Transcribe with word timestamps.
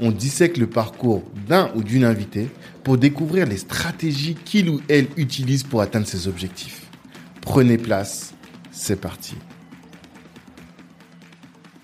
on 0.00 0.10
dissèque 0.10 0.56
le 0.56 0.66
parcours 0.66 1.24
d'un 1.48 1.70
ou 1.74 1.82
d'une 1.82 2.04
invitée 2.04 2.48
pour 2.84 2.98
découvrir 2.98 3.46
les 3.46 3.56
stratégies 3.56 4.34
qu'il 4.34 4.68
ou 4.68 4.80
elle 4.88 5.08
utilise 5.16 5.62
pour 5.62 5.80
atteindre 5.80 6.06
ses 6.06 6.28
objectifs. 6.28 6.86
Prenez 7.40 7.78
place, 7.78 8.34
c'est 8.70 9.00
parti. 9.00 9.36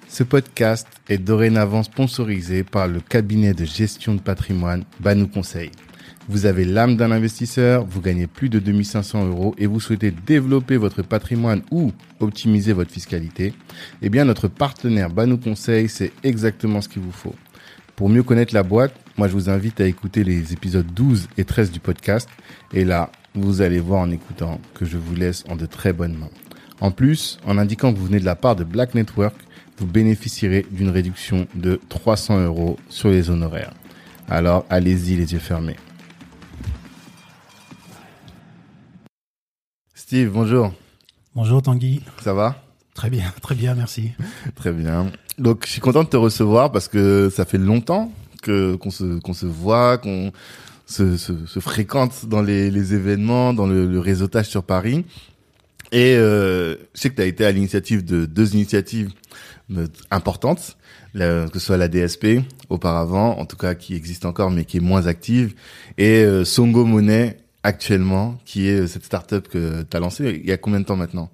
Ce 0.08 0.22
podcast 0.22 0.86
est 1.08 1.18
dorénavant 1.18 1.82
sponsorisé 1.82 2.64
par 2.64 2.86
le 2.86 3.00
cabinet 3.00 3.54
de 3.54 3.64
gestion 3.64 4.14
de 4.14 4.20
patrimoine 4.20 4.84
Banou 5.00 5.26
Conseil. 5.26 5.70
Vous 6.28 6.46
avez 6.46 6.64
l'âme 6.64 6.96
d'un 6.96 7.10
investisseur, 7.10 7.84
vous 7.84 8.00
gagnez 8.00 8.26
plus 8.26 8.48
de 8.48 8.58
2500 8.58 9.26
euros 9.26 9.54
et 9.58 9.66
vous 9.66 9.80
souhaitez 9.80 10.10
développer 10.10 10.76
votre 10.76 11.02
patrimoine 11.02 11.62
ou 11.70 11.92
optimiser 12.20 12.72
votre 12.72 12.92
fiscalité, 12.92 13.54
eh 14.02 14.08
bien 14.08 14.24
notre 14.24 14.48
partenaire 14.48 15.10
Banou 15.10 15.38
Conseil, 15.38 15.88
c'est 15.88 16.12
exactement 16.22 16.80
ce 16.80 16.88
qu'il 16.88 17.02
vous 17.02 17.10
faut. 17.10 17.34
Pour 17.96 18.08
mieux 18.08 18.22
connaître 18.22 18.54
la 18.54 18.62
boîte, 18.62 18.94
moi 19.16 19.28
je 19.28 19.34
vous 19.34 19.50
invite 19.50 19.80
à 19.80 19.86
écouter 19.86 20.24
les 20.24 20.52
épisodes 20.52 20.86
12 20.86 21.28
et 21.36 21.44
13 21.44 21.70
du 21.70 21.80
podcast. 21.80 22.28
Et 22.72 22.84
là, 22.84 23.10
vous 23.34 23.60
allez 23.60 23.80
voir 23.80 24.00
en 24.00 24.10
écoutant 24.10 24.60
que 24.74 24.84
je 24.84 24.96
vous 24.96 25.14
laisse 25.14 25.44
en 25.48 25.56
de 25.56 25.66
très 25.66 25.92
bonnes 25.92 26.16
mains. 26.16 26.30
En 26.80 26.90
plus, 26.90 27.38
en 27.46 27.58
indiquant 27.58 27.92
que 27.92 27.98
vous 27.98 28.06
venez 28.06 28.20
de 28.20 28.24
la 28.24 28.34
part 28.34 28.56
de 28.56 28.64
Black 28.64 28.94
Network, 28.94 29.36
vous 29.78 29.86
bénéficierez 29.86 30.66
d'une 30.70 30.90
réduction 30.90 31.46
de 31.54 31.80
300 31.88 32.40
euros 32.44 32.78
sur 32.88 33.10
les 33.10 33.30
honoraires. 33.30 33.74
Alors 34.28 34.64
allez-y 34.70 35.16
les 35.16 35.32
yeux 35.32 35.38
fermés. 35.38 35.76
Steve, 39.94 40.30
bonjour. 40.30 40.72
Bonjour 41.34 41.62
Tanguy. 41.62 42.02
Ça 42.20 42.34
va? 42.34 42.62
Très 42.94 43.10
bien, 43.10 43.32
très 43.42 43.54
bien, 43.54 43.74
merci. 43.74 44.12
Très 44.54 44.72
bien. 44.72 45.10
Donc 45.38 45.64
je 45.66 45.72
suis 45.72 45.80
content 45.80 46.04
de 46.04 46.08
te 46.08 46.16
recevoir 46.16 46.72
parce 46.72 46.88
que 46.88 47.30
ça 47.30 47.44
fait 47.44 47.58
longtemps 47.58 48.12
que 48.42 48.76
qu'on 48.76 48.90
se 48.90 49.18
qu'on 49.20 49.32
se 49.32 49.46
voit, 49.46 49.98
qu'on 49.98 50.32
se, 50.86 51.16
se, 51.16 51.46
se, 51.46 51.60
fréquente 51.60 52.26
dans 52.26 52.42
les, 52.42 52.70
les 52.70 52.92
événements, 52.92 53.54
dans 53.54 53.66
le, 53.66 53.86
le, 53.86 53.98
réseautage 53.98 54.46
sur 54.48 54.62
Paris. 54.62 55.06
Et 55.92 56.16
euh, 56.16 56.76
je 56.94 57.00
sais 57.00 57.10
que 57.10 57.16
tu 57.16 57.22
as 57.22 57.26
été 57.26 57.44
à 57.44 57.52
l'initiative 57.52 58.04
de 58.04 58.26
deux 58.26 58.54
initiatives 58.54 59.10
euh, 59.76 59.86
importantes, 60.10 60.76
que 61.14 61.50
ce 61.52 61.58
soit 61.58 61.76
la 61.76 61.88
DSP 61.88 62.40
auparavant, 62.70 63.38
en 63.38 63.44
tout 63.44 63.56
cas 63.56 63.74
qui 63.74 63.94
existe 63.94 64.24
encore 64.24 64.50
mais 64.50 64.64
qui 64.64 64.78
est 64.78 64.80
moins 64.80 65.06
active, 65.06 65.54
et 65.98 66.24
euh, 66.24 66.44
Songo 66.44 66.86
Money 66.86 67.36
actuellement, 67.62 68.38
qui 68.44 68.68
est 68.68 68.80
euh, 68.80 68.86
cette 68.86 69.04
startup 69.04 69.48
que 69.48 69.82
tu 69.82 69.96
as 69.96 70.00
lancée 70.00 70.40
il 70.42 70.48
y 70.48 70.52
a 70.52 70.56
combien 70.56 70.80
de 70.80 70.84
temps 70.84 70.96
maintenant? 70.96 71.30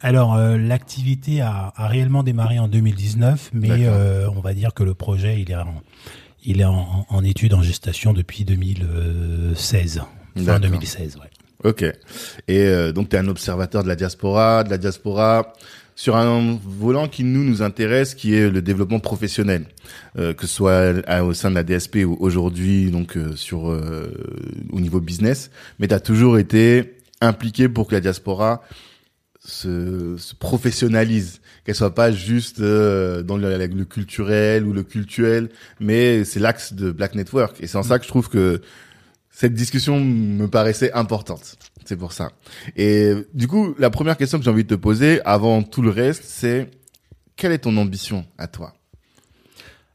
Alors, 0.00 0.34
euh, 0.34 0.56
l'activité 0.56 1.40
a, 1.40 1.72
a, 1.74 1.88
réellement 1.88 2.22
démarré 2.22 2.58
en 2.58 2.68
2019, 2.68 3.50
mais 3.54 3.86
euh, 3.86 4.28
on 4.36 4.40
va 4.40 4.54
dire 4.54 4.74
que 4.74 4.84
le 4.84 4.94
projet, 4.94 5.40
il 5.40 5.50
est 5.50 5.56
en, 5.56 5.82
il 6.44 6.60
est 6.60 6.64
en, 6.64 7.06
en 7.08 7.24
étude, 7.24 7.54
en 7.54 7.62
gestation 7.62 8.12
depuis 8.12 8.44
2016, 8.44 10.02
fin 10.44 10.60
2016. 10.60 11.16
Ouais. 11.16 11.30
Ok. 11.64 11.82
Et 11.82 11.96
euh, 12.48 12.92
donc, 12.92 13.08
tu 13.08 13.16
es 13.16 13.18
un 13.18 13.28
observateur 13.28 13.82
de 13.82 13.88
la 13.88 13.96
diaspora, 13.96 14.62
de 14.62 14.70
la 14.70 14.78
diaspora 14.78 15.54
sur 15.98 16.14
un 16.14 16.56
volant 16.64 17.08
qui 17.08 17.24
nous 17.24 17.42
nous 17.42 17.60
intéresse, 17.60 18.14
qui 18.14 18.32
est 18.32 18.48
le 18.48 18.62
développement 18.62 19.00
professionnel, 19.00 19.64
euh, 20.16 20.32
que 20.32 20.46
ce 20.46 20.54
soit 20.54 20.92
au 21.24 21.34
sein 21.34 21.50
de 21.50 21.56
la 21.56 21.64
DSP 21.64 22.04
ou 22.06 22.16
aujourd'hui 22.20 22.92
donc 22.92 23.16
euh, 23.16 23.34
sur 23.34 23.64
au 23.64 24.80
niveau 24.80 25.00
business. 25.00 25.50
Mais 25.80 25.88
tu 25.88 25.94
as 25.94 25.98
toujours 25.98 26.38
été 26.38 26.94
impliqué 27.20 27.68
pour 27.68 27.88
que 27.88 27.96
la 27.96 28.00
diaspora 28.00 28.62
se, 29.44 30.16
se 30.18 30.36
professionnalise, 30.36 31.40
qu'elle 31.64 31.74
soit 31.74 31.96
pas 31.96 32.12
juste 32.12 32.60
euh, 32.60 33.24
dans 33.24 33.36
le, 33.36 33.56
le, 33.56 33.84
culturel 33.84 34.66
ou 34.66 34.72
le 34.72 34.84
cultuel, 34.84 35.48
mais 35.80 36.22
c'est 36.22 36.38
l'axe 36.38 36.74
de 36.74 36.92
Black 36.92 37.16
Network. 37.16 37.56
Et 37.60 37.66
c'est 37.66 37.76
en 37.76 37.82
ça 37.82 37.98
que 37.98 38.04
je 38.04 38.08
trouve 38.08 38.28
que 38.28 38.60
cette 39.30 39.54
discussion 39.54 39.98
me 39.98 40.46
paraissait 40.46 40.92
importante. 40.92 41.56
C'est 41.88 41.96
pour 41.96 42.12
ça. 42.12 42.32
Et 42.76 43.14
du 43.32 43.48
coup, 43.48 43.74
la 43.78 43.88
première 43.88 44.18
question 44.18 44.36
que 44.36 44.44
j'ai 44.44 44.50
envie 44.50 44.64
de 44.64 44.68
te 44.68 44.74
poser, 44.74 45.22
avant 45.24 45.62
tout 45.62 45.80
le 45.80 45.88
reste, 45.88 46.22
c'est 46.22 46.70
quelle 47.34 47.50
est 47.50 47.60
ton 47.60 47.74
ambition 47.78 48.26
à 48.36 48.46
toi? 48.46 48.74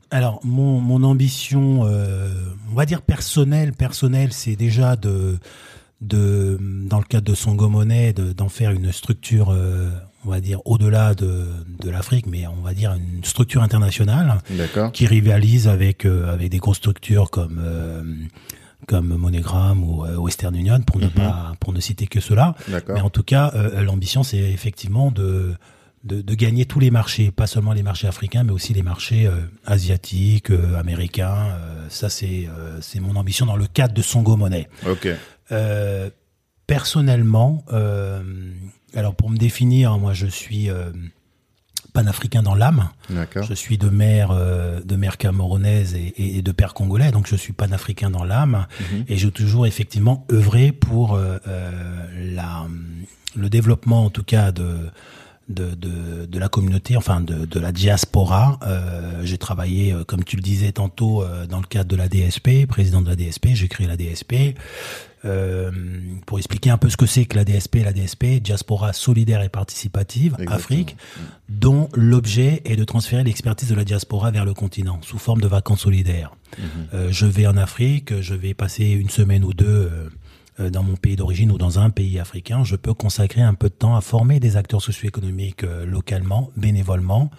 Alors 0.10 0.40
mon, 0.44 0.80
mon 0.80 1.04
ambition, 1.04 1.86
euh, 1.86 2.34
on 2.72 2.74
va 2.74 2.88
dire 2.88 3.04
personnelle, 3.04 3.74
personnelle, 3.74 4.34
c'est 4.34 4.56
déjà 4.56 4.96
de 4.96 5.38
de, 6.02 6.58
dans 6.60 6.98
le 6.98 7.06
cadre 7.06 7.30
de 7.30 7.36
son 7.36 7.54
Monnaie, 7.54 8.12
d'en 8.12 8.50
faire 8.50 8.72
une 8.72 8.92
structure, 8.92 9.52
euh, 9.52 9.90
on 10.26 10.32
va 10.32 10.42
dire, 10.42 10.60
au-delà 10.66 11.14
de, 11.14 11.46
de 11.80 11.90
l'Afrique, 11.92 12.26
mais 12.26 12.46
on 12.48 12.62
va 12.62 12.74
dire 12.74 12.94
une 12.94 13.24
structure 13.24 13.62
internationale 13.62 14.40
qui 14.94 15.06
rivalise 15.06 15.68
avec, 15.68 16.06
euh, 16.06 16.34
avec 16.34 16.50
des 16.50 16.58
grosses 16.58 16.78
structures 16.78 17.30
comme, 17.30 17.62
comme 18.88 19.16
MoneyGram 19.16 19.84
ou 19.84 20.06
Western 20.22 20.56
Union, 20.56 20.82
pour 20.82 21.00
ne, 21.00 21.08
pas, 21.08 21.54
pour 21.60 21.74
ne 21.74 21.80
citer 21.80 22.08
que 22.08 22.20
cela. 22.20 22.56
Mais 22.90 23.02
en 23.02 23.10
tout 23.10 23.24
cas, 23.24 23.52
l'ambition, 23.82 24.24
c'est 24.24 24.38
effectivement 24.38 25.12
de, 25.12 25.54
de, 26.04 26.22
de, 26.22 26.36
gagner 26.36 26.66
tous 26.66 26.80
les 26.80 26.92
marchés, 26.92 27.32
pas 27.32 27.48
seulement 27.48 27.74
les 27.74 27.84
marchés 27.84 28.08
africains, 28.08 28.44
mais 28.44 28.52
aussi 28.52 28.74
les 28.74 28.84
marchés 28.84 29.30
asiatiques, 29.66 30.52
américains. 30.78 31.58
ça, 31.90 32.10
c'est 32.10 32.48
c'est 32.82 33.00
mon 33.00 33.16
ambition 33.16 33.46
dans 33.46 33.56
le 33.56 33.68
cadre 33.68 33.94
de 33.94 34.02
Songo 34.02 34.36
Monnaie. 34.36 34.68
Ok. 34.88 35.08
Euh, 35.52 36.10
personnellement, 36.68 37.64
euh, 37.74 38.24
alors 38.96 39.16
pour 39.16 39.30
me 39.30 39.38
définir, 39.38 39.98
moi 39.98 40.14
je 40.14 40.28
suis 40.28 40.70
euh, 40.70 40.92
panafricain 41.94 42.42
dans 42.44 42.56
l'âme. 42.56 42.90
Je 43.44 43.54
suis 43.54 43.78
de 43.78 43.90
mère 43.90 44.34
de 44.34 44.96
mère 44.96 45.18
camerounaise 45.18 45.94
et, 45.96 46.38
et, 46.38 46.42
de 46.42 46.52
père 46.52 46.74
congolais, 46.74 47.12
donc 47.12 47.28
je 47.28 47.36
suis 47.36 47.54
panafricain 47.54 48.10
dans 48.10 48.24
l'âme 48.24 48.66
Mhm. 48.92 49.06
et 49.08 49.18
j'ai 49.18 49.32
toujours 49.32 49.66
effectivement 49.68 50.26
œuvré 50.32 50.72
pour 50.72 51.18
la 52.36 52.66
le 53.36 53.50
développement 53.50 54.06
en 54.06 54.10
tout 54.10 54.24
cas 54.24 54.52
de 54.52 54.78
de, 55.50 55.76
de, 55.76 56.26
de, 56.26 56.40
la 56.40 56.48
communauté, 56.48 56.96
enfin 56.96 57.22
de, 57.22 57.46
de 57.46 57.60
la 57.60 57.72
diaspora. 57.72 58.60
Euh, 58.64 59.22
j'ai 59.24 59.38
travaillé, 59.38 59.92
euh, 59.92 60.04
comme 60.04 60.24
tu 60.24 60.36
le 60.36 60.42
disais 60.42 60.72
tantôt, 60.72 61.22
euh, 61.22 61.46
dans 61.46 61.60
le 61.60 61.66
cadre 61.66 61.90
de 61.90 61.96
la 61.96 62.08
DSP, 62.08 62.66
président 62.68 63.02
de 63.02 63.10
la 63.10 63.16
DSP, 63.16 63.50
j'ai 63.54 63.68
créé 63.68 63.88
la 63.88 63.98
DSP. 63.98 64.56
Euh, 65.26 65.72
pour 66.26 66.38
expliquer 66.38 66.70
un 66.70 66.78
peu 66.78 66.90
ce 66.90 66.98
que 66.98 67.06
c'est 67.06 67.24
que 67.24 67.38
la 67.38 67.46
DSP, 67.46 67.78
la 67.84 67.94
DSP, 67.94 68.42
Diaspora 68.42 68.92
solidaire 68.92 69.42
et 69.42 69.48
participative, 69.48 70.34
Exactement. 70.34 70.56
Afrique, 70.56 70.98
dont 71.48 71.88
l'objet 71.94 72.62
est 72.66 72.76
de 72.76 72.84
transférer 72.84 73.24
l'expertise 73.24 73.70
de 73.70 73.76
la 73.76 73.86
diaspora 73.86 74.32
vers 74.32 74.44
le 74.44 74.54
continent 74.54 75.00
sous 75.02 75.18
forme 75.18 75.40
de 75.40 75.48
vacances 75.48 75.82
solidaires. 75.82 76.36
Mhm. 76.60 77.10
je 77.10 77.26
vais 77.26 77.48
en 77.48 77.56
Afrique, 77.56 78.20
je 78.22 78.36
vais 78.36 78.54
passer 78.54 78.86
une 78.86 79.10
semaine 79.10 79.46
ou 79.46 79.54
deux 79.54 79.90
dans 80.60 80.84
mon 80.84 80.96
pays 80.96 81.16
d'origine 81.16 81.52
ou 81.52 81.58
dans 81.58 81.80
un 81.80 81.90
pays 81.90 82.20
africain, 82.20 82.64
je 82.64 82.76
peux 82.76 82.94
consacrer 82.94 83.42
un 83.42 83.54
peu 83.54 83.70
de 83.70 83.74
temps 83.74 83.96
à 83.96 84.02
former 84.02 84.40
des 84.40 84.56
acteurs 84.58 84.82
socio-économiques 84.82 85.64
euh, 85.64 85.86
localement, 85.86 86.52
bénévolement, 86.56 87.32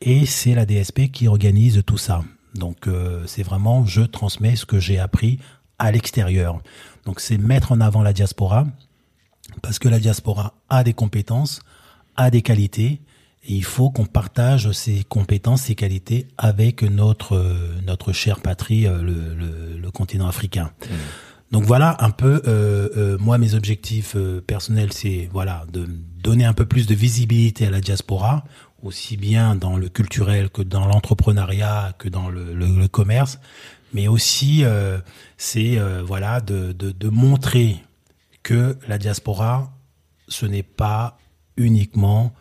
et 0.00 0.26
c'est 0.26 0.54
la 0.54 0.66
DSP 0.66 1.10
qui 1.12 1.28
organise 1.28 1.82
tout 1.86 1.98
ça. 1.98 2.22
Donc 2.54 2.86
euh, 2.86 3.24
c'est 3.26 3.42
vraiment, 3.42 3.84
je 3.84 4.02
transmets 4.02 4.56
ce 4.56 4.66
que 4.66 4.78
j'ai 4.78 4.98
appris 4.98 5.38
à 5.78 5.90
l'extérieur. 5.92 6.60
Donc 7.04 7.20
c'est 7.20 7.38
mettre 7.38 7.72
en 7.72 7.80
avant 7.80 8.02
la 8.02 8.12
diaspora, 8.12 8.66
parce 9.62 9.78
que 9.78 9.88
la 9.88 9.98
diaspora 9.98 10.54
a 10.68 10.84
des 10.84 10.94
compétences, 10.94 11.60
a 12.16 12.30
des 12.30 12.42
qualités, 12.42 13.00
et 13.46 13.52
il 13.52 13.64
faut 13.64 13.90
qu'on 13.90 14.06
partage 14.06 14.72
ces 14.72 15.04
compétences, 15.04 15.62
ces 15.62 15.74
qualités 15.74 16.28
avec 16.38 16.82
notre 16.82 17.36
euh, 17.36 17.80
notre 17.86 18.12
chère 18.12 18.40
patrie, 18.40 18.84
le, 18.84 19.02
le, 19.02 19.76
le 19.76 19.90
continent 19.90 20.26
africain. 20.28 20.70
Mmh. 20.80 20.94
Donc 21.52 21.64
voilà 21.64 21.96
un 22.00 22.10
peu 22.10 22.42
euh, 22.46 22.88
euh, 22.96 23.18
moi 23.18 23.38
mes 23.38 23.54
objectifs 23.54 24.16
euh, 24.16 24.40
personnels, 24.40 24.92
c'est 24.92 25.28
voilà 25.32 25.64
de 25.72 25.86
donner 26.22 26.44
un 26.44 26.52
peu 26.52 26.66
plus 26.66 26.86
de 26.86 26.94
visibilité 26.94 27.66
à 27.66 27.70
la 27.70 27.80
diaspora, 27.80 28.44
aussi 28.82 29.16
bien 29.16 29.54
dans 29.54 29.76
le 29.76 29.88
culturel 29.88 30.50
que 30.50 30.62
dans 30.62 30.86
l'entrepreneuriat 30.86 31.94
que 31.98 32.08
dans 32.08 32.28
le, 32.28 32.88
commerce, 32.88 33.38
mais 33.92 34.08
aussi 34.08 34.64
c'est 35.36 35.78
voilà 36.04 36.40
de, 36.40 36.72
de, 36.72 36.90
de 36.90 37.08
montrer 37.08 37.76
que 38.42 38.76
la 38.88 38.98
diaspora 38.98 39.72
ce 40.28 40.46
n'est 40.46 40.62
pas 40.62 41.18
uniquement 41.56 42.32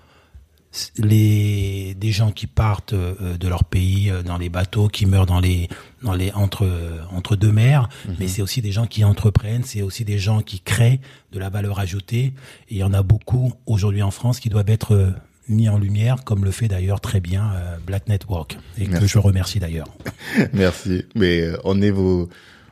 les 0.98 1.94
des 1.96 2.12
gens 2.12 2.32
qui 2.32 2.48
partent 2.48 2.96
de 2.96 3.48
leur 3.48 3.64
pays 3.64 4.12
dans 4.26 4.38
les 4.38 4.50
bateaux, 4.50 4.88
qui 4.88 5.06
meurent 5.06 5.26
dans 5.26 5.40
les 5.40 5.70
dans 6.04 6.14
les 6.14 6.32
entre 6.34 6.68
entre 7.12 7.36
deux 7.36 7.52
mers, 7.52 7.90
Mhm. 8.08 8.16
mais 8.20 8.28
c'est 8.28 8.42
aussi 8.42 8.62
des 8.62 8.72
gens 8.72 8.86
qui 8.88 9.04
entreprennent, 9.04 9.64
c'est 9.64 9.82
aussi 9.82 10.04
des 10.06 10.18
gens 10.20 10.42
qui 10.42 10.60
créent 10.60 11.00
de 11.32 11.40
la 11.40 11.50
valeur 11.50 11.80
ajoutée. 11.80 12.26
Et 12.70 12.72
il 12.72 12.78
y 12.78 12.84
en 12.84 12.94
a 12.94 13.04
beaucoup 13.04 13.54
aujourd'hui 13.66 14.02
en 14.04 14.12
France 14.12 14.40
qui 14.40 14.50
doivent 14.50 14.70
être 14.70 14.94
euh, 14.94 15.12
mis 15.50 15.68
en 15.70 15.78
lumière, 15.78 16.24
comme 16.24 16.46
le 16.46 16.52
fait 16.52 16.68
d'ailleurs 16.68 17.02
très 17.02 17.20
bien 17.20 17.52
euh, 17.56 17.76
Black 17.86 18.08
Network, 18.08 18.58
et 18.78 18.86
que 18.86 19.06
je 19.06 19.18
remercie 19.18 19.60
d'ailleurs. 19.60 19.88
Merci. 20.54 21.06
Mais 21.16 21.42
euh, 21.42 21.58
on 21.64 21.82
est 21.82 21.92
vos, 21.92 22.30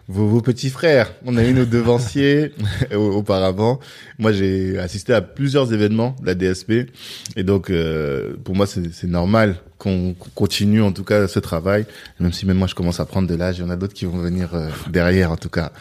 vos, 0.07 0.28
vos 0.28 0.42
petits 0.42 0.69
frères. 0.69 1.13
On 1.25 1.36
a 1.38 1.44
eu 1.44 1.54
nos 1.54 1.66
devanciers 1.66 2.54
au- 2.94 3.12
auparavant. 3.18 3.80
Moi, 4.19 4.31
j'ai 4.31 4.78
assisté 4.78 5.13
à 5.13 5.22
plusieurs 5.22 5.74
événements 5.74 6.16
de 6.22 6.25
la 6.28 6.36
DSP. 6.36 6.89
Et 7.36 7.44
donc, 7.44 7.69
euh, 7.69 8.36
pour 8.44 8.56
moi, 8.56 8.66
c'est 8.68 9.04
normal 9.07 9.57
qu'on 9.81 10.16
continue 10.36 10.83
en 10.83 10.92
tout 10.92 11.04
cas 11.04 11.28
ce 11.28 11.39
travail. 11.39 11.88
Même 12.19 12.31
si 12.33 12.45
même 12.45 12.57
moi, 12.57 12.68
je 12.68 12.75
commence 12.75 13.00
à 13.00 13.06
prendre 13.06 13.28
de 13.28 13.33
l'âge. 13.33 13.57
Il 13.57 13.62
y 13.62 13.63
en 13.63 13.72
a 13.72 13.75
d'autres 13.75 13.95
qui 13.95 14.06
vont 14.06 14.19
venir 14.19 14.54
euh, 14.54 14.69
derrière 14.89 15.31
en 15.31 15.38
tout 15.38 15.50
cas. 15.50 15.72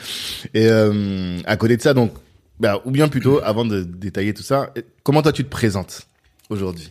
Et 0.54 0.68
euh, 0.68 1.38
à 1.44 1.56
côté 1.58 1.76
de 1.76 1.82
ça, 1.82 1.92
donc, 1.92 2.12
bah, 2.58 2.80
ou 2.86 2.90
bien 2.90 3.08
plutôt, 3.08 3.40
avant 3.44 3.66
de 3.66 3.82
détailler 3.82 4.32
tout 4.32 4.42
ça, 4.42 4.72
comment 5.02 5.20
toi 5.20 5.32
tu 5.32 5.44
te 5.44 5.50
présentes 5.50 6.06
aujourd'hui? 6.48 6.90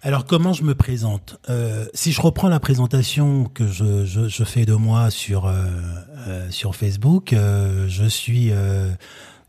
Alors 0.00 0.24
comment 0.24 0.52
je 0.52 0.62
me 0.62 0.74
présente? 0.74 1.38
Euh, 1.50 1.84
Si 1.92 2.12
je 2.12 2.22
reprends 2.22 2.48
la 2.48 2.60
présentation 2.60 3.44
que 3.44 3.66
je, 3.66 4.44
fais 4.44 4.64
de 4.64 4.74
moi 4.74 5.10
sur 5.10 5.52
sur 6.50 6.74
Facebook, 6.74 7.34
je 7.34 8.04
suis 8.08 8.50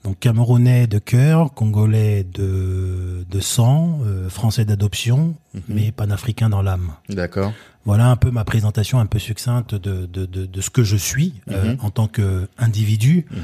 donc 0.03 0.17
camerounais 0.19 0.87
de 0.87 0.97
cœur, 0.99 1.53
congolais 1.53 2.23
de 2.23 3.25
de 3.29 3.39
sang, 3.39 3.99
euh, 4.05 4.29
français 4.29 4.65
d'adoption, 4.65 5.35
mais 5.67 5.91
panafricain 5.91 6.49
dans 6.49 6.61
l'âme. 6.61 6.93
D'accord. 7.09 7.51
Voilà 7.85 8.07
un 8.07 8.15
peu 8.15 8.31
ma 8.31 8.43
présentation 8.45 8.99
un 8.99 9.05
peu 9.05 9.19
succincte 9.19 9.75
de 9.75 10.05
de, 10.05 10.25
de, 10.25 10.45
de 10.45 10.61
ce 10.61 10.69
que 10.69 10.83
je 10.83 10.95
suis 10.97 11.33
euh, 11.51 11.75
en 11.81 11.89
tant 11.89 12.07
que 12.07 12.47
individu. 12.57 13.25
Mhm. 13.31 13.39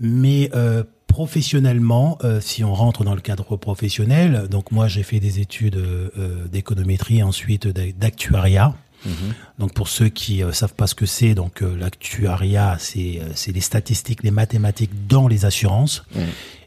Mais 0.00 0.50
euh, 0.54 0.82
professionnellement, 1.06 2.18
euh, 2.24 2.40
si 2.40 2.64
on 2.64 2.74
rentre 2.74 3.04
dans 3.04 3.14
le 3.14 3.20
cadre 3.20 3.56
professionnel, 3.56 4.48
donc 4.50 4.70
moi 4.72 4.88
j'ai 4.88 5.02
fait 5.02 5.20
des 5.20 5.40
études 5.40 5.76
euh, 5.76 6.46
d'économétrie, 6.50 7.22
ensuite 7.22 7.66
d'a- 7.68 7.92
d'actuariat. 7.92 8.74
Mhm. 9.04 9.34
Donc 9.58 9.74
pour 9.74 9.88
ceux 9.88 10.08
qui 10.08 10.42
euh, 10.42 10.52
savent 10.52 10.74
pas 10.74 10.86
ce 10.86 10.94
que 10.94 11.06
c'est, 11.06 11.34
donc 11.34 11.62
euh, 11.62 11.76
l'actuariat, 11.76 12.76
c'est 12.78 13.20
euh, 13.20 13.28
c'est 13.34 13.52
les 13.52 13.60
statistiques, 13.60 14.22
les 14.22 14.30
mathématiques 14.30 15.06
dans 15.08 15.28
les 15.28 15.44
assurances. 15.44 16.04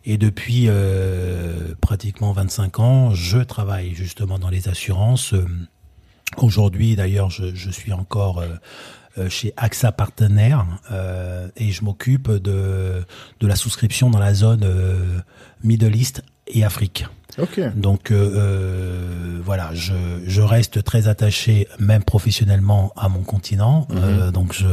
Et 0.07 0.17
depuis 0.17 0.65
euh, 0.67 1.73
pratiquement 1.81 2.31
25 2.31 2.79
ans, 2.79 3.11
je 3.13 3.39
travaille 3.39 3.95
justement 3.95 4.37
dans 4.37 4.49
les 4.49 4.67
assurances. 4.67 5.33
Euh, 5.33 5.45
Aujourd'hui, 6.37 6.95
d'ailleurs, 6.95 7.29
je, 7.29 7.55
je 7.55 7.69
suis 7.69 7.93
encore 7.93 8.43
chez 9.29 9.53
AXA 9.55 9.91
Partenaire 9.93 10.65
euh, 10.91 11.47
et 11.55 11.71
je 11.71 11.83
m'occupe 11.83 12.29
de, 12.29 13.05
de 13.39 13.47
la 13.47 13.55
souscription 13.55 14.09
dans 14.09 14.19
la 14.19 14.33
zone 14.33 14.63
euh, 14.63 15.19
Middle 15.63 15.95
East 15.95 16.23
et 16.47 16.65
Afrique. 16.65 17.05
Ok. 17.37 17.59
Donc 17.75 18.11
euh, 18.11 18.15
euh, 18.35 19.39
voilà, 19.43 19.69
je, 19.73 19.93
je 20.25 20.41
reste 20.41 20.83
très 20.83 21.07
attaché, 21.07 21.67
même 21.79 22.03
professionnellement, 22.03 22.93
à 22.95 23.09
mon 23.09 23.23
continent. 23.23 23.87
Euh, 23.91 24.31
donc 24.31 24.53
je, 24.53 24.67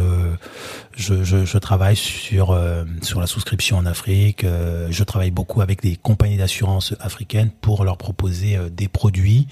je, 0.96 1.24
je, 1.24 1.44
je 1.44 1.58
travaille 1.58 1.96
sur 1.96 2.50
euh, 2.52 2.84
sur 3.02 3.20
la 3.20 3.26
souscription 3.26 3.78
en 3.78 3.86
Afrique. 3.86 4.44
Euh, 4.44 4.86
je 4.90 5.04
travaille 5.04 5.30
beaucoup 5.30 5.60
avec 5.60 5.82
des 5.82 5.96
compagnies 5.96 6.36
d'assurance 6.36 6.94
africaines 7.00 7.50
pour 7.60 7.84
leur 7.84 7.96
proposer 7.96 8.56
euh, 8.56 8.68
des 8.70 8.88
produits 8.88 9.48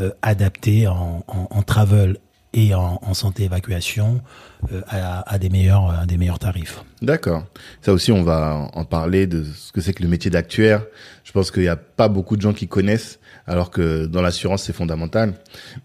euh, 0.00 0.10
adaptés 0.22 0.86
en, 0.88 1.24
en, 1.28 1.48
en 1.50 1.62
travel 1.62 2.18
et 2.54 2.74
en, 2.74 2.98
en 3.02 3.14
santé 3.14 3.44
évacuation 3.44 4.20
euh, 4.72 4.80
à, 4.88 5.30
à 5.32 5.38
des 5.38 5.48
meilleurs 5.50 5.90
à 5.90 6.06
des 6.06 6.16
meilleurs 6.16 6.38
tarifs. 6.38 6.82
D'accord. 7.02 7.44
Ça 7.82 7.92
aussi, 7.92 8.10
on 8.12 8.22
va 8.22 8.68
en 8.72 8.84
parler 8.84 9.26
de 9.26 9.44
ce 9.44 9.70
que 9.72 9.80
c'est 9.80 9.92
que 9.92 10.02
le 10.02 10.08
métier 10.08 10.30
d'actuaire. 10.30 10.84
Je 11.24 11.32
pense 11.32 11.50
qu'il 11.50 11.62
n'y 11.62 11.68
a 11.68 11.76
pas 11.76 12.08
beaucoup 12.08 12.36
de 12.36 12.42
gens 12.42 12.54
qui 12.54 12.66
connaissent, 12.68 13.18
alors 13.46 13.70
que 13.70 14.06
dans 14.06 14.22
l'assurance, 14.22 14.62
c'est 14.62 14.72
fondamental. 14.72 15.34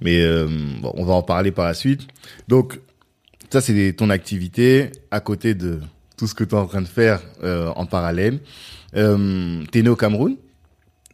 Mais 0.02 0.22
euh, 0.22 0.48
bon, 0.82 0.94
on 0.96 1.04
va 1.04 1.14
en 1.14 1.22
parler 1.24 1.52
par 1.52 1.66
la 1.66 1.74
suite. 1.74 2.08
Donc, 2.48 2.80
ça, 3.50 3.60
c'est 3.62 3.94
ton 3.94 4.10
activité 4.10 4.90
à 5.12 5.20
côté 5.20 5.54
de 5.54 5.80
tout 6.18 6.28
ce 6.28 6.34
que 6.34 6.44
tu 6.46 6.56
es 6.56 6.58
en 6.58 6.66
train 6.66 6.82
de 6.82 6.88
faire 6.88 7.22
euh, 7.44 7.70
en 7.76 7.86
parallèle. 7.86 8.40
Euh, 8.96 9.64
T'es 9.72 9.82
né 9.82 9.90
au 9.90 9.96
Cameroun? 9.96 10.38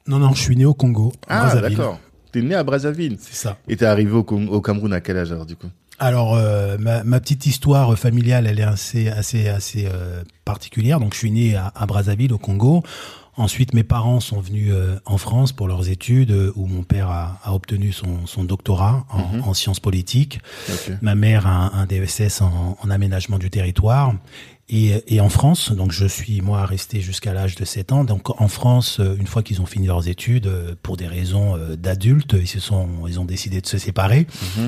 Non 0.08 0.20
non, 0.20 0.34
je 0.34 0.42
suis 0.42 0.56
né 0.56 0.66
au 0.66 0.74
Congo, 0.74 1.12
Ah, 1.28 1.56
d'accord. 1.62 2.00
T'es 2.32 2.42
né 2.42 2.56
à 2.56 2.64
Brazzaville. 2.64 3.18
C'est 3.20 3.36
ça. 3.36 3.58
Et 3.68 3.78
t'es 3.78 3.86
arrivé 3.86 4.12
au, 4.12 4.62
Cameroun 4.62 4.94
à 4.94 5.02
quel 5.02 5.18
âge 5.18 5.32
alors 5.32 5.46
du 5.46 5.56
coup? 5.56 5.68
Alors, 6.02 6.36
euh, 6.36 6.78
ma, 6.80 7.04
ma 7.04 7.20
petite 7.20 7.46
histoire 7.46 7.98
familiale, 7.98 8.48
elle 8.48 8.60
est 8.60 8.64
assez, 8.64 9.10
assez, 9.10 9.50
assez 9.50 9.86
euh, 9.86 10.24
particulière. 10.46 11.00
Donc, 11.00 11.14
je 11.14 11.20
suis 11.20 11.32
né 11.32 11.56
à, 11.56 11.74
à 11.76 11.86
Brazzaville, 11.86 12.32
au 12.32 12.38
Congo. 12.38 12.84
Ensuite, 13.40 13.74
mes 13.74 13.86
parents 13.86 14.20
sont 14.20 14.42
venus 14.42 14.74
euh, 14.74 15.00
en 15.06 15.18
France 15.18 15.54
pour 15.54 15.70
leurs 15.70 15.88
études, 15.88 16.32
euh, 16.32 16.52
où 16.58 16.68
mon 16.68 16.84
père 16.84 17.10
a, 17.10 17.40
a 17.42 17.54
obtenu 17.54 17.94
son, 17.94 18.28
son 18.28 18.44
doctorat 18.44 19.06
en, 19.10 19.40
en 19.48 19.54
sciences 19.54 19.80
politiques. 19.80 20.42
Ma 21.02 21.16
mère 21.16 21.48
a 21.48 21.74
un, 21.74 21.84
un 21.84 21.86
DSS 21.86 22.42
en, 22.42 22.78
en 22.78 22.90
aménagement 22.90 23.38
du 23.40 23.50
territoire. 23.50 24.14
Et, 24.68 25.02
et 25.08 25.22
en 25.22 25.30
France, 25.30 25.72
donc 25.72 25.94
je 25.94 26.06
suis 26.06 26.42
moi 26.42 26.66
resté 26.66 27.00
jusqu'à 27.00 27.34
l'âge 27.34 27.56
de 27.56 27.64
7 27.64 27.94
ans. 27.94 28.04
Donc 28.04 28.30
en 28.42 28.50
France, 28.50 29.00
euh, 29.00 29.16
une 29.18 29.26
fois 29.26 29.42
qu'ils 29.42 29.62
ont 29.62 29.66
fini 29.66 29.88
leurs 29.88 30.10
études, 30.10 30.52
pour 30.84 30.98
des 30.98 31.08
raisons 31.08 31.58
d'adultes, 31.78 32.36
ils 32.38 32.46
se 32.46 32.60
sont, 32.60 32.90
ils 33.08 33.22
ont 33.22 33.26
décidé 33.26 33.62
de 33.62 33.68
se 33.68 33.78
séparer. 33.78 34.28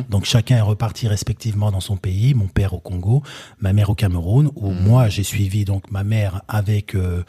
Donc 0.10 0.24
chacun 0.24 0.56
est 0.56 0.62
reparti 0.62 1.10
respectivement 1.10 1.72
dans 1.72 1.82
son 1.82 1.98
pays. 1.98 2.34
Mon 2.36 2.48
père 2.48 2.74
au 2.74 2.80
Congo, 2.80 3.22
ma 3.60 3.74
mère 3.74 3.90
au 3.90 3.96
Cameroun. 3.96 4.50
Où 4.56 4.72
moi 4.72 5.10
j'ai 5.10 5.24
suivi 5.24 5.66
donc 5.66 5.92
ma 5.92 6.06
mère 6.06 6.42
avec 6.48 6.96
euh, 6.96 7.24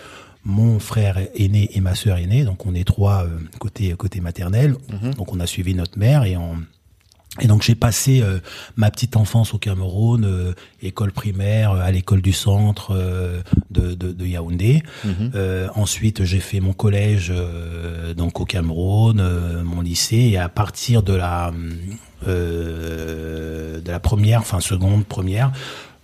mon 0.45 0.79
frère 0.79 1.19
aîné 1.35 1.71
et 1.75 1.81
ma 1.81 1.95
sœur 1.95 2.19
aînée. 2.19 2.45
Donc 2.45 2.67
on 2.67 2.75
est 2.75 2.85
trois 2.85 3.25
euh, 3.25 3.29
côté 3.59 3.93
côté 3.93 4.21
maternel. 4.21 4.77
Donc 5.17 5.33
on 5.33 5.41
a 5.41 5.47
suivi 5.47 5.75
notre 5.75 5.99
mère 5.99 6.25
et 6.25 6.37
on 6.37 6.57
et 7.41 7.47
donc 7.47 7.63
j'ai 7.63 7.75
passé 7.75 8.21
euh, 8.21 8.41
ma 8.77 8.91
petite 8.91 9.17
enfance 9.17 9.55
au 9.55 9.59
Cameroun, 9.59 10.25
euh, 10.27 10.53
école 10.83 11.13
primaire 11.13 11.73
euh, 11.73 11.81
à 11.81 11.91
l'école 11.91 12.21
du 12.21 12.33
centre 12.33 12.95
euh, 12.95 13.41
de, 13.71 13.95
de, 13.95 14.13
de 14.13 14.27
Yaoundé. 14.27 14.83
Euh, 15.35 15.69
ensuite 15.75 16.25
j'ai 16.25 16.41
fait 16.41 16.61
mon 16.61 16.75
collège 16.75 17.33
euh, 17.35 18.13
donc 18.13 18.39
au 18.39 18.45
Cameroun, 18.45 19.19
euh, 19.19 19.63
mon 19.65 19.81
lycée 19.81 20.31
et 20.33 20.37
à 20.37 20.51
partir 20.51 21.03
de 21.03 21.15
la 21.15 21.53
euh, 22.29 23.81
de 23.81 23.91
la 23.91 23.99
première, 23.99 24.41
enfin 24.41 24.61
seconde, 24.61 25.07
première, 25.07 25.53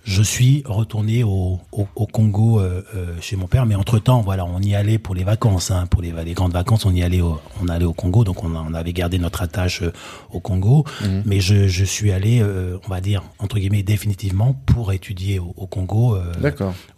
je 0.09 0.23
suis 0.23 0.63
retourné 0.65 1.23
au, 1.23 1.59
au, 1.71 1.87
au 1.95 2.07
Congo 2.07 2.59
euh, 2.59 2.81
euh, 2.95 3.13
chez 3.21 3.35
mon 3.35 3.45
père, 3.47 3.67
mais 3.67 3.75
entre 3.75 3.99
temps, 3.99 4.21
voilà, 4.21 4.43
on 4.43 4.59
y 4.59 4.73
allait 4.73 4.97
pour 4.97 5.13
les 5.13 5.23
vacances, 5.23 5.69
hein, 5.69 5.85
pour 5.85 6.01
les, 6.01 6.11
les 6.25 6.33
grandes 6.33 6.53
vacances, 6.53 6.85
on 6.85 6.93
y 6.95 7.03
allait, 7.03 7.21
au, 7.21 7.39
on 7.61 7.67
allait 7.67 7.85
au 7.85 7.93
Congo, 7.93 8.23
donc 8.23 8.43
on, 8.43 8.55
a- 8.55 8.65
on 8.67 8.73
avait 8.73 8.91
gardé 8.93 9.19
notre 9.19 9.43
attache 9.43 9.83
euh, 9.83 9.91
au 10.33 10.39
Congo, 10.39 10.83
mais 11.25 11.39
je, 11.39 11.67
je 11.67 11.85
suis 11.85 12.11
allé, 12.11 12.39
euh, 12.41 12.77
on 12.87 12.89
va 12.89 13.01
dire 13.01 13.21
entre 13.37 13.59
guillemets 13.59 13.83
définitivement 13.83 14.53
pour 14.65 14.91
étudier 14.93 15.37
au, 15.37 15.53
au 15.55 15.67
Congo, 15.67 16.15
euh, 16.15 16.23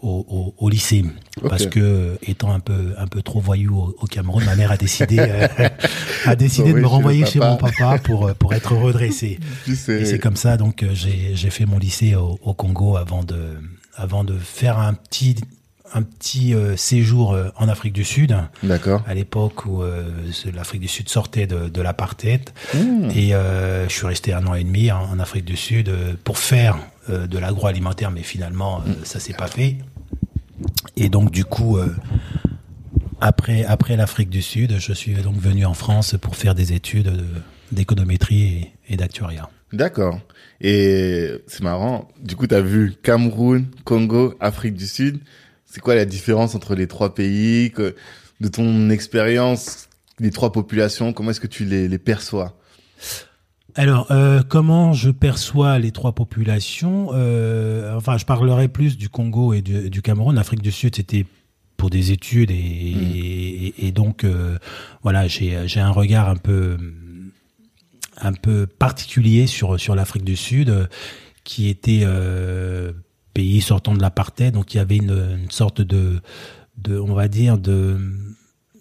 au, 0.01 0.25
au, 0.30 0.53
au 0.58 0.70
lycée, 0.70 1.03
parce 1.50 1.65
que 1.70 2.18
étant 2.25 2.53
un 2.53 2.60
peu 2.62 2.94
un 2.98 3.08
peu 3.08 3.22
trop 3.22 3.41
voyou 3.41 3.77
au, 3.77 3.96
au 4.00 4.06
Cameroun, 4.08 4.44
ma 4.46 4.56
mère 4.56 4.72
a 4.72 4.77
décidé 4.77 5.18
a 6.25 6.36
décidé 6.36 6.70
de 6.74 6.80
me 6.80 6.86
Envoyer 6.86 7.22
renvoyer 7.22 7.25
chez 7.25 7.39
mon 7.39 7.58
papa. 7.58 7.98
pour 8.03 8.34
pour 8.36 8.53
être 8.53 8.74
redressé. 8.75 9.39
Et 10.01 10.06
c'est 10.06 10.20
comme 10.20 10.36
ça 10.38 10.56
donc 10.58 10.86
j'ai 10.94 11.50
fait 11.50 11.65
mon 11.65 11.77
lycée 11.77 12.15
au, 12.15 12.39
au 12.41 12.53
Congo 12.53 12.98
avant 13.01 13.24
de 13.24 13.58
avant 13.96 14.24
de 14.24 14.38
faire 14.38 14.79
un 14.79 14.93
petit 14.93 15.36
un 15.93 16.03
petit 16.03 16.53
euh, 16.55 16.77
séjour 16.77 17.34
euh, 17.34 17.50
en 17.58 17.67
Afrique 17.67 17.91
du 17.91 18.05
Sud 18.05 18.34
D'accord. 18.63 19.03
à 19.05 19.13
l'époque 19.13 19.65
où 19.65 19.84
euh, 19.84 20.10
l'Afrique 20.53 20.79
du 20.81 20.88
Sud 20.88 21.10
sortait 21.10 21.48
de, 21.48 21.67
de 21.67 21.81
l'apartheid 21.81 22.50
Mmh. 22.74 23.10
et 23.13 23.36
euh, 23.36 23.89
je 23.89 23.93
suis 23.93 24.08
resté 24.08 24.31
un 24.31 24.46
an 24.48 24.53
et 24.53 24.63
demi 24.63 24.89
en, 24.91 25.01
en 25.03 25.20
Afrique 25.20 25.43
du 25.43 25.58
Sud 25.58 25.91
pour 26.24 26.38
faire 26.38 26.77
de 27.10 27.38
l'agroalimentaire 27.38 28.12
mais 28.12 28.24
finalement 28.24 28.81
euh, 28.88 28.93
ça 29.03 29.20
s'est 29.20 29.34
pas 29.34 29.48
fait 29.48 29.75
et 30.96 31.10
donc 31.10 31.31
du 31.31 31.43
coup 31.43 31.77
après 33.20 33.63
après 33.65 33.96
l'Afrique 33.96 34.29
du 34.29 34.41
Sud 34.41 34.77
je 34.79 34.93
suis 34.93 35.13
donc 35.15 35.36
venu 35.38 35.65
en 35.65 35.74
France 35.74 36.15
pour 36.22 36.36
faire 36.36 36.55
des 36.55 36.74
études 36.74 37.08
de- 37.12 37.25
d'économétrie 37.72 38.43
et, 38.43 38.93
et 38.93 38.98
d'actuariat 38.98 39.50
D'accord. 39.74 40.20
Et 40.62 41.32
c'est 41.48 41.63
marrant. 41.63 42.08
Du 42.22 42.36
coup, 42.36 42.48
tu 42.48 42.56
as 42.56 42.62
vu 42.62 42.94
Cameroun, 43.03 43.65
Congo, 43.84 44.36
Afrique 44.39 44.75
du 44.75 44.88
Sud. 44.88 45.20
C'est 45.65 45.82
quoi 45.82 45.96
la 45.96 46.06
différence 46.06 46.56
entre 46.56 46.75
les 46.75 46.88
trois 46.88 47.13
pays 47.13 47.72
que, 47.72 47.96
De 48.41 48.48
ton 48.48 48.89
expérience, 48.89 49.88
les 50.20 50.32
trois 50.32 50.51
populations, 50.51 51.13
comment 51.13 51.30
est-ce 51.30 51.39
que 51.39 51.48
tu 51.48 51.63
les, 51.63 51.88
les 51.88 51.98
perçois? 52.00 52.58
Alors, 53.75 54.12
euh, 54.12 54.41
comment 54.48 54.94
je 54.94 55.12
perçois 55.12 55.80
les 55.80 55.91
trois 55.91 56.13
populations? 56.13 57.10
Euh, 57.13 57.96
Enfin, 57.96 58.18
je 58.18 58.25
parlerai 58.25 58.68
plus 58.68 58.98
du 58.98 59.10
Congo 59.10 59.53
et 59.53 59.62
du, 59.62 59.89
du 59.89 60.01
Cameroun. 60.01 60.36
L'Afrique 60.36 60.62
du 60.62 60.72
Sud, 60.72 60.96
c'était 60.96 61.25
pour 61.77 61.89
des 61.89 62.12
études 62.12 62.51
et, 62.51 62.56
et, 62.56 63.88
et 63.88 63.91
donc 63.91 64.24
euh, 64.24 64.58
voilà, 65.03 65.27
j'ai 65.27 65.68
j'ai 65.68 65.80
un 65.80 65.89
regard 65.89 66.30
un 66.30 66.36
peu 66.36 66.77
un 68.22 68.34
peu 68.34 68.68
particulier 68.68 69.48
sur 69.48 69.80
sur 69.80 69.96
l'Afrique 69.96 70.24
du 70.24 70.36
Sud, 70.36 70.90
qui 71.44 71.70
était 71.70 72.06
pays 73.34 73.62
sortant 73.62 73.94
de 73.94 74.01
l'apartheid, 74.01 74.54
donc 74.54 74.74
il 74.74 74.78
y 74.78 74.80
avait 74.80 74.98
une, 74.98 75.40
une 75.44 75.51
sorte 75.51 75.82
de 75.82 76.22
de, 76.78 77.00
on 77.00 77.13
va 77.13 77.28
dire, 77.28 77.58
de 77.58 78.00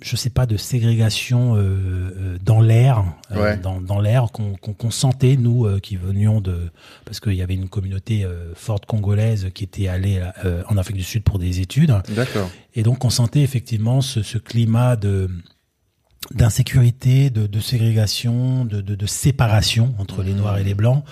je 0.00 0.16
sais 0.16 0.30
pas 0.30 0.46
de 0.46 0.56
ségrégation 0.56 1.56
euh, 1.56 1.60
euh 1.60 2.38
dans 2.42 2.62
l'air 2.62 3.04
euh, 3.32 3.56
dans, 3.56 3.82
dans 3.82 4.00
l'air 4.00 4.32
qu'on 4.32 4.54
qu'on 4.56 4.90
sentait 4.90 5.36
nous 5.36 5.66
euh, 5.66 5.78
qui 5.78 5.96
venions 5.96 6.40
de 6.40 6.70
parce 7.04 7.20
qu'il 7.20 7.34
y 7.34 7.42
avait 7.42 7.54
une 7.54 7.68
communauté 7.68 8.26
forte 8.54 8.86
congolaise 8.86 9.50
qui 9.54 9.64
était 9.64 9.88
allée 9.88 10.22
en 10.68 10.76
Afrique 10.78 10.96
du 10.96 11.02
Sud 11.02 11.22
pour 11.22 11.38
des 11.38 11.60
études. 11.60 11.94
D'accord. 12.08 12.50
Et 12.74 12.82
donc 12.82 13.04
on 13.04 13.10
sentait 13.10 13.42
effectivement 13.42 14.00
ce, 14.00 14.22
ce 14.22 14.38
climat 14.38 14.96
de 14.96 15.28
d'insécurité 16.32 17.30
de, 17.30 17.46
de 17.46 17.60
ségrégation 17.60 18.64
de, 18.64 18.80
de, 18.80 18.94
de 18.94 19.06
séparation 19.06 19.94
entre 19.98 20.22
les 20.22 20.34
noirs 20.34 20.58
et 20.58 20.64
les 20.64 20.74
blancs 20.74 21.04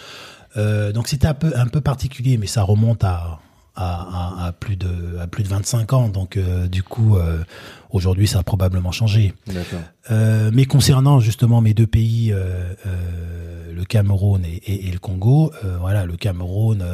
donc 0.57 1.09
c'était 1.09 1.29
un 1.29 1.35
peu 1.35 1.53
un 1.57 1.67
peu 1.67 1.81
particulier 1.81 2.37
mais 2.37 2.49
ça 2.49 2.62
remonte 2.62 3.05
à 3.05 3.38
à, 3.79 4.47
à, 4.47 4.53
plus 4.53 4.77
de 4.77 5.19
à 5.21 5.27
plus 5.27 5.45
de 5.45 5.49
25 5.49 5.93
ans. 5.93 6.09
Donc 6.09 6.37
euh, 6.37 6.67
du 6.67 6.83
coup, 6.83 7.17
euh, 7.17 7.38
aujourd'hui, 7.91 8.27
ça 8.27 8.41
a 8.41 8.43
probablement 8.43 8.93
changé. 8.93 9.35
Euh, 10.11 10.50
mais 10.53 10.65
concernant 10.65 11.21
justement 11.21 11.61
mes 11.61 11.75
deux 11.75 11.87
pays, 11.87 12.33
euh, 12.33 12.75
le 13.73 13.85
Cameroun 13.85 14.45
et, 14.45 14.57
et, 14.67 14.88
et, 14.88 14.91
le 14.91 14.99
Congo, 14.99 15.53
voilà, 15.81 16.05
le 16.05 16.17
Cameroun. 16.17 16.85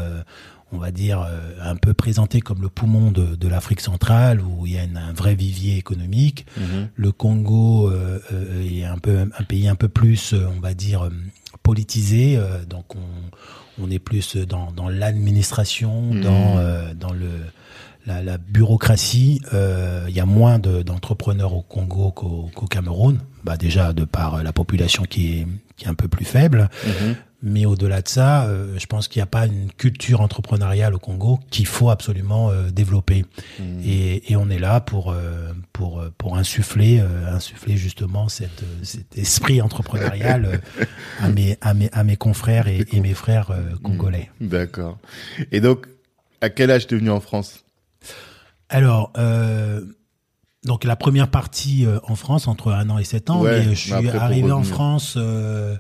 On 0.73 0.79
va 0.79 0.91
dire 0.91 1.27
un 1.61 1.77
peu 1.77 1.95
présenté 1.95 2.41
comme 2.41 2.63
le 2.63 2.69
poumon 2.69 3.11
de, 3.11 3.37
de 3.37 3.49
l'Afrique 3.49 3.81
centrale 3.81 4.41
où 4.41 4.67
il 4.67 4.73
y 4.73 4.79
a 4.79 4.83
un 4.83 5.13
vrai 5.13 5.35
vivier 5.35 5.77
économique. 5.77 6.47
Mm-hmm. 6.59 6.89
Le 6.97 7.13
Congo 7.13 7.93
est 7.93 8.85
un 8.85 8.99
peu 8.99 9.19
un 9.21 9.45
pays 9.45 9.69
un 9.69 9.77
peu 9.77 9.89
plus, 9.89 10.35
on 10.35 10.61
va 10.61 10.75
dire, 10.75 11.09
politisé. 11.63 12.39
donc 12.69 12.97
on, 12.97 13.01
on 13.81 13.91
est 13.91 13.99
plus 13.99 14.37
dans, 14.37 14.73
dans 14.73 14.89
l'administration, 14.89 16.03
mmh. 16.03 16.21
dans, 16.21 16.59
euh, 16.59 16.95
dans 16.95 17.13
le, 17.13 17.31
la, 18.07 18.23
la 18.23 18.39
bureaucratie. 18.39 19.41
Euh, 19.53 20.07
il 20.09 20.15
y 20.15 20.21
a 20.21 20.27
moins 20.27 20.59
d'entrepreneurs 20.59 21.55
au 21.55 21.63
Congo 21.63 22.11
qu'au 22.11 22.67
Cameroun. 22.67 23.21
Bah 23.45 23.57
déjà 23.57 23.93
de 23.93 24.05
par 24.05 24.43
la 24.43 24.53
population 24.53 25.05
qui 25.05 25.39
est, 25.39 25.47
qui 25.77 25.85
est 25.85 25.89
un 25.89 25.95
peu 25.95 26.09
plus 26.09 26.25
faible. 26.25 26.71
Mmh. 26.87 26.91
Mais 27.47 27.67
au-delà 27.67 28.01
de 28.01 28.09
ça, 28.09 28.47
euh, 28.47 28.75
je 28.79 28.87
pense 28.87 29.07
qu'il 29.07 29.21
n'y 29.21 29.25
a 29.25 29.27
pas 29.27 29.45
une 29.45 29.71
culture 29.71 30.23
entrepreneuriale 30.23 30.95
au 30.95 30.99
Congo 30.99 31.41
qu'il 31.51 31.67
faut 31.67 31.91
absolument 31.91 32.51
euh, 32.51 32.71
développer. 32.71 33.27
Mmh. 33.59 33.81
Et, 33.85 34.33
et, 34.33 34.37
on 34.37 34.49
est 34.49 34.59
là 34.59 34.81
pour 34.81 35.13
euh, 35.13 35.53
pour 35.75 36.03
pour 36.17 36.39
insuffler 36.39 37.01
insuffler 37.29 37.77
justement 37.77 38.31
cette, 38.31 38.65
cet 38.83 39.19
esprit 39.19 39.61
entrepreneurial 39.61 40.63
à 41.21 41.29
mes 41.29 41.59
à 41.61 41.75
mes 41.75 41.91
à 41.93 42.03
mes 42.03 42.17
confrères 42.17 42.67
et, 42.67 42.87
et 42.93 43.01
mes 43.01 43.13
frères 43.13 43.53
congolais. 43.83 44.31
Mmh. 44.41 44.49
D'accord. 44.49 44.97
Et 45.53 45.61
donc, 45.61 45.87
à 46.41 46.49
quel 46.49 46.71
âge 46.71 46.87
es 46.91 46.97
venu 46.97 47.11
en 47.11 47.21
France? 47.21 47.67
Alors. 48.71 49.13
Donc 50.65 50.85
la 50.85 50.97
première 50.97 51.29
partie 51.29 51.87
en 52.05 52.17
France 52.17 52.49
entre 52.49 52.73
un 52.73 52.89
an 52.89 52.97
et 52.97 53.05
sept 53.05 53.29
ans, 53.29 53.43
ouais, 53.43 53.65
je 53.65 53.75
suis 53.75 53.93
arrivé 53.93 54.51
en 54.51 54.63
France 54.63 55.15
euh, 55.19 55.77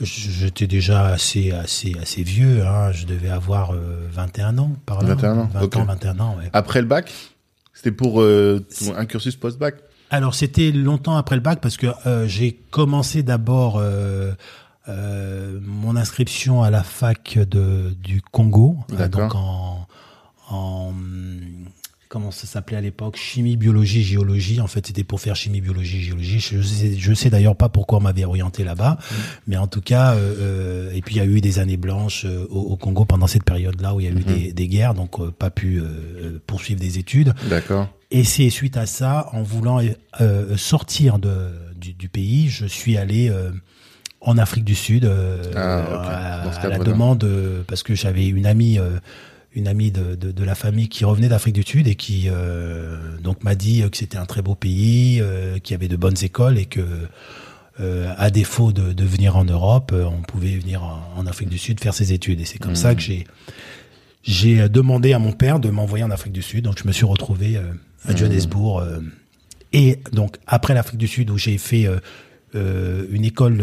J'étais 0.00 0.66
déjà 0.66 1.06
assez 1.06 1.50
assez 1.50 1.94
assez 2.00 2.22
vieux. 2.22 2.64
Hein. 2.64 2.92
Je 2.92 3.06
devais 3.06 3.30
avoir 3.30 3.72
euh, 3.72 4.06
21 4.12 4.58
ans 4.58 4.72
par 4.86 5.02
là. 5.02 5.14
21 5.14 5.38
ans. 5.38 5.50
20 5.52 5.62
okay. 5.62 5.78
ans, 5.80 5.84
21 5.84 6.20
ans. 6.20 6.36
Ouais. 6.38 6.50
Après 6.52 6.80
le 6.80 6.86
bac, 6.86 7.12
c'était 7.74 7.92
pour 7.92 8.20
euh, 8.20 8.64
un 8.96 9.06
cursus 9.06 9.36
post-bac. 9.36 9.76
Alors 10.10 10.34
c'était 10.34 10.72
longtemps 10.72 11.16
après 11.16 11.36
le 11.36 11.42
bac 11.42 11.60
parce 11.60 11.76
que 11.76 11.86
euh, 12.06 12.26
j'ai 12.26 12.52
commencé 12.70 13.22
d'abord 13.22 13.76
euh, 13.76 14.32
euh, 14.88 15.58
mon 15.62 15.96
inscription 15.96 16.62
à 16.62 16.70
la 16.70 16.82
fac 16.82 17.38
de 17.38 17.94
du 18.02 18.22
Congo, 18.22 18.78
donc 19.10 19.34
en 19.34 19.86
en 20.50 20.94
comment 22.08 22.30
ça 22.30 22.46
s'appelait 22.46 22.78
à 22.78 22.80
l'époque 22.80 23.16
chimie 23.16 23.56
biologie 23.56 24.02
géologie 24.02 24.60
en 24.60 24.66
fait 24.66 24.86
c'était 24.86 25.04
pour 25.04 25.20
faire 25.20 25.36
chimie 25.36 25.60
biologie 25.60 26.00
géologie 26.00 26.40
je 26.40 26.60
sais 26.62 26.94
je 26.96 27.14
sais 27.14 27.28
d'ailleurs 27.28 27.56
pas 27.56 27.68
pourquoi 27.68 27.98
on 27.98 28.00
m'avait 28.00 28.24
orienté 28.24 28.64
là-bas 28.64 28.98
mmh. 28.98 29.14
mais 29.46 29.56
en 29.58 29.66
tout 29.66 29.82
cas 29.82 30.14
euh, 30.14 30.88
euh, 30.88 30.92
et 30.92 31.02
puis 31.02 31.16
il 31.16 31.18
y 31.18 31.20
a 31.20 31.26
eu 31.26 31.40
des 31.40 31.58
années 31.58 31.76
blanches 31.76 32.24
euh, 32.24 32.46
au, 32.48 32.60
au, 32.60 32.76
Congo 32.76 33.04
pendant 33.04 33.26
cette 33.26 33.44
période 33.44 33.80
là 33.80 33.94
où 33.94 34.00
il 34.00 34.04
y 34.04 34.08
a 34.08 34.10
eu 34.10 34.14
mmh. 34.14 34.22
des, 34.22 34.52
des, 34.52 34.68
guerres 34.68 34.94
donc 34.94 35.20
euh, 35.20 35.30
pas 35.30 35.50
pu 35.50 35.80
euh, 35.80 36.40
poursuivre 36.46 36.80
des 36.80 36.98
études 36.98 37.34
d'accord 37.50 37.88
et 38.10 38.24
c'est 38.24 38.48
suite 38.48 38.78
à 38.78 38.86
ça 38.86 39.28
en 39.32 39.42
voulant 39.42 39.80
euh, 40.20 40.56
sortir 40.56 41.18
de 41.18 41.50
du, 41.76 41.92
du, 41.92 42.08
pays 42.08 42.48
je 42.48 42.64
suis 42.64 42.96
allé 42.96 43.30
en 44.22 44.38
Afrique 44.38 44.64
du 44.64 44.74
Sud 44.74 45.04
ah, 45.04 45.82
okay. 45.82 46.08
à, 46.10 46.62
à 46.62 46.68
la 46.68 46.78
demande 46.78 47.28
parce 47.68 47.82
que 47.82 47.94
j'avais 47.94 48.26
une 48.26 48.46
amie 48.46 48.78
une 49.58 49.68
amie 49.68 49.90
de, 49.90 50.14
de, 50.14 50.30
de, 50.30 50.44
la 50.44 50.54
famille 50.54 50.88
qui 50.88 51.04
revenait 51.04 51.28
d'Afrique 51.28 51.54
du 51.54 51.64
Sud 51.64 51.88
et 51.88 51.96
qui 51.96 52.28
euh, 52.28 52.96
donc 53.18 53.42
m'a 53.42 53.56
dit 53.56 53.82
que 53.90 53.96
c'était 53.96 54.16
un 54.16 54.24
très 54.24 54.40
beau 54.40 54.54
pays, 54.54 55.20
euh, 55.20 55.58
qu'il 55.58 55.74
y 55.74 55.74
avait 55.74 55.88
de 55.88 55.96
bonnes 55.96 56.16
écoles 56.22 56.58
et 56.58 56.66
que 56.66 56.80
euh, 57.80 58.12
à 58.16 58.30
défaut 58.30 58.72
de, 58.72 58.92
de, 58.92 59.04
venir 59.04 59.36
en 59.36 59.44
Europe, 59.44 59.92
euh, 59.92 60.04
on 60.04 60.22
pouvait 60.22 60.56
venir 60.56 60.82
en, 60.82 61.00
en, 61.16 61.26
Afrique 61.26 61.48
du 61.48 61.58
Sud 61.58 61.80
faire 61.80 61.94
ses 61.94 62.12
études. 62.12 62.40
Et 62.40 62.44
c'est 62.44 62.58
comme 62.58 62.72
mmh. 62.72 62.76
ça 62.76 62.94
que 62.94 63.00
j'ai 63.00 63.26
j'ai 64.22 64.68
demandé 64.68 65.12
à 65.12 65.18
mon 65.18 65.32
père 65.32 65.58
de 65.58 65.70
m'envoyer 65.70 66.04
en 66.04 66.10
Afrique 66.10 66.32
du 66.32 66.42
Sud. 66.42 66.64
Donc 66.64 66.78
je 66.80 66.86
me 66.86 66.92
suis 66.92 67.04
retrouvé 67.04 67.56
euh, 67.56 67.62
à 68.04 68.12
mmh. 68.12 68.16
Johannesburg. 68.16 68.84
et 69.72 70.00
donc 70.12 70.36
après 70.46 70.74
l'Afrique 70.74 70.98
du 70.98 71.08
Sud 71.08 71.30
où 71.30 71.38
j'ai 71.38 71.58
fait 71.58 71.88
une 72.54 73.24
école 73.24 73.62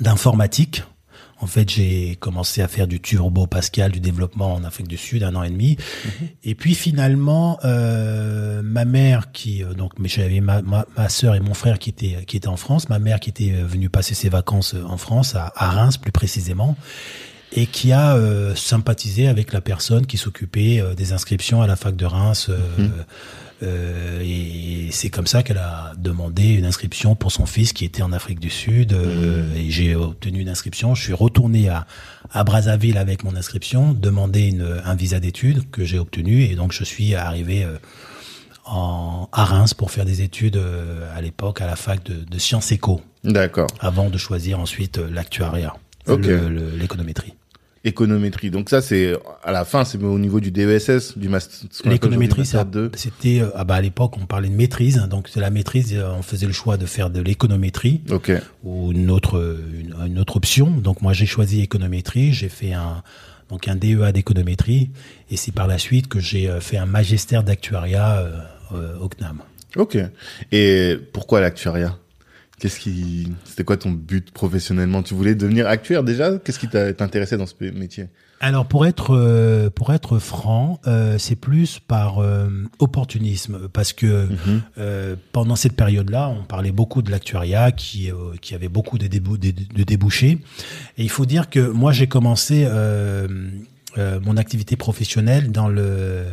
d'informatique 0.00 0.82
en 1.42 1.48
fait, 1.54 1.68
j'ai 1.68 2.16
commencé 2.26 2.62
à 2.62 2.68
faire 2.68 2.86
du 2.86 2.98
turbo 3.00 3.46
Pascal, 3.46 3.90
du 3.90 4.00
développement 4.00 4.50
en 4.54 4.62
Afrique 4.64 4.88
du 4.88 4.96
Sud, 5.06 5.20
un 5.24 5.34
an 5.34 5.42
et 5.42 5.50
demi. 5.50 5.72
-hmm. 5.74 6.10
Et 6.50 6.54
puis 6.60 6.74
finalement, 6.86 7.58
euh, 7.64 8.62
ma 8.76 8.84
mère 8.84 9.22
qui 9.32 9.52
euh, 9.62 9.74
donc, 9.80 9.92
mais 10.00 10.08
j'avais 10.14 10.40
ma, 10.40 10.56
ma, 10.62 10.86
ma 10.96 11.08
sœur 11.08 11.32
et 11.34 11.40
mon 11.40 11.56
frère 11.62 11.76
qui 11.82 11.90
étaient 11.94 12.16
qui 12.28 12.34
étaient 12.38 12.54
en 12.56 12.60
France, 12.64 12.82
ma 12.88 13.00
mère 13.06 13.18
qui 13.22 13.30
était 13.34 13.52
euh, 13.54 13.66
venue 13.74 13.90
passer 13.98 14.14
ses 14.22 14.30
vacances 14.38 14.72
euh, 14.74 14.94
en 14.94 14.98
France, 15.04 15.30
à, 15.42 15.44
à 15.64 15.66
Reims 15.78 15.96
plus 16.04 16.12
précisément, 16.20 16.72
et 17.60 17.66
qui 17.76 17.88
a 17.92 18.06
euh, 18.14 18.54
sympathisé 18.54 19.22
avec 19.34 19.52
la 19.52 19.60
personne 19.60 20.04
qui 20.10 20.18
s'occupait 20.24 20.76
euh, 20.80 20.94
des 20.94 21.08
inscriptions 21.16 21.60
à 21.64 21.66
la 21.66 21.76
fac 21.82 21.94
de 21.96 22.06
Reims. 22.16 22.42
Euh, 22.48 22.88
et 23.62 24.88
c'est 24.90 25.10
comme 25.10 25.26
ça 25.26 25.42
qu'elle 25.42 25.58
a 25.58 25.92
demandé 25.96 26.48
une 26.54 26.64
inscription 26.64 27.14
pour 27.14 27.32
son 27.32 27.46
fils 27.46 27.72
qui 27.72 27.84
était 27.84 28.02
en 28.02 28.12
Afrique 28.12 28.40
du 28.40 28.50
Sud. 28.50 28.92
Euh, 28.92 29.42
mmh. 29.42 29.56
Et 29.56 29.70
j'ai 29.70 29.94
obtenu 29.94 30.40
une 30.40 30.48
inscription. 30.48 30.94
Je 30.94 31.02
suis 31.02 31.12
retourné 31.12 31.68
à, 31.68 31.86
à 32.30 32.44
Brazzaville 32.44 32.98
avec 32.98 33.24
mon 33.24 33.36
inscription, 33.36 33.92
demandé 33.92 34.48
une, 34.48 34.80
un 34.84 34.94
visa 34.94 35.20
d'études 35.20 35.70
que 35.70 35.84
j'ai 35.84 35.98
obtenu. 35.98 36.42
Et 36.44 36.54
donc 36.56 36.72
je 36.72 36.84
suis 36.84 37.14
arrivé 37.14 37.64
euh, 37.64 37.78
en, 38.64 39.28
à 39.32 39.44
Reims 39.44 39.74
pour 39.74 39.90
faire 39.90 40.04
des 40.04 40.22
études 40.22 40.56
euh, 40.56 41.06
à 41.16 41.20
l'époque 41.20 41.60
à 41.60 41.66
la 41.66 41.76
fac 41.76 42.04
de, 42.04 42.24
de 42.24 42.38
Sciences 42.38 42.72
Éco. 42.72 43.00
D'accord. 43.24 43.68
Avant 43.80 44.10
de 44.10 44.18
choisir 44.18 44.60
ensuite 44.60 44.98
euh, 44.98 45.08
l'actuariat, 45.10 45.74
okay. 46.06 46.38
l'économétrie 46.76 47.34
économétrie. 47.84 48.50
Donc 48.50 48.70
ça, 48.70 48.80
c'est 48.80 49.14
à 49.42 49.52
la 49.52 49.64
fin, 49.64 49.84
c'est 49.84 50.02
au 50.02 50.18
niveau 50.18 50.40
du 50.40 50.50
DESS, 50.50 51.18
du 51.18 51.28
master. 51.28 51.68
L'économétrie, 51.84 52.44
c'était 52.94 53.42
ah 53.54 53.64
bah 53.64 53.76
à 53.76 53.80
l'époque, 53.80 54.16
on 54.20 54.26
parlait 54.26 54.48
de 54.48 54.54
maîtrise. 54.54 54.98
Donc 55.10 55.28
c'est 55.28 55.40
la 55.40 55.50
maîtrise, 55.50 55.94
euh, 55.94 56.12
on 56.16 56.22
faisait 56.22 56.46
le 56.46 56.52
choix 56.52 56.76
de 56.76 56.86
faire 56.86 57.10
de 57.10 57.20
l'économétrie 57.20 58.02
okay. 58.10 58.38
ou 58.64 58.92
une 58.92 59.10
autre 59.10 59.58
une, 59.78 59.94
une, 60.06 60.18
autre 60.18 60.36
option. 60.36 60.70
Donc 60.70 61.02
moi, 61.02 61.12
j'ai 61.12 61.26
choisi 61.26 61.60
économétrie. 61.60 62.32
J'ai 62.32 62.48
fait 62.48 62.72
un 62.72 63.02
donc 63.52 63.68
un 63.68 63.76
DEA 63.76 64.12
d'économétrie 64.12 64.90
et 65.30 65.36
c'est 65.36 65.52
par 65.52 65.66
la 65.66 65.76
suite 65.76 66.08
que 66.08 66.20
j'ai 66.20 66.48
euh, 66.48 66.60
fait 66.60 66.78
un 66.78 66.86
magistère 66.86 67.44
d'actuariat 67.44 68.18
euh, 68.18 68.38
euh, 68.72 68.96
au 68.98 69.08
CNAM. 69.08 69.42
Ok. 69.76 69.98
Et 70.50 70.96
pourquoi 71.12 71.42
l'actuariat? 71.42 71.98
Qu'est-ce 72.62 72.78
qui, 72.78 73.26
c'était 73.44 73.64
quoi 73.64 73.76
ton 73.76 73.90
but 73.90 74.30
professionnellement? 74.30 75.02
Tu 75.02 75.14
voulais 75.14 75.34
devenir 75.34 75.66
actuaire 75.66 76.04
déjà? 76.04 76.38
Qu'est-ce 76.38 76.60
qui 76.60 76.68
t'intéressait 76.68 77.36
dans 77.36 77.46
ce 77.46 77.54
métier? 77.74 78.06
Alors 78.38 78.66
pour 78.66 78.86
être 78.86 79.16
euh, 79.16 79.68
pour 79.68 79.92
être 79.92 80.20
franc, 80.20 80.78
euh, 80.86 81.18
c'est 81.18 81.34
plus 81.34 81.80
par 81.80 82.20
euh, 82.20 82.48
opportunisme 82.78 83.68
parce 83.72 83.92
que 83.92 84.26
mm 84.26 84.36
-hmm. 84.46 85.16
pendant 85.32 85.56
cette 85.56 85.74
période-là, 85.74 86.28
on 86.28 86.44
parlait 86.44 86.70
beaucoup 86.70 87.02
de 87.02 87.10
l'actuariat 87.10 87.72
qui 87.72 88.10
qui 88.40 88.54
avait 88.54 88.68
beaucoup 88.68 88.96
de, 88.96 89.08
débou 89.08 89.38
de, 89.38 89.50
de, 89.50 89.82
débouchés. 89.82 90.38
Et 90.98 91.02
il 91.02 91.10
faut 91.10 91.26
dire 91.26 91.50
que 91.50 91.58
moi 91.82 91.90
j'ai 91.90 92.06
commencé 92.06 92.56
mon 94.26 94.36
activité 94.36 94.76
professionnelle 94.76 95.50
dans 95.50 95.68
le 95.68 96.26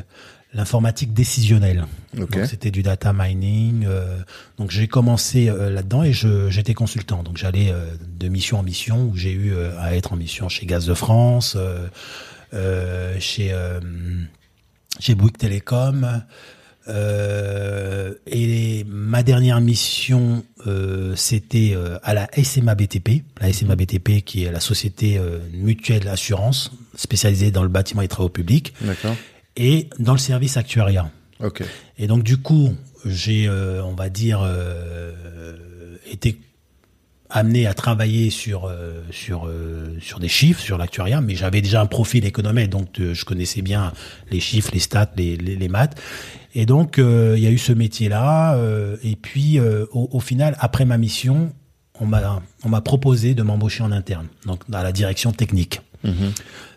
l'informatique 0.54 1.14
décisionnelle. 1.14 1.86
Okay. 2.20 2.48
C'était 2.48 2.72
du 2.72 2.82
data 2.82 3.14
mining. 3.14 3.86
Euh, 3.88 4.18
donc 4.58 4.72
j'ai 4.72 4.88
commencé 4.88 5.50
euh, 5.50 5.70
là-dedans 5.70 6.04
et 6.04 6.14
j'étais 6.14 6.74
consultant. 6.74 7.24
Donc 7.24 7.38
j'allais 7.38 7.72
euh, 7.72 7.86
de 8.18 8.28
mission 8.28 8.60
en 8.60 8.64
mission 8.64 9.04
où 9.04 9.16
j'ai 9.16 9.32
eu 9.32 9.54
euh, 9.54 9.80
à 9.80 9.96
être 9.96 10.14
en 10.14 10.16
mission 10.16 10.50
chez 10.50 10.66
Gaz 10.66 10.86
de 10.86 10.94
France, 10.94 11.56
euh, 12.54 13.20
chez 13.20 13.54
chez 15.00 15.16
Bouygues 15.16 15.38
Télécom. 15.38 16.24
Euh, 16.90 18.16
et 18.26 18.84
ma 18.88 19.22
dernière 19.22 19.62
mission, 19.62 20.44
euh, 20.66 21.16
c'était 21.16 21.74
euh, 21.76 22.00
à 22.04 22.14
la 22.14 22.28
SMA 22.44 22.74
BTP, 22.74 23.24
la 23.40 23.54
SMA 23.54 23.76
BTP 23.76 24.24
qui 24.26 24.44
est 24.44 24.52
la 24.52 24.60
société 24.60 25.18
euh, 25.18 25.40
mutuelle 25.54 26.06
d'assurance 26.06 26.72
spécialisée 26.96 27.52
dans 27.52 27.64
le 27.64 27.70
bâtiment 27.70 28.02
et 28.02 28.08
travaux 28.08 28.30
publics, 28.30 28.74
D'accord. 28.82 29.16
Et 29.56 29.90
dans 30.00 30.14
le 30.14 30.20
service 30.20 30.58
actuariat. 30.58 31.10
Ok. 31.42 31.64
Et 31.98 32.08
donc 32.08 32.24
du 32.24 32.38
coup, 32.38 32.76
j'ai, 33.06 33.48
euh, 33.48 33.84
on 33.84 33.94
va 33.94 34.10
dire, 34.10 34.42
euh, 34.44 35.96
été 36.12 36.40
amené 37.30 37.68
à 37.68 37.74
travailler 37.76 38.32
sur 38.32 38.66
euh, 38.66 39.02
sur 39.12 39.46
euh, 39.48 39.96
sur 40.02 40.20
des 40.20 40.28
chiffres, 40.28 40.62
sur 40.62 40.78
l'actuariat, 40.78 41.22
mais 41.22 41.36
j'avais 41.36 41.62
déjà 41.62 41.80
un 41.82 41.86
profil 41.86 42.26
économètre, 42.26 42.72
donc 42.72 43.00
euh, 43.00 43.14
je 43.14 43.24
connaissais 43.24 43.62
bien 43.62 43.94
les 44.32 44.40
chiffres, 44.40 44.72
les 44.74 44.80
stats, 44.80 45.12
les, 45.16 45.38
les, 45.38 45.56
les 45.56 45.68
maths. 45.68 46.00
Et 46.56 46.66
donc 46.66 46.96
il 46.98 47.40
y 47.40 47.46
a 47.48 47.52
eu 47.52 47.60
ce 47.60 47.72
métier-là. 47.72 48.56
euh, 48.56 48.98
et 49.04 49.16
puis 49.16 49.60
au, 49.60 50.10
au 50.12 50.20
final, 50.20 50.56
après 50.60 50.86
ma 50.86 50.98
mission, 50.98 51.54
on 52.00 52.08
m'a 52.08 52.42
on 52.64 52.70
m'a 52.70 52.82
proposé 52.82 53.36
de 53.36 53.44
m'embaucher 53.44 53.84
en 53.84 53.92
interne, 53.92 54.28
donc 54.48 54.64
à 54.74 54.84
la 54.84 54.92
direction 54.92 55.32
technique 55.32 55.82
Mhm. 56.02 56.32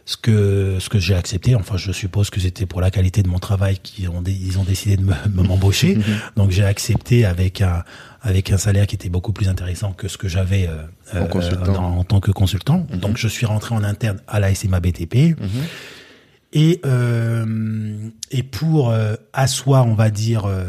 Ce 0.05 0.17
que 0.17 0.79
ce 0.81 0.89
que 0.89 0.99
j'ai 0.99 1.15
accepté. 1.15 1.55
Enfin, 1.55 1.77
je 1.77 1.93
suppose 1.93 2.29
que 2.31 2.41
c'était 2.41 2.67
pour 2.67 2.81
la 2.81 2.91
qualité 2.91 3.23
de 3.23 3.29
mon 3.29 3.39
travail 3.39 3.79
qu'ils 3.79 4.09
ont 4.09 4.23
ils 4.27 4.59
ont 4.59 4.65
décidé 4.65 4.97
de 4.97 5.03
me 5.03 5.15
me- 5.35 5.43
m'embaucher. 5.43 5.97
Donc 6.37 6.51
j'ai 6.51 6.65
accepté 6.65 7.25
avec 7.25 7.61
un 7.61 7.85
avec 8.21 8.51
un 8.53 8.57
salaire 8.59 8.87
qui 8.87 8.95
était 8.97 9.09
beaucoup 9.09 9.33
plus 9.33 9.49
intéressant 9.49 9.93
que 9.93 10.09
ce 10.09 10.17
que 10.19 10.29
j'avais 10.29 10.69
euh, 10.69 11.21
En 11.21 11.39
euh, 11.39 11.75
en 11.77 12.05
tant 12.05 12.21
que 12.21 12.31
consultant. 12.33 12.87
Donc 12.93 13.17
je 13.17 13.29
suis 13.29 13.47
rentré 13.47 13.75
en 13.75 13.85
interne 13.85 14.21
à 14.29 14.41
la 14.41 14.55
SMA 14.55 14.81
BTP. 14.81 15.15
Mhm. 15.41 15.49
Et 16.55 16.81
euh, 16.85 18.09
et 18.31 18.43
pour 18.43 18.91
euh, 18.91 19.15
asseoir, 19.33 19.87
on 19.87 19.95
va 19.95 20.11
dire. 20.11 20.45
euh, 20.47 20.65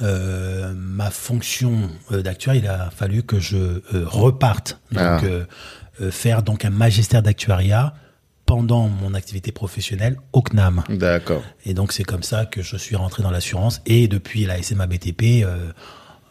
euh, 0.00 0.72
ma 0.74 1.10
fonction 1.10 1.90
euh, 2.12 2.22
d'actuaire, 2.22 2.54
il 2.54 2.66
a 2.66 2.88
fallu 2.90 3.22
que 3.22 3.38
je 3.38 3.56
euh, 3.58 3.80
reparte 4.06 4.80
donc 4.90 5.02
Ah. 5.02 6.10
faire 6.10 6.42
donc 6.42 6.64
un 6.64 6.70
magistère 6.70 7.22
d'actuariat 7.22 7.94
pendant 8.52 8.86
mon 8.86 9.14
activité 9.14 9.50
professionnelle 9.50 10.18
au 10.34 10.42
CNAM. 10.42 10.84
D'accord. 10.90 11.42
Et 11.64 11.72
donc 11.72 11.90
c'est 11.92 12.04
comme 12.04 12.22
ça 12.22 12.44
que 12.44 12.60
je 12.60 12.76
suis 12.76 12.96
rentré 12.96 13.22
dans 13.22 13.30
l'assurance 13.30 13.80
et 13.86 14.08
depuis 14.08 14.44
la 14.44 14.62
SMA 14.62 14.86
BTP 14.86 15.22
euh, 15.42 15.72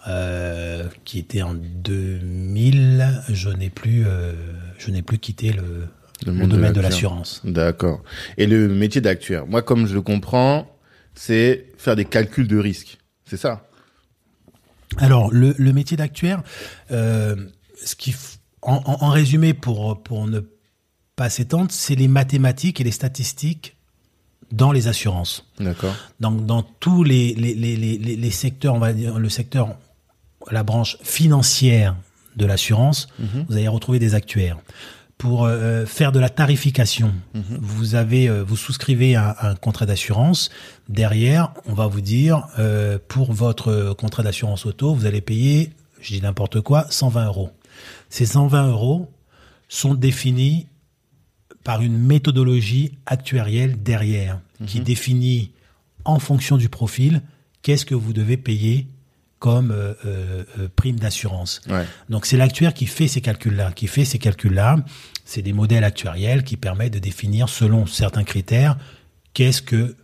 euh, 0.08 0.84
qui 1.04 1.18
était 1.18 1.42
en 1.42 1.56
2000, 1.56 3.24
je 3.30 3.50
n'ai 3.50 3.72
plus 3.72 4.04
euh, 4.06 4.34
je 4.78 4.92
n'ai 4.92 5.02
plus 5.02 5.18
quitté 5.18 5.52
le, 5.52 5.88
Le 6.32 6.46
domaine 6.46 6.74
de 6.74 6.82
l'assurance. 6.82 7.42
D'accord. 7.44 8.04
Et 8.38 8.46
le 8.46 8.68
métier 8.68 9.02
d'actuaire, 9.02 9.48
moi, 9.48 9.64
comme 9.64 9.88
je 9.88 9.96
le 9.96 10.04
comprends, 10.04 10.68
c'est 11.16 11.66
faire 11.80 11.96
des 11.96 12.06
calculs 12.06 12.48
de 12.48 12.58
risque. 12.60 13.00
C'est 13.26 13.38
ça? 13.38 13.68
Alors, 14.98 15.32
le, 15.34 15.56
le 15.58 15.74
métier 15.74 15.98
d'actuaire, 15.98 16.44
euh, 16.92 17.36
ce 17.84 17.96
qui, 17.96 18.16
en- 18.62 18.84
en 18.86 19.10
résumé, 19.10 19.54
pour, 19.56 20.04
pour 20.04 20.28
ne 20.28 20.42
pas 21.22 21.30
s'étendre, 21.30 21.68
c'est 21.70 21.94
les 21.94 22.08
mathématiques 22.08 22.82
et 22.82 22.84
les 22.84 22.90
statistiques 22.90 23.76
dans 24.52 24.72
les 24.72 24.88
assurances. 24.88 25.46
D'accord. 25.60 25.94
Dans, 26.20 26.32
dans 26.32 26.64
tous 26.64 27.04
les, 27.04 27.36
les, 27.36 27.54
les, 27.54 27.76
les, 27.76 28.32
secteurs, 28.32 28.74
on 28.74 28.80
va 28.80 28.92
dire 28.92 29.20
le 29.20 29.30
secteur, 29.30 29.76
la 30.50 30.64
branche 30.64 30.98
financière 31.04 31.96
de 32.38 32.48
l'assurance, 32.48 33.08
vous 33.48 33.56
allez 33.56 33.68
retrouver 33.68 34.00
des 34.00 34.16
actuaires. 34.16 34.58
Pour 35.20 35.46
euh, 35.46 35.86
faire 35.86 36.12
de 36.12 36.18
la 36.18 36.30
tarification, 36.30 37.14
vous 37.36 37.94
avez, 37.94 38.28
euh, 38.28 38.42
vous 38.44 38.58
souscrivez 38.58 39.16
un, 39.16 39.36
un 39.40 39.54
contrat 39.54 39.86
d'assurance. 39.86 40.50
Derrière, 40.90 41.54
on 41.68 41.76
va 41.76 41.86
vous 41.86 42.02
dire 42.02 42.48
euh, 42.58 42.98
pour 43.10 43.32
votre 43.32 43.94
contrat 43.94 44.24
d'assurance 44.24 44.66
auto, 44.66 44.96
vous 44.96 45.06
allez 45.06 45.22
payer, 45.22 45.70
je 46.02 46.16
dis 46.16 46.22
n'importe 46.24 46.62
quoi, 46.62 46.88
120 46.90 47.28
euros. 47.28 47.52
Ces 48.10 48.26
120 48.26 48.70
euros 48.70 49.08
sont 49.70 49.94
définis 49.94 50.66
par 51.64 51.82
une 51.82 51.98
méthodologie 51.98 52.98
actuarielle 53.06 53.82
derrière, 53.82 54.40
qui 54.68 54.80
définit 54.80 55.52
en 56.06 56.20
fonction 56.20 56.58
du 56.58 56.70
profil 56.70 57.22
qu'est-ce 57.62 57.86
que 57.86 57.96
vous 57.96 58.14
devez 58.14 58.38
payer 58.38 58.88
comme 59.40 59.72
euh, 59.72 59.94
euh, 60.06 60.44
euh, 60.60 60.68
prime 60.76 61.00
d'assurance. 61.00 61.62
Ouais. 61.68 61.86
Donc 62.10 62.28
c'est 62.28 62.38
l'actuaire 62.38 62.76
qui 62.76 62.86
fait 62.86 63.08
ces 63.08 63.22
calculs-là, 63.22 63.72
qui 63.72 63.88
fait 63.88 64.06
ces 64.06 64.20
calculs-là. 64.20 64.78
C'est 65.26 65.42
des 65.42 65.54
modèles 65.54 65.84
actuariels 65.84 66.44
qui 66.44 66.58
permettent 66.58 66.94
de 66.94 67.00
définir 67.00 67.50
selon 67.50 67.88
certains 67.88 68.24
critères 68.24 68.78
qu'est-ce 69.34 69.64
que 69.64 69.96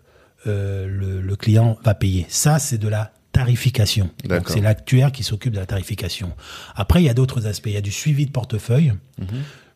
euh, 0.47 0.87
le, 0.87 1.21
le 1.21 1.35
client 1.35 1.77
va 1.83 1.93
payer. 1.93 2.25
Ça, 2.29 2.57
c'est 2.57 2.79
de 2.79 2.87
la 2.87 3.11
tarification. 3.31 4.09
C'est 4.47 4.61
l'actuaire 4.61 5.11
qui 5.11 5.23
s'occupe 5.23 5.53
de 5.53 5.59
la 5.59 5.67
tarification. 5.67 6.33
Après, 6.75 7.03
il 7.03 7.05
y 7.05 7.09
a 7.09 7.13
d'autres 7.13 7.45
aspects. 7.45 7.67
Il 7.67 7.73
y 7.73 7.77
a 7.77 7.81
du 7.81 7.91
suivi 7.91 8.25
de 8.25 8.31
portefeuille. 8.31 8.93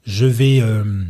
Je 0.06 0.26
vais 0.26 0.62
euh, 0.62 1.04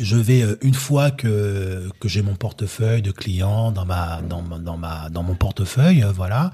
je 0.00 0.16
vais 0.16 0.42
euh, 0.42 0.56
une 0.62 0.74
fois 0.74 1.10
que 1.10 1.88
que 2.00 2.08
j'ai 2.08 2.22
mon 2.22 2.34
portefeuille 2.34 3.02
de 3.02 3.10
clients 3.12 3.72
dans 3.72 3.84
ma 3.84 4.20
dans 4.22 4.42
ma- 4.42 4.58
dans 4.58 4.76
ma 4.76 5.08
dans 5.10 5.22
mon 5.22 5.34
portefeuille, 5.34 6.02
euh, 6.02 6.12
voilà, 6.12 6.50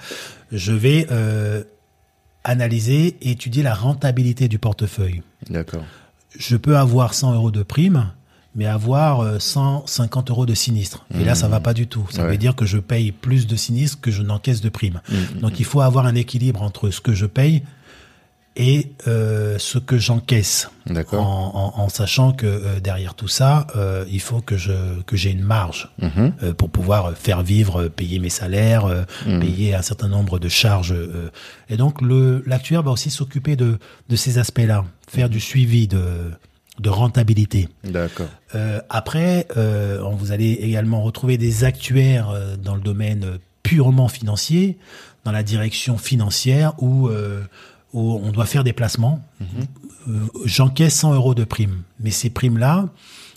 je 0.52 0.72
vais 0.72 1.06
euh, 1.10 1.62
analyser 2.44 3.16
et 3.20 3.30
étudier 3.32 3.62
la 3.62 3.74
rentabilité 3.74 4.48
du 4.48 4.58
portefeuille. 4.58 5.22
D'accord. 5.50 5.84
Je 6.38 6.56
peux 6.56 6.76
avoir 6.76 7.14
100 7.14 7.34
euros 7.34 7.50
de 7.50 7.62
prime, 7.62 8.10
mais 8.54 8.66
avoir 8.66 9.20
euh, 9.20 9.38
150 9.38 10.30
euros 10.30 10.46
de 10.46 10.54
sinistre. 10.54 11.04
Et 11.18 11.24
là, 11.24 11.34
ça 11.34 11.48
va 11.48 11.60
pas 11.60 11.74
du 11.74 11.86
tout. 11.86 12.06
Ça 12.10 12.24
Ouais. 12.24 12.30
veut 12.30 12.36
dire 12.38 12.54
que 12.54 12.64
je 12.66 12.78
paye 12.78 13.12
plus 13.12 13.46
de 13.46 13.56
sinistres 13.56 14.00
que 14.00 14.10
je 14.10 14.22
n'encaisse 14.22 14.60
de 14.60 14.68
prime. 14.68 15.00
Mhm. 15.10 15.40
Donc, 15.40 15.58
il 15.58 15.64
faut 15.64 15.80
avoir 15.80 16.06
un 16.06 16.14
équilibre 16.14 16.62
entre 16.62 16.90
ce 16.90 17.00
que 17.00 17.12
je 17.12 17.26
paye 17.26 17.62
et 18.58 18.92
euh, 19.06 19.56
ce 19.58 19.78
que 19.78 19.96
j'encaisse 19.98 20.68
en, 20.90 20.92
D'accord. 20.94 21.24
en- 21.26 21.72
en 21.76 21.88
sachant 21.88 22.32
que 22.32 22.46
euh, 22.46 22.80
derrière 22.80 23.14
tout 23.14 23.28
ça, 23.28 23.66
euh, 23.76 24.04
il 24.10 24.20
faut 24.20 24.40
que 24.40 24.56
je 24.56 24.72
que 25.06 25.16
j'ai 25.16 25.30
une 25.30 25.42
marge 25.42 25.88
Mhm. 26.02 26.32
euh, 26.42 26.52
pour 26.54 26.68
pouvoir 26.68 27.12
faire 27.16 27.42
vivre, 27.42 27.88
payer 27.88 28.18
mes 28.18 28.30
salaires, 28.30 28.84
euh, 28.86 29.02
Mhm. 29.26 29.40
payer 29.40 29.74
un 29.74 29.82
certain 29.82 30.08
nombre 30.08 30.38
de 30.38 30.48
charges. 30.48 30.92
euh. 30.92 31.30
Et 31.70 31.76
donc 31.76 32.02
le 32.02 32.42
l'actuaire 32.46 32.82
va 32.82 32.90
aussi 32.90 33.10
s'occuper 33.10 33.54
de 33.56 33.78
de 34.08 34.16
ces 34.16 34.38
aspects-là, 34.38 34.84
faire 35.08 35.28
du 35.30 35.40
suivi 35.40 35.86
de 35.88 36.02
de 36.80 36.90
rentabilité. 36.90 37.68
D'accord. 37.84 38.28
Euh, 38.54 38.80
après, 38.88 39.48
euh, 39.56 40.00
on- 40.02 40.14
vous 40.14 40.30
allez 40.32 40.52
également 40.52 41.02
retrouver 41.02 41.36
des 41.36 41.64
actuaires 41.64 42.30
euh, 42.30 42.56
dans 42.56 42.74
le 42.76 42.80
domaine 42.80 43.38
purement 43.64 44.08
financier, 44.08 44.78
dans 45.24 45.32
la 45.32 45.42
direction 45.42 45.98
financière 45.98 46.72
où, 46.80 47.08
euh, 47.08 47.42
où 47.92 48.20
on 48.22 48.30
doit 48.32 48.46
faire 48.46 48.64
des 48.64 48.72
placements. 48.72 49.20
Euh, 50.08 50.20
J'encaisse 50.44 50.94
100 50.96 51.14
euros 51.14 51.34
de 51.34 51.44
primes, 51.44 51.82
mais 52.00 52.10
ces 52.10 52.30
primes-là, 52.30 52.88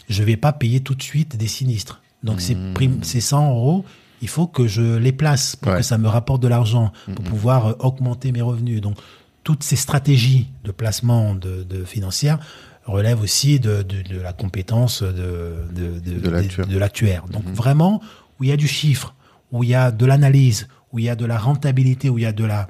je 0.09 0.23
vais 0.23 0.37
pas 0.37 0.51
payer 0.53 0.81
tout 0.81 0.95
de 0.95 1.03
suite 1.03 1.37
des 1.37 1.47
sinistres. 1.47 2.01
Donc 2.23 2.41
ces 2.41 2.55
primes, 2.73 3.03
ces 3.03 3.21
100 3.21 3.49
euros, 3.51 3.85
il 4.21 4.27
faut 4.27 4.45
que 4.47 4.67
je 4.67 4.97
les 4.97 5.11
place 5.11 5.55
pour 5.55 5.71
Ouais. 5.71 5.77
que 5.79 5.83
ça 5.83 5.97
me 5.97 6.07
rapporte 6.07 6.41
de 6.43 6.47
l'argent, 6.47 6.91
pour 7.15 7.23
pouvoir 7.25 7.67
euh, 7.67 7.73
augmenter 7.79 8.31
mes 8.31 8.41
revenus. 8.41 8.81
Donc 8.81 8.97
toutes 9.43 9.63
ces 9.63 9.75
stratégies 9.75 10.47
de 10.63 10.71
placement 10.71 11.33
de, 11.33 11.63
de 11.63 11.83
financières 11.83 12.37
relèvent 12.85 13.21
aussi 13.21 13.59
de, 13.59 13.81
de, 13.83 14.01
de 14.03 14.19
la 14.21 14.33
compétence 14.33 15.01
de, 15.01 15.55
de, 15.73 16.29
l'actuaire. 16.29 16.67
de 16.67 16.77
l'actuaire. 16.77 17.25
Donc 17.31 17.45
vraiment, 17.45 18.01
où 18.39 18.43
il 18.43 18.49
y 18.49 18.53
a 18.53 18.57
du 18.57 18.67
chiffre, 18.67 19.15
où 19.51 19.63
il 19.63 19.69
y 19.69 19.75
a 19.75 19.91
de 19.91 20.05
l'analyse, 20.05 20.67
où 20.91 20.99
il 20.99 21.05
y 21.05 21.09
a 21.09 21.15
de 21.15 21.25
la 21.25 21.37
rentabilité, 21.39 22.09
où 22.09 22.17
il 22.19 22.23
y 22.23 22.25
a 22.27 22.33
de 22.33 22.43
la, 22.45 22.67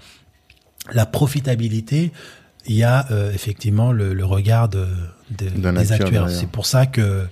la 0.93 1.05
profitabilité, 1.05 2.11
il 2.67 2.75
y 2.75 2.83
a 2.83 3.07
euh, 3.11 3.31
effectivement 3.33 3.91
le, 3.91 4.13
le 4.13 4.25
regard 4.25 4.69
de, 4.69 4.85
de- 5.37 5.49
des 5.49 5.91
actuaire 5.91 6.01
actuaires. 6.01 6.29
C'est 6.29 6.49
pour 6.49 6.65
ça 6.65 6.85
que 6.85 7.25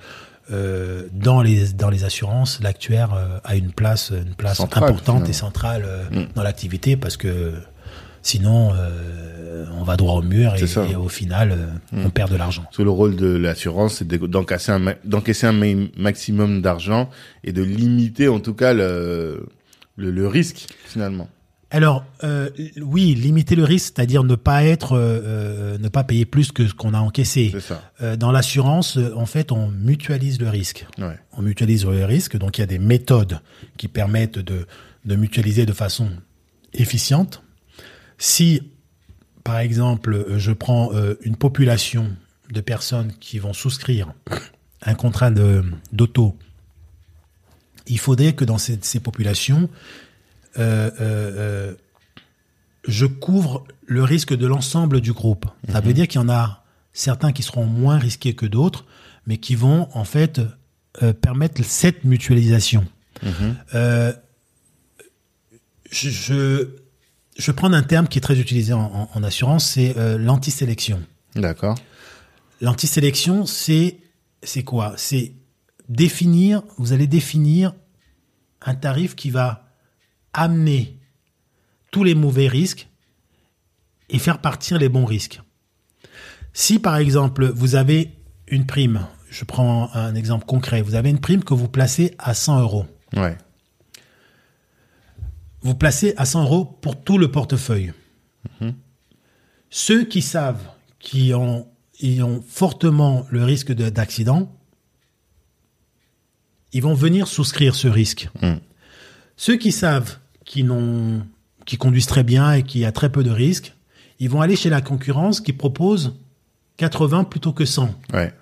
euh, 0.51 1.03
dans 1.13 1.41
les 1.41 1.67
dans 1.73 1.89
les 1.91 2.03
assurances, 2.03 2.59
l'actuaire 2.61 3.13
euh, 3.13 3.37
a 3.43 3.55
une 3.55 3.71
place 3.71 4.11
une 4.11 4.33
place 4.33 4.57
Centrale, 4.57 4.83
importante 4.85 5.05
finalement. 5.17 5.29
et 5.29 5.33
centrale 5.33 5.83
euh, 5.85 6.03
Mm. 6.11 6.27
dans 6.35 6.41
l'activité 6.43 6.97
parce 6.97 7.17
que 7.17 7.53
sinon 8.23 8.71
euh, 8.73 9.65
on 9.79 9.83
va 9.83 9.95
droit 9.95 10.15
au 10.15 10.21
mur 10.23 10.53
et, 10.55 10.95
au 10.95 11.07
final 11.09 11.51
euh, 11.51 11.67
Mm. 11.91 12.05
on 12.05 12.09
perd 12.09 12.31
de 12.31 12.35
l'argent. 12.37 12.63
Parce 12.63 12.77
que 12.77 12.81
le 12.83 12.89
rôle 12.89 13.15
de 13.15 13.27
l'assurance, 13.27 13.95
c'est 13.95 14.07
de- 14.07 14.25
d'encaisser 14.25 14.71
un, 14.71 14.93
d'encaisser 15.05 15.45
un 15.47 15.51
ma- 15.53 15.87
maximum 15.97 16.61
d'argent 16.63 17.09
et 17.43 17.51
de 17.53 17.61
limiter 17.61 18.27
en 18.27 18.39
tout 18.39 18.53
cas 18.55 18.73
le, 18.73 19.45
le, 19.97 20.09
le 20.11 20.27
risque 20.27 20.67
finalement. 20.85 21.29
Alors 21.71 22.03
euh, 22.23 22.49
oui, 22.81 23.13
limiter 23.13 23.55
le 23.55 23.63
risque, 23.63 23.93
c'est-à-dire 23.95 24.23
ne 24.23 24.35
pas 24.35 24.63
être 24.63 24.93
euh, 24.93 25.21
euh, 25.23 25.77
ne 25.77 25.87
pas 25.87 26.03
payer 26.03 26.25
plus 26.25 26.51
que 26.51 26.67
ce 26.67 26.73
qu'on 26.73 26.95
a 26.95 26.99
encaissé. 26.99 27.53
Ça. 27.59 27.91
Euh, 28.01 28.15
dans 28.15 28.31
l'assurance, 28.31 28.97
euh, 28.97 29.13
en 29.15 29.27
fait, 29.27 29.51
on 29.51 29.69
mutualise 29.69 30.39
le 30.39 30.49
risque. 30.49 30.87
Ouais. 30.97 31.19
on 31.33 31.43
mutualise 31.43 31.85
le 31.85 32.05
risque. 32.05 32.37
Donc 32.37 32.57
il 32.57 32.61
y 32.61 32.63
a 32.63 32.67
des 32.67 32.79
méthodes 32.79 33.39
qui 33.77 33.87
permettent 33.87 34.39
de, 34.39 34.65
de 35.05 35.15
mutualiser 35.15 35.67
de 35.67 35.73
façon 35.73 36.09
efficiente. 36.73 37.43
Si, 38.17 38.61
par 39.43 39.59
exemple, 39.59 40.13
euh, 40.13 40.39
je 40.39 40.51
prends 40.51 40.91
une 41.21 41.35
population 41.35 42.15
de 42.51 42.61
personnes 42.61 43.13
qui 43.19 43.37
vont 43.37 43.53
souscrire 43.53 44.11
un 44.81 44.95
contrat 44.95 45.29
d'auto, 45.91 46.35
il 47.85 47.99
faudrait 47.99 48.33
que 48.33 48.43
dans 48.43 48.57
ces, 48.57 48.79
ces 48.81 48.99
populations, 48.99 49.69
euh, 50.57 50.89
euh, 50.99 51.75
je 52.87 53.05
couvre 53.05 53.65
le 53.85 54.03
risque 54.03 54.33
de 54.35 54.47
l'ensemble 54.47 55.01
du 55.01 55.13
groupe. 55.13 55.45
Ça 55.71 55.81
veut 55.81 55.93
dire 55.93 56.07
qu'il 56.07 56.19
y 56.21 56.23
en 56.23 56.29
a 56.29 56.63
certains 56.93 57.31
qui 57.31 57.43
seront 57.43 57.65
moins 57.65 57.97
risqués 57.99 58.33
que 58.33 58.45
d'autres, 58.45 58.85
mais 59.27 59.37
qui 59.37 59.55
vont 59.55 59.87
en 59.93 60.03
fait 60.05 60.41
euh, 61.03 61.13
permettre 61.13 61.63
cette 61.63 62.03
mutualisation. 62.03 62.85
Euh, 63.75 64.13
je, 65.91 66.09
je, 66.09 66.67
je 67.37 67.51
prendre 67.51 67.75
un 67.75 67.83
terme 67.83 68.07
qui 68.07 68.17
est 68.17 68.21
très 68.21 68.39
utilisé 68.39 68.73
en, 68.73 68.79
en- 68.81 69.09
en 69.13 69.23
assurance, 69.23 69.65
c'est 69.69 69.97
euh, 69.97 70.17
l'antisélection. 70.17 71.01
D'accord. 71.35 71.77
L'antisélection, 72.61 73.45
c'est 73.45 73.97
c'est 74.43 74.63
quoi? 74.63 74.93
C'est 74.97 75.33
définir. 75.89 76.63
Vous 76.77 76.93
allez 76.93 77.07
définir 77.07 77.73
un 78.61 78.75
tarif 78.75 79.15
qui 79.15 79.29
va 79.29 79.68
amener 80.33 80.97
tous 81.91 82.03
les 82.03 82.15
mauvais 82.15 82.47
risques 82.47 82.87
et 84.09 84.19
faire 84.19 84.39
partir 84.41 84.77
les 84.77 84.89
bons 84.89 85.05
risques. 85.05 85.41
Si 86.53 86.79
par 86.79 86.97
exemple 86.97 87.47
vous 87.47 87.75
avez 87.75 88.11
une 88.47 88.65
prime, 88.65 89.05
je 89.29 89.43
prends 89.45 89.93
un 89.93 90.15
exemple 90.15 90.45
concret, 90.45 90.81
vous 90.81 90.95
avez 90.95 91.09
une 91.09 91.19
prime 91.19 91.43
que 91.43 91.53
vous 91.53 91.67
placez 91.67 92.15
à 92.17 92.33
100 92.33 92.61
euros. 92.61 92.85
Ouais. 93.15 93.37
Vous 95.61 95.75
placez 95.75 96.13
à 96.17 96.25
100 96.25 96.43
euros 96.43 96.65
pour 96.65 97.01
tout 97.03 97.17
le 97.17 97.29
portefeuille. 97.31 97.93
Ceux 99.69 100.03
qui 100.05 100.21
savent, 100.21 100.63
qui 100.99 101.33
ont, 101.33 101.67
ils 101.99 102.23
ont 102.23 102.41
fortement 102.41 103.25
le 103.29 103.43
risque 103.43 103.71
de- 103.71 103.89
d'accident, 103.89 104.51
ils 106.71 106.81
vont 106.81 106.93
venir 106.93 107.27
souscrire 107.27 107.75
ce 107.75 107.87
risque. 107.87 108.29
Mm. 108.41 108.53
Ceux 109.37 109.57
qui 109.57 109.71
savent, 109.71 110.18
qui 110.49 110.63
n'ont, 110.63 111.21
qui 111.67 111.77
conduisent 111.77 112.07
très 112.07 112.23
bien 112.23 112.53
et 112.53 112.63
qui 112.63 112.83
a 112.83 112.91
très 112.91 113.09
peu 113.11 113.23
de 113.23 113.29
risques, 113.29 113.75
ils 114.19 114.29
vont 114.29 114.41
aller 114.41 114.55
chez 114.55 114.69
la 114.71 114.81
concurrence 114.81 115.41
qui 115.41 115.53
propose 115.53 116.15
80 116.77 117.25
plutôt 117.25 117.53
que 117.53 117.65
100. 117.65 117.93
Ouais. 118.13 118.33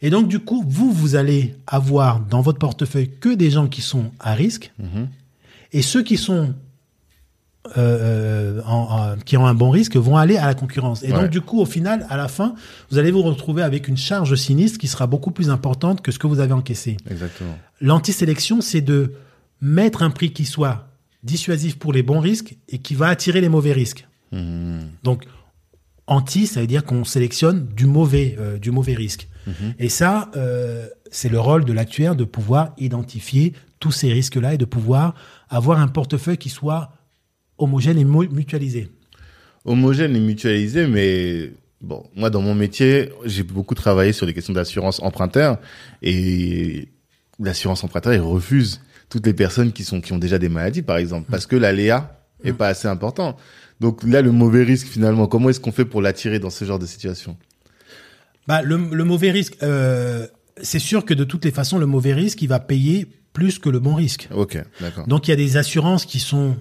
Et 0.00 0.08
donc, 0.10 0.26
du 0.26 0.38
coup, 0.38 0.64
vous, 0.66 0.90
vous 0.90 1.16
allez 1.16 1.54
avoir 1.66 2.20
dans 2.20 2.40
votre 2.40 2.58
portefeuille 2.58 3.10
que 3.20 3.28
des 3.34 3.50
gens 3.50 3.68
qui 3.68 3.82
sont 3.82 4.10
à 4.20 4.32
risque. 4.34 4.72
Et 5.72 5.82
ceux 5.82 6.02
qui 6.02 6.16
sont 6.16 6.54
euh, 7.76 8.62
en- 8.64 9.12
en- 9.12 9.16
qui 9.18 9.36
ont 9.36 9.46
un 9.46 9.52
bon 9.54 9.68
risque 9.70 9.94
vont 9.96 10.16
aller 10.16 10.38
à 10.38 10.46
la 10.46 10.54
concurrence. 10.54 11.02
Et 11.02 11.12
Ouais. 11.12 11.20
donc, 11.20 11.30
du 11.30 11.42
coup, 11.42 11.60
au 11.60 11.66
final, 11.66 12.06
à 12.08 12.16
la 12.16 12.26
fin, 12.26 12.54
vous 12.90 12.96
allez 12.98 13.10
vous 13.10 13.22
retrouver 13.22 13.62
avec 13.62 13.86
une 13.86 13.98
charge 13.98 14.34
sinistre 14.34 14.78
qui 14.78 14.88
sera 14.88 15.06
beaucoup 15.06 15.30
plus 15.30 15.50
importante 15.50 16.00
que 16.00 16.10
ce 16.10 16.18
que 16.18 16.26
vous 16.26 16.40
avez 16.40 16.54
encaissé. 16.54 16.96
Exactement. 17.10 17.56
L'antisélection, 17.82 18.60
c'est 18.62 18.80
de 18.80 19.12
mettre 19.60 20.02
un 20.02 20.10
prix 20.10 20.32
qui 20.32 20.46
soit 20.46 20.88
dissuasif 21.22 21.78
pour 21.78 21.92
les 21.92 22.02
bons 22.02 22.20
risques 22.20 22.56
et 22.68 22.78
qui 22.78 22.94
va 22.94 23.08
attirer 23.08 23.40
les 23.40 23.48
mauvais 23.48 23.72
risques. 23.72 24.06
Mhm. 24.32 24.88
Donc, 25.02 25.24
anti, 26.06 26.46
ça 26.46 26.60
veut 26.60 26.66
dire 26.66 26.84
qu'on 26.84 27.04
sélectionne 27.04 27.66
du 27.68 27.86
mauvais, 27.86 28.36
euh, 28.38 28.58
du 28.58 28.70
mauvais 28.70 28.94
risque. 28.94 29.28
Et 29.80 29.88
ça, 29.88 30.30
euh, 30.36 30.86
c'est 31.10 31.28
le 31.28 31.40
rôle 31.40 31.64
de 31.64 31.72
l'actuaire 31.72 32.14
de 32.14 32.22
pouvoir 32.24 32.72
identifier 32.78 33.52
tous 33.80 33.90
ces 33.90 34.12
risques-là 34.12 34.54
et 34.54 34.58
de 34.58 34.64
pouvoir 34.64 35.14
avoir 35.48 35.80
un 35.80 35.88
portefeuille 35.88 36.36
qui 36.38 36.50
soit 36.50 36.92
homogène 37.58 37.98
et 37.98 38.04
mu- 38.04 38.28
mutualisé. 38.28 38.88
homogène 39.64 40.14
et 40.14 40.20
mutualisé, 40.20 40.86
mais 40.86 41.52
bon, 41.80 42.04
moi 42.14 42.30
dans 42.30 42.42
mon 42.42 42.54
métier, 42.54 43.10
j'ai 43.24 43.42
beaucoup 43.42 43.74
travaillé 43.74 44.12
sur 44.12 44.24
les 44.26 44.34
questions 44.34 44.52
d'assurance 44.54 45.00
emprunteur 45.02 45.58
et 46.02 46.88
l'assurance 47.38 47.82
emprunteur, 47.82 48.12
il 48.14 48.20
refuse 48.20 48.80
toutes 49.10 49.26
les 49.26 49.34
personnes 49.34 49.72
qui 49.72 49.84
sont 49.84 50.00
qui 50.00 50.12
ont 50.14 50.18
déjà 50.18 50.38
des 50.38 50.48
maladies, 50.48 50.82
par 50.82 50.96
exemple, 50.96 51.30
parce 51.30 51.44
que 51.46 51.56
l'aléa 51.56 52.16
est 52.42 52.54
pas 52.54 52.68
assez 52.68 52.88
important. 52.88 53.36
Donc 53.80 54.02
là, 54.04 54.22
le 54.22 54.32
mauvais 54.32 54.62
risque 54.64 54.86
finalement, 54.86 55.26
comment 55.26 55.50
est-ce 55.50 55.60
qu'on 55.60 55.72
fait 55.72 55.84
pour 55.84 56.00
l'attirer 56.00 56.38
dans 56.38 56.48
ce 56.50 56.64
genre 56.64 56.78
de 56.78 56.86
situation? 56.86 57.36
Bah, 58.46 58.62
le, 58.62 58.76
le 58.76 59.04
mauvais 59.04 59.30
risque, 59.30 59.56
euh, 59.62 60.26
c'est 60.62 60.78
sûr 60.78 61.04
que 61.04 61.12
de 61.14 61.24
toutes 61.24 61.44
les 61.44 61.50
façons, 61.50 61.78
le 61.78 61.86
mauvais 61.86 62.14
risque, 62.14 62.40
il 62.42 62.48
va 62.48 62.58
payer 62.60 63.06
plus 63.32 63.58
que 63.58 63.68
le 63.68 63.78
bon 63.78 63.94
risque. 63.94 64.28
Ok, 64.34 64.58
d'accord. 64.80 65.06
Donc, 65.06 65.28
il 65.28 65.30
y 65.30 65.34
a 65.34 65.36
des 65.36 65.56
assurances 65.56 66.04
qui 66.06 66.18
sont 66.20 66.56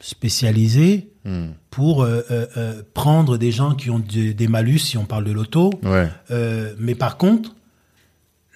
spécialisées 0.00 1.08
Hmm. 1.24 1.54
pour 1.70 2.04
euh, 2.04 2.22
euh, 2.30 2.46
euh, 2.56 2.82
prendre 2.94 3.36
des 3.36 3.50
gens 3.50 3.74
qui 3.74 3.90
ont 3.90 3.98
des- 3.98 4.32
des 4.32 4.46
malus, 4.46 4.78
si 4.78 4.96
on 4.96 5.04
parle 5.06 5.24
de 5.24 5.32
l'auto. 5.32 5.72
Ouais, 5.82 6.08
Euh, 6.30 6.72
mais 6.78 6.94
par 6.94 7.16
contre, 7.16 7.56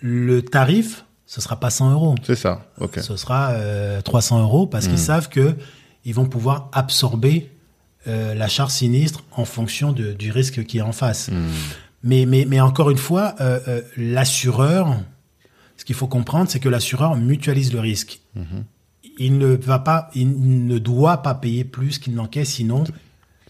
le 0.00 0.40
tarif, 0.42 1.04
ce 1.32 1.40
sera 1.40 1.60
pas 1.60 1.70
100 1.70 1.92
euros. 1.92 2.14
c'est 2.24 2.34
ça. 2.34 2.66
Ok. 2.80 2.98
Ce 3.00 3.16
sera 3.16 3.50
euh, 3.52 4.00
300 4.02 4.40
euros 4.42 4.66
parce 4.66 4.88
qu'ils 4.88 4.98
savent 4.98 5.28
que 5.28 5.54
ils 6.04 6.12
vont 6.14 6.26
pouvoir 6.26 6.68
absorber 6.72 7.50
euh, 8.08 8.34
la 8.34 8.48
charge 8.48 8.72
sinistre 8.72 9.22
en 9.30 9.44
fonction 9.44 9.92
de- 9.92 10.12
du 10.12 10.32
risque 10.32 10.64
qui 10.64 10.78
est 10.78 10.82
en 10.82 10.90
face. 10.92 11.28
Hmm. 11.28 11.46
Mais, 12.02 12.24
mais, 12.26 12.46
mais 12.48 12.60
encore 12.60 12.90
une 12.90 12.96
fois, 12.98 13.34
euh, 13.40 13.60
euh, 13.68 13.82
l'assureur, 13.96 14.96
ce 15.76 15.84
qu'il 15.84 15.94
faut 15.94 16.08
comprendre, 16.08 16.50
c'est 16.50 16.58
que 16.58 16.68
l'assureur 16.68 17.14
mutualise 17.16 17.72
le 17.72 17.78
risque. 17.80 18.20
Il 19.18 19.38
ne 19.38 19.48
va 19.54 19.78
pas, 19.78 20.10
il 20.14 20.66
ne 20.66 20.78
doit 20.78 21.18
pas 21.18 21.34
payer 21.34 21.62
plus 21.64 21.98
qu'il 21.98 22.14
n'encaisse, 22.14 22.48
sinon 22.54 22.84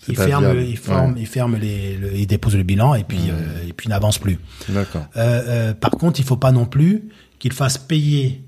il 0.09 0.16
ferme, 0.16 0.59
il 0.59 0.77
ferme, 0.77 1.12
Ouais. 1.14 1.21
il 1.21 1.27
ferme 1.27 1.57
les, 1.57 1.97
le- 1.97 2.14
il 2.16 2.27
dépose 2.27 2.57
le 2.57 2.62
bilan 2.64 2.95
et 2.95 3.05
puis, 3.05 3.21
euh, 3.31 3.69
et 3.69 3.73
puis 3.73 3.88
n'avance 3.88 4.19
plus. 4.19 4.38
D'accord. 4.69 5.07
Euh, 5.16 5.43
euh, 5.47 5.75
par 5.75 5.93
contre, 5.93 6.19
il 6.21 6.25
faut 6.27 6.37
pas 6.37 6.51
non 6.53 6.66
plus 6.66 7.09
qu'il 7.40 7.53
fasse 7.53 7.76
payer 7.76 8.44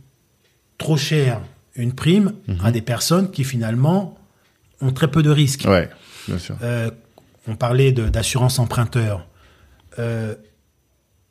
trop 0.79 0.97
cher 0.97 1.41
une 1.75 1.95
prime 1.95 2.35
à 2.63 2.71
des 2.71 2.83
personnes 2.83 3.31
qui 3.31 3.43
finalement 3.43 4.17
ont 4.81 4.93
très 4.93 5.11
peu 5.11 5.23
de 5.23 5.31
risques. 5.31 5.65
Ouais, 5.67 5.89
bien 6.29 6.39
sûr. 6.39 6.57
Euh, 6.63 6.91
on 7.49 7.57
parlait 7.57 7.93
d'assurance 7.93 8.59
emprunteur. 8.59 9.27
Euh, 9.99 10.35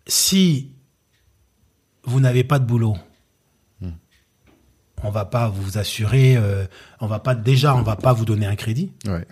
si 0.08 0.72
vous 2.04 2.20
n'avez 2.20 2.44
pas 2.44 2.60
de 2.60 2.66
boulot, 2.66 2.98
on 5.04 5.10
va 5.10 5.26
pas 5.26 5.50
vous 5.50 5.78
assurer, 5.78 6.36
euh, 6.38 6.66
on 7.00 7.08
va 7.08 7.20
pas 7.20 7.34
déjà, 7.36 7.76
on 7.76 7.82
va 7.82 7.96
pas 7.96 8.14
vous 8.14 8.26
donner 8.26 8.46
un 8.46 8.56
crédit. 8.56 8.92
Ouais. 9.08 9.26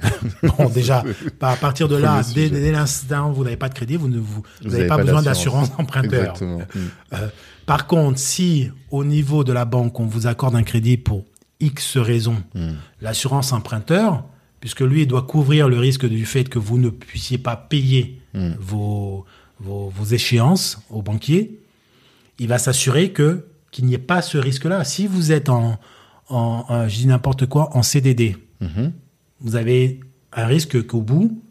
Bon, 0.58 0.70
déjà, 0.70 1.04
à 1.42 1.56
partir 1.56 1.88
de 1.88 1.96
là, 1.96 2.22
dès, 2.34 2.50
l'instant 2.72 3.30
où 3.30 3.34
vous 3.34 3.44
n'avez 3.44 3.58
pas 3.58 3.70
de 3.70 3.74
crédit, 3.76 3.96
vous 3.96 4.08
ne 4.08 4.18
vous, 4.18 4.26
vous 4.36 4.44
Vous 4.64 4.70
n'avez 4.70 4.80
avez 4.82 4.88
pas, 4.88 4.98
pas 4.98 5.04
besoin 5.04 5.22
d'assurance. 5.22 5.70
emprunteur. 5.78 6.34
Euh, 6.42 7.28
par 7.66 7.88
contre, 7.88 8.18
si 8.20 8.72
au 8.90 9.04
niveau 9.04 9.44
de 9.44 9.54
la 9.54 9.66
banque, 9.66 10.00
on 10.00 10.06
vous 10.06 10.26
accorde 10.28 10.56
un 10.56 10.64
crédit 10.64 10.98
pour 10.98 11.26
X 11.60 11.98
raisons, 11.98 12.42
Hmm. 12.56 12.74
l'assurance 13.02 13.52
emprunteur, 13.54 14.24
puisque 14.62 14.82
lui 14.82 15.02
il 15.04 15.08
doit 15.08 15.24
couvrir 15.24 15.68
le 15.70 15.78
risque 15.78 16.06
du 16.08 16.26
fait 16.26 16.46
que 16.50 16.58
vous 16.60 16.78
ne 16.80 16.90
puissiez 16.90 17.38
pas 17.38 17.56
payer 17.56 18.16
Hmm. 18.34 18.52
vos, 18.60 19.26
vos, 19.60 19.90
vos 19.90 20.06
échéances 20.06 20.80
au 20.90 21.02
banquier, 21.02 21.60
il 22.38 22.48
va 22.48 22.58
s'assurer 22.60 23.12
que 23.12 23.46
qu'il 23.72 23.86
n'y 23.86 23.94
ait 23.94 23.98
pas 23.98 24.22
ce 24.22 24.38
risque-là. 24.38 24.84
Si 24.84 25.08
vous 25.08 25.32
êtes 25.32 25.50
en, 25.50 25.80
en, 26.30 26.66
en- 26.68 26.88
je 26.88 26.96
dis 26.96 27.08
n'importe 27.08 27.46
quoi, 27.48 27.76
en 27.76 27.84
CDD, 27.84 28.36
Mhm. 28.62 28.92
vous 29.42 29.56
avez 29.56 30.00
un 30.34 30.46
risque 30.46 30.86
qu'au 30.86 31.02
bout, 31.02 31.42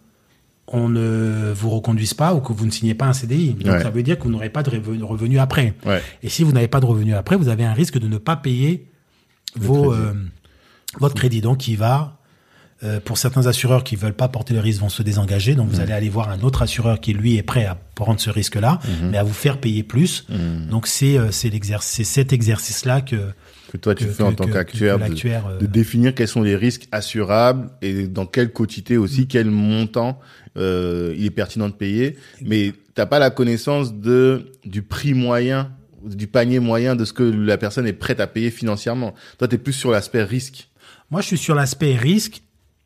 on 0.70 0.88
ne 0.90 1.52
vous 1.57 1.70
reconduise 1.70 2.12
pas 2.12 2.35
ou 2.35 2.40
que 2.40 2.52
vous 2.52 2.66
ne 2.66 2.70
signez 2.70 2.94
pas 2.94 3.07
un 3.07 3.12
CDI. 3.14 3.54
Donc 3.54 3.72
Ouais. 3.72 3.83
ça 3.83 3.88
veut 3.90 4.02
dire 4.02 4.18
que 4.18 4.24
vous 4.24 4.31
n'aurez 4.31 4.50
pas 4.50 4.62
de 4.62 4.68
revenu 4.70 5.02
revenu 5.02 5.38
après. 5.38 5.74
Ouais. 5.87 6.02
Et 6.22 6.28
si 6.28 6.44
vous 6.44 6.52
n'avez 6.52 6.68
pas 6.68 6.81
de 6.81 6.85
revenu 6.87 7.14
après, 7.14 7.37
vous 7.37 7.48
avez 7.48 7.64
un 7.64 7.72
risque 7.72 7.98
de 7.98 8.07
ne 8.07 8.18
pas 8.18 8.37
payer 8.37 8.87
vos, 9.57 9.90
crédit. 9.92 10.02
euh, 10.02 10.12
votre 11.00 11.14
crédit. 11.14 11.40
Donc 11.40 11.68
il 11.68 11.76
va, 11.78 12.17
euh, 12.84 13.00
pour 13.00 13.18
certains 13.18 13.46
assureurs 13.46 13.82
qui 13.82 13.96
veulent 13.96 14.12
pas 14.14 14.28
porter 14.28 14.54
le 14.54 14.60
risque, 14.60 14.80
vont 14.80 14.88
se 14.88 15.02
désengager. 15.02 15.54
Donc 15.54 15.68
vous 15.68 15.80
allez 15.80 15.92
aller 15.92 16.08
voir 16.08 16.28
un 16.30 16.40
autre 16.42 16.62
assureur 16.62 17.00
qui 17.00 17.12
lui 17.12 17.36
est 17.36 17.42
prêt 17.42 17.64
à 17.64 17.76
prendre 17.96 18.20
ce 18.20 18.30
risque-là, 18.30 18.78
mais 19.10 19.18
à 19.18 19.24
vous 19.24 19.32
faire 19.34 19.58
payer 19.58 19.82
plus. 19.82 20.26
Donc 20.70 20.86
c'est 20.86 21.18
euh, 21.18 21.30
c'est 21.30 22.04
cet 22.04 22.32
exercice-là 22.32 23.00
que 23.00 23.16
Que 23.72 23.76
toi, 23.76 23.94
tu 23.94 24.04
que- 24.06 24.10
fais 24.12 24.22
en 24.22 24.30
que- 24.30 24.36
tant 24.36 24.46
qu'actuaire 24.46 24.98
de- 24.98 25.04
euh, 25.04 25.58
de 25.58 25.66
définir 25.66 26.14
quels 26.14 26.28
sont 26.28 26.42
les 26.42 26.56
risques 26.56 26.86
assurables 26.92 27.70
et 27.82 28.06
dans 28.06 28.26
quelle 28.26 28.52
quantité 28.52 28.96
aussi, 28.96 29.26
quel 29.26 29.50
montant 29.50 30.18
euh, 30.56 31.14
il 31.18 31.24
est 31.26 31.30
pertinent 31.30 31.68
de 31.68 31.74
payer. 31.74 32.16
Mais 32.42 32.72
t'as 32.94 33.06
pas 33.06 33.18
la 33.18 33.30
connaissance 33.30 33.92
de 33.94 34.52
du 34.64 34.82
prix 34.82 35.14
moyen, 35.14 35.72
du 36.04 36.28
panier 36.28 36.60
moyen 36.60 36.94
de 36.96 37.04
ce 37.04 37.12
que 37.12 37.22
la 37.24 37.58
personne 37.58 37.86
est 37.86 37.92
prête 37.92 38.20
à 38.20 38.26
payer 38.28 38.50
financièrement. 38.50 39.14
Toi, 39.38 39.48
t'es 39.48 39.58
plus 39.58 39.72
sur 39.72 39.90
l'aspect 39.90 40.22
risque. 40.22 40.68
Moi, 41.10 41.20
je 41.22 41.26
suis 41.26 41.38
sur 41.38 41.54
l'aspect 41.54 41.96
risque 41.96 42.42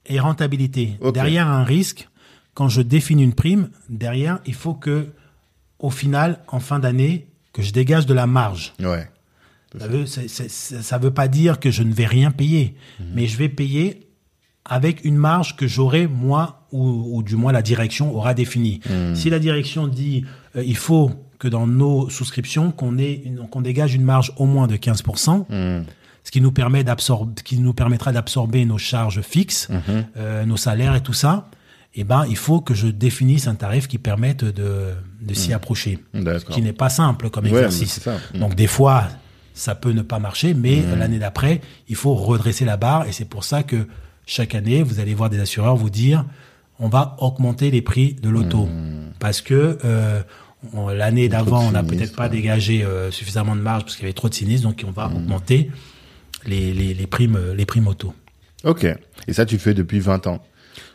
et 0.07 0.21
rentabilité. 0.21 0.99
Derrière 1.15 1.49
un 1.49 1.65
risque, 1.65 2.09
quand 2.55 2.69
je 2.69 2.83
définis 2.83 3.23
une 3.25 3.35
prime, 3.35 3.71
derrière, 3.88 4.41
il 4.47 4.55
faut 4.55 4.75
que, 4.75 5.09
au 5.79 5.91
final, 5.91 6.41
en 6.49 6.61
fin 6.61 6.79
d'année, 6.79 7.27
que 7.53 7.62
je 7.62 7.73
dégage 7.73 8.07
de 8.07 8.15
la 8.15 8.27
marge. 8.27 8.73
Ouais. 8.81 9.09
Ça 9.79 9.88
veut, 9.88 10.05
ça 10.07 10.99
veut 10.99 11.11
pas 11.12 11.29
dire 11.29 11.59
que 11.59 11.71
je 11.71 11.83
ne 11.83 11.95
vais 11.95 12.05
rien 12.07 12.31
payer, 12.31 12.75
mais 13.15 13.27
je 13.27 13.38
vais 13.38 13.49
payer 13.49 14.07
avec 14.67 15.05
une 15.05 15.17
marge 15.17 15.57
que 15.57 15.67
j'aurai 15.67 16.07
moi 16.07 16.67
ou, 16.73 17.17
ou 17.17 17.23
du 17.23 17.37
moins 17.37 17.53
la 17.53 17.62
direction 17.62 18.15
aura 18.15 18.35
définie. 18.35 18.81
Si 19.15 19.31
la 19.31 19.38
direction 19.38 19.87
dit 19.88 20.25
euh, 20.57 20.62
il 20.62 20.77
faut 20.77 21.11
que 21.38 21.49
dans 21.49 21.67
nos 21.67 22.09
souscriptions 22.11 22.71
qu'on 22.71 22.99
ait 22.99 23.25
qu'on 23.51 23.62
dégage 23.62 23.95
une 23.95 24.05
marge 24.05 24.33
au 24.37 24.45
moins 24.47 24.67
de 24.67 24.77
15%, 24.77 25.47
Hmm. 25.49 25.85
Ce 26.24 26.30
qui 26.30 26.40
nous 26.40 26.52
permet 26.52 26.85
d'absorber, 26.85 27.42
qui 27.42 27.58
nous 27.58 27.72
permettra 27.74 28.12
d'absorber 28.12 28.64
nos 28.64 28.78
charges 28.78 29.20
fixes, 29.22 29.68
Mhm. 29.68 30.04
euh, 30.16 30.44
nos 30.44 30.56
salaires 30.56 30.94
et 30.94 31.00
tout 31.02 31.12
ça. 31.12 31.48
Eh 31.94 32.04
ben, 32.04 32.24
il 32.28 32.37
faut 32.37 32.61
que 32.62 32.72
je 32.74 32.87
définisse 32.87 33.46
un 33.48 33.54
tarif 33.54 33.87
qui 33.87 33.98
permette 33.98 34.44
de, 34.44 34.94
de 35.20 35.35
s'y 35.35 35.52
approcher, 35.52 35.98
ce 36.14 36.44
qui 36.50 36.62
n'est 36.62 36.72
pas 36.72 36.88
simple 36.88 37.28
comme 37.28 37.44
Ouais, 37.44 37.50
exercice. 37.50 38.00
Mhm. 38.35 38.40
Donc 38.40 38.54
des 38.54 38.66
fois, 38.66 39.08
ça 39.52 39.74
peut 39.74 39.92
ne 39.92 40.00
pas 40.00 40.18
marcher, 40.18 40.54
mais 40.54 40.82
l'année 40.98 41.18
d'après, 41.18 41.61
il 41.88 41.96
faut 41.96 42.14
redresser 42.14 42.64
la 42.64 42.78
barre, 42.78 43.06
et 43.08 43.12
c'est 43.12 43.26
pour 43.26 43.44
ça 43.44 43.62
que 43.62 43.87
chaque 44.24 44.54
année, 44.54 44.82
vous 44.82 45.00
allez 45.00 45.12
voir 45.12 45.28
des 45.28 45.38
assureurs 45.40 45.76
vous 45.76 45.90
dire, 45.90 46.24
on 46.78 46.88
va 46.88 47.14
augmenter 47.18 47.70
les 47.70 47.82
prix 47.82 48.14
de 48.14 48.30
l'auto, 48.30 48.70
parce 49.18 49.42
que 49.42 49.76
euh, 49.85 50.22
l'année 50.94 51.28
d'avant, 51.28 51.61
on 51.64 51.72
n'a 51.72 51.82
peut-être 51.82 52.16
pas 52.16 52.22
ouais. 52.24 52.30
dégagé 52.30 52.85
euh, 52.85 53.11
suffisamment 53.11 53.54
de 53.54 53.61
marge 53.61 53.82
parce 53.82 53.96
qu'il 53.96 54.04
y 54.04 54.06
avait 54.06 54.12
trop 54.14 54.30
de 54.30 54.35
sinistres, 54.35 54.66
donc 54.66 54.82
on 54.88 54.92
va 54.92 55.06
augmenter 55.14 55.70
les, 56.46 56.72
les, 56.72 56.94
les 56.94 57.07
primes, 57.07 57.38
les 57.57 57.66
primes 57.66 57.88
auto. 57.88 58.14
Ok. 58.64 58.87
Et 59.28 59.33
ça, 59.33 59.44
tu 59.46 59.57
le 59.57 59.61
fais 59.61 59.74
depuis 59.74 60.00
20 60.00 60.26
ans. 60.26 60.42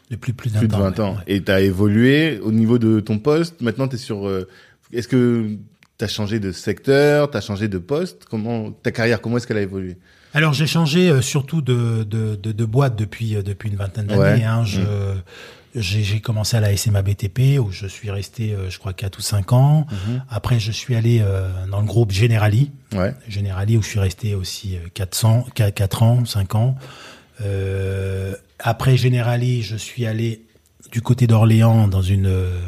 Depuis 0.09 0.31
plus 0.33 0.51
d'un 0.53 0.59
Plus 0.59 0.67
de 0.69 0.73
temps. 0.73 0.79
20 0.79 0.89
ouais, 0.91 0.99
ans. 1.01 1.15
ouais. 1.15 1.23
Et 1.27 1.43
tu 1.43 1.51
as 1.51 1.59
évolué 1.61 2.39
au 2.41 2.51
niveau 2.51 2.77
de 2.77 2.99
ton 3.01 3.19
poste. 3.19 3.59
Maintenant, 3.61 3.87
tu 3.87 3.95
es 3.95 3.99
sur... 3.99 4.27
euh, 4.27 4.47
Est-ce 4.93 5.07
que 5.07 5.57
tu 5.97 6.05
as 6.05 6.07
changé 6.07 6.39
de 6.39 6.51
secteur? 6.53 7.29
Tu 7.29 7.37
as 7.37 7.41
changé 7.41 7.67
de 7.67 7.77
poste? 7.77 8.23
Comment 8.29 8.71
Ta 8.71 8.91
carrière, 8.91 9.19
comment 9.21 9.37
est-ce 9.37 9.47
qu'elle 9.47 9.57
a 9.57 9.61
évolué? 9.61 9.97
Alors 10.33 10.53
j'ai 10.53 10.67
changé 10.67 11.09
euh, 11.09 11.21
surtout 11.21 11.61
de, 11.61 12.03
de, 12.03 12.35
de, 12.35 12.51
de 12.51 12.65
boîte 12.65 12.95
depuis, 12.97 13.35
euh, 13.35 13.41
depuis 13.41 13.69
une 13.69 13.75
vingtaine 13.77 14.07
d'années. 14.07 14.21
Ouais. 14.21 14.43
Hein. 14.43 14.63
Je, 14.65 14.81
j'ai, 14.81 14.83
j'ai 15.75 16.19
commencé 16.21 16.57
à 16.57 16.59
la 16.59 16.75
SMA 16.75 17.01
BTP 17.01 17.59
où 17.59 17.71
je 17.71 17.87
suis 17.87 18.09
resté, 18.09 18.53
euh, 18.53 18.69
je 18.69 18.79
crois, 18.79 18.93
4 18.93 19.17
ou 19.17 19.21
5 19.21 19.53
ans. 19.53 19.87
Après, 20.29 20.59
je 20.59 20.71
suis 20.71 20.95
allé 20.95 21.19
euh, 21.21 21.49
dans 21.69 21.79
le 21.81 21.85
groupe 21.85 22.11
Generali. 22.11 22.71
Ouais. 22.93 23.13
Generali 23.27 23.77
où 23.77 23.81
je 23.81 23.87
suis 23.89 23.99
resté 23.99 24.33
aussi 24.35 24.75
euh, 24.75 24.87
400, 24.93 25.45
4, 25.53 25.73
4 25.73 26.03
ans, 26.03 26.25
5 26.25 26.55
ans. 26.55 26.75
Euh, 27.41 28.33
après 28.59 28.97
Generali, 28.97 29.61
je 29.61 29.75
suis 29.75 30.05
allé 30.05 30.41
du 30.91 31.01
côté 31.01 31.27
d'Orléans 31.27 31.87
dans 31.87 32.01
une, 32.01 32.27
euh, 32.27 32.59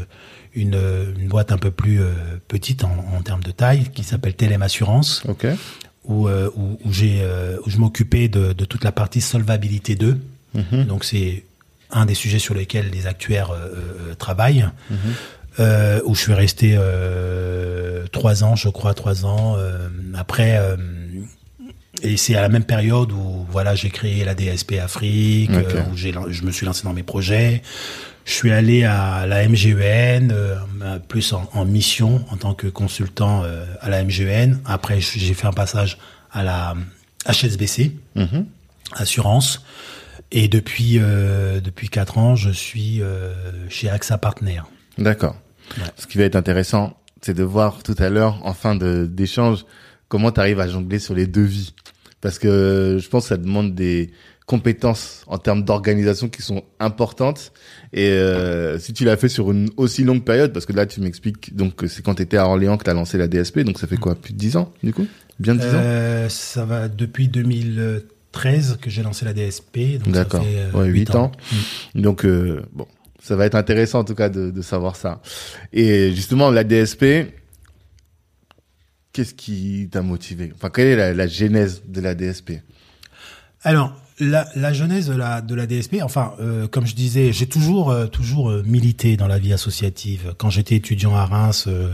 une, 0.53 0.75
euh, 0.75 1.13
une 1.17 1.27
boîte 1.27 1.51
un 1.51 1.57
peu 1.57 1.71
plus 1.71 2.01
euh, 2.01 2.11
petite 2.47 2.83
en, 2.83 2.93
en 3.15 3.21
termes 3.21 3.43
de 3.43 3.51
taille 3.51 3.85
qui 3.93 4.03
s'appelle 4.03 4.35
Telem 4.35 4.61
Assurance 4.61 5.23
où, 6.05 6.27
euh, 6.27 6.49
où, 6.55 6.77
où 6.85 6.91
j'ai 6.91 7.19
euh, 7.21 7.57
où 7.65 7.69
je 7.69 7.77
m'occupais 7.77 8.27
de, 8.27 8.53
de 8.53 8.65
toute 8.65 8.83
la 8.83 8.91
partie 8.91 9.21
solvabilité 9.21 9.95
2. 9.95 10.19
Mhm. 10.55 10.85
Donc 10.85 11.05
c'est 11.05 11.43
un 11.91 12.05
des 12.05 12.13
sujets 12.15 12.39
sur 12.39 12.53
lesquels 12.53 12.89
les 12.91 13.07
actuaires 13.07 13.51
euh, 13.51 13.67
euh, 14.11 14.15
travaillent. 14.15 14.67
Euh, 15.59 15.99
où 16.05 16.15
je 16.15 16.21
suis 16.21 16.33
resté 16.33 16.75
euh, 16.77 18.05
trois 18.11 18.43
ans, 18.45 18.55
je 18.55 18.69
crois, 18.69 18.93
trois 18.93 19.25
ans. 19.25 19.57
après, 20.15 20.57
et 22.01 22.15
c'est 22.15 22.35
à 22.35 22.41
la 22.41 22.49
même 22.49 22.63
période 22.63 23.11
où 23.11 23.45
voilà, 23.49 23.75
j'ai 23.75 23.89
créé 23.89 24.23
la 24.23 24.35
DSP 24.35 24.73
Afrique, 24.81 25.51
où 25.91 25.97
j'ai, 25.97 26.13
je 26.29 26.43
me 26.43 26.51
suis 26.51 26.65
lancé 26.65 26.83
dans 26.83 26.93
mes 26.93 27.03
projets. 27.03 27.61
Je 28.25 28.31
suis 28.33 28.51
allé 28.51 28.83
à 28.85 29.25
la 29.27 29.47
MGEN, 29.49 30.33
plus 31.09 31.33
en, 31.33 31.49
en 31.53 31.65
mission 31.65 32.23
en 32.29 32.37
tant 32.37 32.53
que 32.53 32.67
consultant 32.67 33.43
à 33.81 33.89
la 33.89 34.03
MGEN. 34.03 34.59
Après, 34.65 35.01
j'ai 35.01 35.33
fait 35.33 35.47
un 35.47 35.51
passage 35.53 35.97
à 36.31 36.43
la 36.43 36.75
HSBC, 37.27 37.91
Mhm. 38.15 38.45
assurance. 38.95 39.65
Et 40.31 40.47
depuis 40.47 40.99
euh, 40.99 41.59
depuis 41.59 41.89
quatre 41.89 42.17
ans, 42.17 42.35
je 42.35 42.49
suis 42.49 43.01
euh, 43.01 43.33
chez 43.69 43.89
AXA 43.89 44.17
Partner. 44.17 44.61
D'accord. 44.97 45.35
Ouais. 45.77 45.85
Ce 45.97 46.07
qui 46.07 46.17
va 46.17 46.25
être 46.25 46.35
intéressant, 46.35 46.97
c'est 47.21 47.33
de 47.33 47.43
voir 47.43 47.83
tout 47.83 47.95
à 47.97 48.09
l'heure, 48.09 48.39
en 48.45 48.53
fin 48.53 48.75
d'échange, 48.75 49.65
comment 50.07 50.31
tu 50.31 50.39
arrives 50.39 50.59
à 50.59 50.67
jongler 50.67 50.99
sur 50.99 51.13
les 51.13 51.27
devis. 51.27 51.73
Parce 52.21 52.37
que 52.37 52.97
je 53.01 53.09
pense 53.09 53.23
que 53.23 53.29
ça 53.29 53.37
demande 53.37 53.75
des 53.75 54.11
compétences 54.45 55.23
en 55.27 55.37
termes 55.37 55.63
d'organisation 55.63 56.27
qui 56.27 56.41
sont 56.41 56.63
importantes. 56.79 57.51
Et 57.93 58.09
euh, 58.09 58.79
si 58.79 58.93
tu 58.93 59.05
l'as 59.05 59.15
fait 59.15 59.29
sur 59.29 59.51
une 59.51 59.69
aussi 59.77 60.03
longue 60.03 60.23
période, 60.23 60.51
parce 60.53 60.65
que 60.65 60.73
là 60.73 60.87
tu 60.87 61.01
m'expliques 61.01 61.55
donc 61.55 61.83
c'est 61.87 62.03
quand 62.03 62.15
tu 62.15 62.23
étais 62.23 62.37
à 62.37 62.47
Orléans 62.47 62.77
que 62.77 62.83
tu 62.83 62.89
as 62.89 62.95
lancé 62.95 63.17
la 63.17 63.27
DSP, 63.27 63.59
donc 63.59 63.79
ça 63.79 63.85
fait 63.85 63.97
quoi 63.97 64.15
Plus 64.15 64.33
de 64.33 64.39
10 64.39 64.57
ans 64.57 64.73
du 64.83 64.91
coup? 64.91 65.05
Bien 65.39 65.53
de 65.53 65.59
10 65.59 65.65
ans? 65.67 65.71
Euh, 65.75 66.29
ça 66.29 66.65
va 66.65 66.87
depuis 66.89 67.27
2013 68.33 68.77
que 68.81 68.89
j'ai 68.89 69.03
lancé 69.03 69.25
la 69.25 69.33
DSP. 69.33 70.01
D'accord. 70.07 70.43
euh, 70.45 70.71
Ouais, 70.71 70.87
huit 70.87 71.09
8 71.09 71.15
ans. 71.15 71.31
Mm. 71.95 72.01
Donc 72.01 72.25
euh, 72.25 72.61
bon, 72.73 72.87
ça 73.21 73.35
va 73.35 73.45
être 73.45 73.55
intéressant 73.55 73.99
en 73.99 74.03
tout 74.03 74.15
cas 74.15 74.29
de, 74.29 74.51
de 74.51 74.61
savoir 74.61 74.95
ça. 74.95 75.21
Et 75.73 76.11
justement, 76.13 76.51
la 76.51 76.63
DSP, 76.63 77.33
qu'est-ce 79.13 79.33
qui 79.33 79.89
t'a 79.91 80.01
motivé? 80.01 80.51
Enfin, 80.55 80.69
quelle 80.69 80.87
est 80.87 80.95
la, 80.95 81.13
la 81.13 81.27
genèse 81.27 81.83
de 81.87 82.01
la 82.01 82.15
DSP 82.15 82.53
Alors, 83.63 83.95
la, 84.19 84.47
la 84.55 84.73
genèse 84.73 85.07
de 85.07 85.15
la, 85.15 85.41
de 85.41 85.55
la 85.55 85.65
DSP, 85.65 85.97
enfin, 86.03 86.33
euh, 86.39 86.67
comme 86.67 86.85
je 86.85 86.93
disais, 86.95 87.31
j'ai 87.31 87.47
toujours, 87.47 87.89
euh, 87.89 88.07
toujours 88.07 88.51
milité 88.65 89.15
dans 89.15 89.27
la 89.27 89.39
vie 89.39 89.53
associative. 89.53 90.35
Quand 90.37 90.49
j'étais 90.49 90.75
étudiant 90.75 91.15
à 91.15 91.25
Reims, 91.25 91.65
euh, 91.67 91.89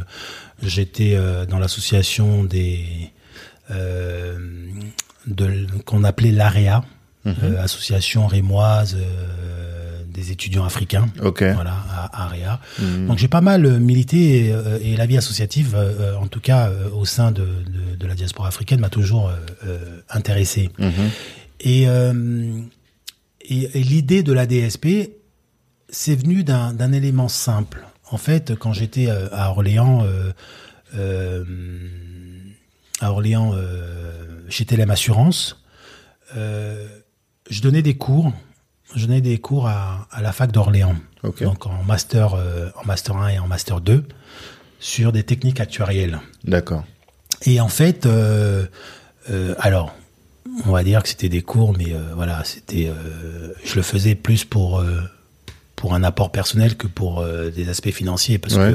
j'étais 0.62 1.18
dans 1.50 1.60
l'association 1.60 2.44
des 2.44 3.12
de 5.28 5.68
qu'on 5.86 6.04
appelait 6.04 6.32
l'AREA, 6.32 6.84
euh, 7.26 7.62
association 7.64 8.28
rémoise 8.28 8.96
euh, 9.00 10.04
des 10.08 10.32
étudiants 10.32 10.64
africains. 10.64 11.08
Ok. 11.24 11.44
Voilà, 11.56 11.74
à 11.92 12.26
AREA. 12.26 12.60
Mhm. 12.80 13.08
Donc 13.08 13.18
j'ai 13.18 13.28
pas 13.28 13.42
mal 13.42 13.66
euh, 13.66 13.80
milité 13.80 14.46
et, 14.46 14.92
et 14.92 14.96
la 14.96 15.06
vie 15.08 15.18
associative, 15.18 15.74
euh, 15.76 16.16
en 16.18 16.28
tout 16.28 16.40
cas 16.40 16.70
au 16.94 17.04
sein 17.06 17.32
de, 17.32 17.42
de, 17.42 17.96
de 17.98 18.08
la 18.08 18.14
diaspora 18.14 18.48
africaine, 18.48 18.80
m'a 18.80 18.90
toujours 18.90 19.32
intéressé. 20.10 20.70
Mhm. 20.78 20.92
Et, 21.62 21.84
et, 21.84 23.80
et 23.80 23.84
l'idée 23.84 24.22
de 24.22 24.34
la 24.34 24.46
DSP, 24.46 24.88
c'est 25.90 26.16
venu 26.16 26.44
d'un 26.44 26.92
élément 26.92 27.28
simple. 27.30 27.86
En 28.12 28.18
fait, 28.18 28.54
quand 28.56 28.74
j'étais 28.74 29.10
à 29.10 29.50
Orléans, 29.50 30.06
à 33.02 33.12
Orléans, 33.12 33.56
chez 34.50 34.66
Telem 34.66 34.90
Assurance, 34.92 35.62
euh, 36.36 36.88
je 37.50 37.62
donnais 37.62 37.82
des 37.82 37.96
cours. 37.96 38.32
Je 38.96 39.06
donnais 39.08 39.22
des 39.22 39.40
cours 39.40 39.68
à, 39.68 40.08
à 40.12 40.22
la 40.22 40.32
fac 40.32 40.52
d'Orléans, 40.52 40.96
donc 41.42 41.66
en 41.66 41.84
master, 41.84 42.36
euh, 42.36 42.70
en 42.82 42.86
master 42.86 43.18
1 43.18 43.28
et 43.30 43.40
en 43.40 43.48
master 43.48 43.82
2, 43.82 44.04
sur 44.80 45.12
des 45.12 45.24
techniques 45.24 45.60
actuarielles. 45.60 46.20
D'accord. 46.44 46.86
Et 47.46 47.60
en 47.60 47.68
fait, 47.68 48.06
euh, 48.06 48.66
alors, 49.58 49.94
on 50.66 50.72
va 50.72 50.84
dire 50.84 51.02
que 51.02 51.10
c'était 51.10 51.30
des 51.30 51.42
cours, 51.42 51.76
mais 51.78 51.94
euh, 51.94 52.14
voilà, 52.16 52.44
c'était, 52.44 52.88
euh, 52.88 53.54
je 53.66 53.76
le 53.76 53.82
faisais 53.82 54.14
plus 54.16 54.46
pour 54.46 54.80
euh, 54.80 55.02
pour 55.76 55.94
un 55.96 56.04
apport 56.04 56.32
personnel 56.32 56.78
que 56.78 56.88
pour 56.88 57.24
des 57.54 57.68
aspects 57.70 57.92
financiers, 57.92 58.38
parce 58.38 58.56
Ouais. 58.56 58.72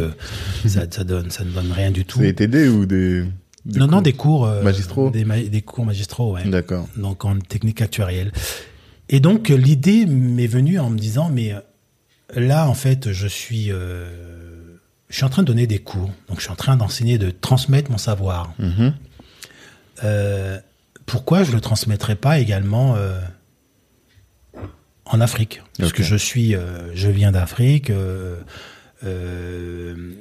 que 0.63 0.69
ça, 0.69 0.83
ça 0.91 1.03
donne, 1.03 1.31
ça 1.31 1.45
ne 1.45 1.51
donne 1.51 1.73
rien 1.73 1.91
du 1.91 2.05
tout. 2.05 2.19
Des 2.19 2.35
TD 2.35 2.69
ou 2.69 2.85
des, 2.85 3.25
des 3.65 3.79
Non, 3.79 3.87
non, 3.87 4.01
des 4.01 4.13
cours 4.15 4.47
euh, 4.47 4.63
Magistraux 4.63 5.11
des, 5.11 5.25
ma- 5.25 5.41
des 5.41 5.63
cours 5.63 5.85
magistraux, 5.85 6.33
ouais. 6.35 6.49
D'accord. 6.49 6.87
Donc 6.97 7.25
en 7.25 7.39
technique 7.39 7.83
actuarielle. 7.83 8.33
Et 9.09 9.21
donc 9.21 9.49
l'idée 9.49 10.07
m'est 10.07 10.47
venue 10.47 10.79
en 10.79 10.89
me 10.91 10.99
disant, 10.99 11.29
mais 11.31 11.53
euh, 11.53 11.61
là, 12.35 12.69
en 12.69 12.75
fait, 12.75 13.13
je 13.13 13.27
suis, 13.27 13.71
euh, 13.73 14.09
je 15.09 15.17
suis 15.17 15.25
en 15.25 15.29
train 15.29 15.43
de 15.43 15.49
donner 15.49 15.67
des 15.67 15.79
cours, 15.81 16.11
donc 16.29 16.37
je 16.39 16.43
suis 16.43 16.53
en 16.53 16.57
train 16.57 16.77
d'enseigner, 16.77 17.19
de 17.19 17.31
transmettre 17.31 17.91
mon 17.91 17.99
savoir. 17.99 18.55
Mhm. 18.59 18.95
Euh, 20.05 20.59
pourquoi 21.07 21.43
je 21.43 21.53
le 21.53 21.61
transmettrais 21.61 22.15
pas 22.17 22.39
également 22.39 22.97
en 25.05 25.21
Afrique? 25.21 25.61
Parce 25.79 25.93
que 25.93 26.03
je 26.05 26.15
suis, 26.17 26.55
je 26.95 27.09
viens 27.09 27.33
d'Afrique 27.33 27.91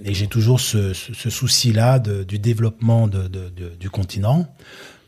et 0.04 0.14
j'ai 0.14 0.28
toujours 0.28 0.60
ce, 0.60 0.94
ce- 0.94 1.14
ce 1.14 1.30
souci-là 1.30 2.00
du 2.00 2.40
développement 2.40 3.08
de- 3.08 3.28
de- 3.28 3.50
de- 3.50 3.76
du 3.80 3.90
continent. 3.90 4.48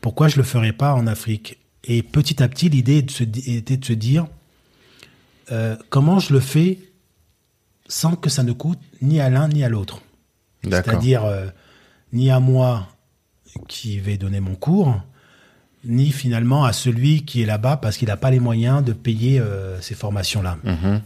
Pourquoi 0.00 0.28
je 0.28 0.36
le 0.36 0.42
ferais 0.42 0.72
pas 0.72 0.94
en 0.94 1.06
Afrique? 1.06 1.58
Et 1.84 2.02
petit 2.02 2.42
à 2.42 2.48
petit, 2.48 2.68
l'idée 2.68 2.98
était 3.46 3.76
de 3.76 3.84
se 3.84 3.92
dire 3.92 4.26
euh, 5.50 5.76
comment 5.90 6.18
je 6.18 6.32
le 6.32 6.40
fais 6.40 6.78
sans 7.88 8.14
que 8.16 8.30
ça 8.30 8.42
ne 8.42 8.52
coûte 8.52 8.78
ni 9.00 9.20
à 9.20 9.28
l'un 9.30 9.48
ni 9.48 9.64
à 9.64 9.68
l'autre? 9.68 10.02
C'est-à-dire 10.86 11.24
euh, 11.24 11.46
ni 12.12 12.30
à 12.30 12.38
moi 12.40 12.88
qui 13.68 13.98
vais 13.98 14.16
donner 14.16 14.40
mon 14.40 14.54
cours, 14.54 15.02
ni 15.84 16.12
finalement 16.12 16.64
à 16.64 16.72
celui 16.72 17.24
qui 17.24 17.42
est 17.42 17.46
là-bas 17.46 17.76
parce 17.76 17.96
qu'il 17.96 18.08
n'a 18.08 18.16
pas 18.16 18.30
les 18.30 18.38
moyens 18.40 18.84
de 18.84 18.92
payer 18.92 19.40
euh, 19.40 19.80
ces 19.80 19.94
formations-là. 19.94 20.58
Mhm. 20.64 21.00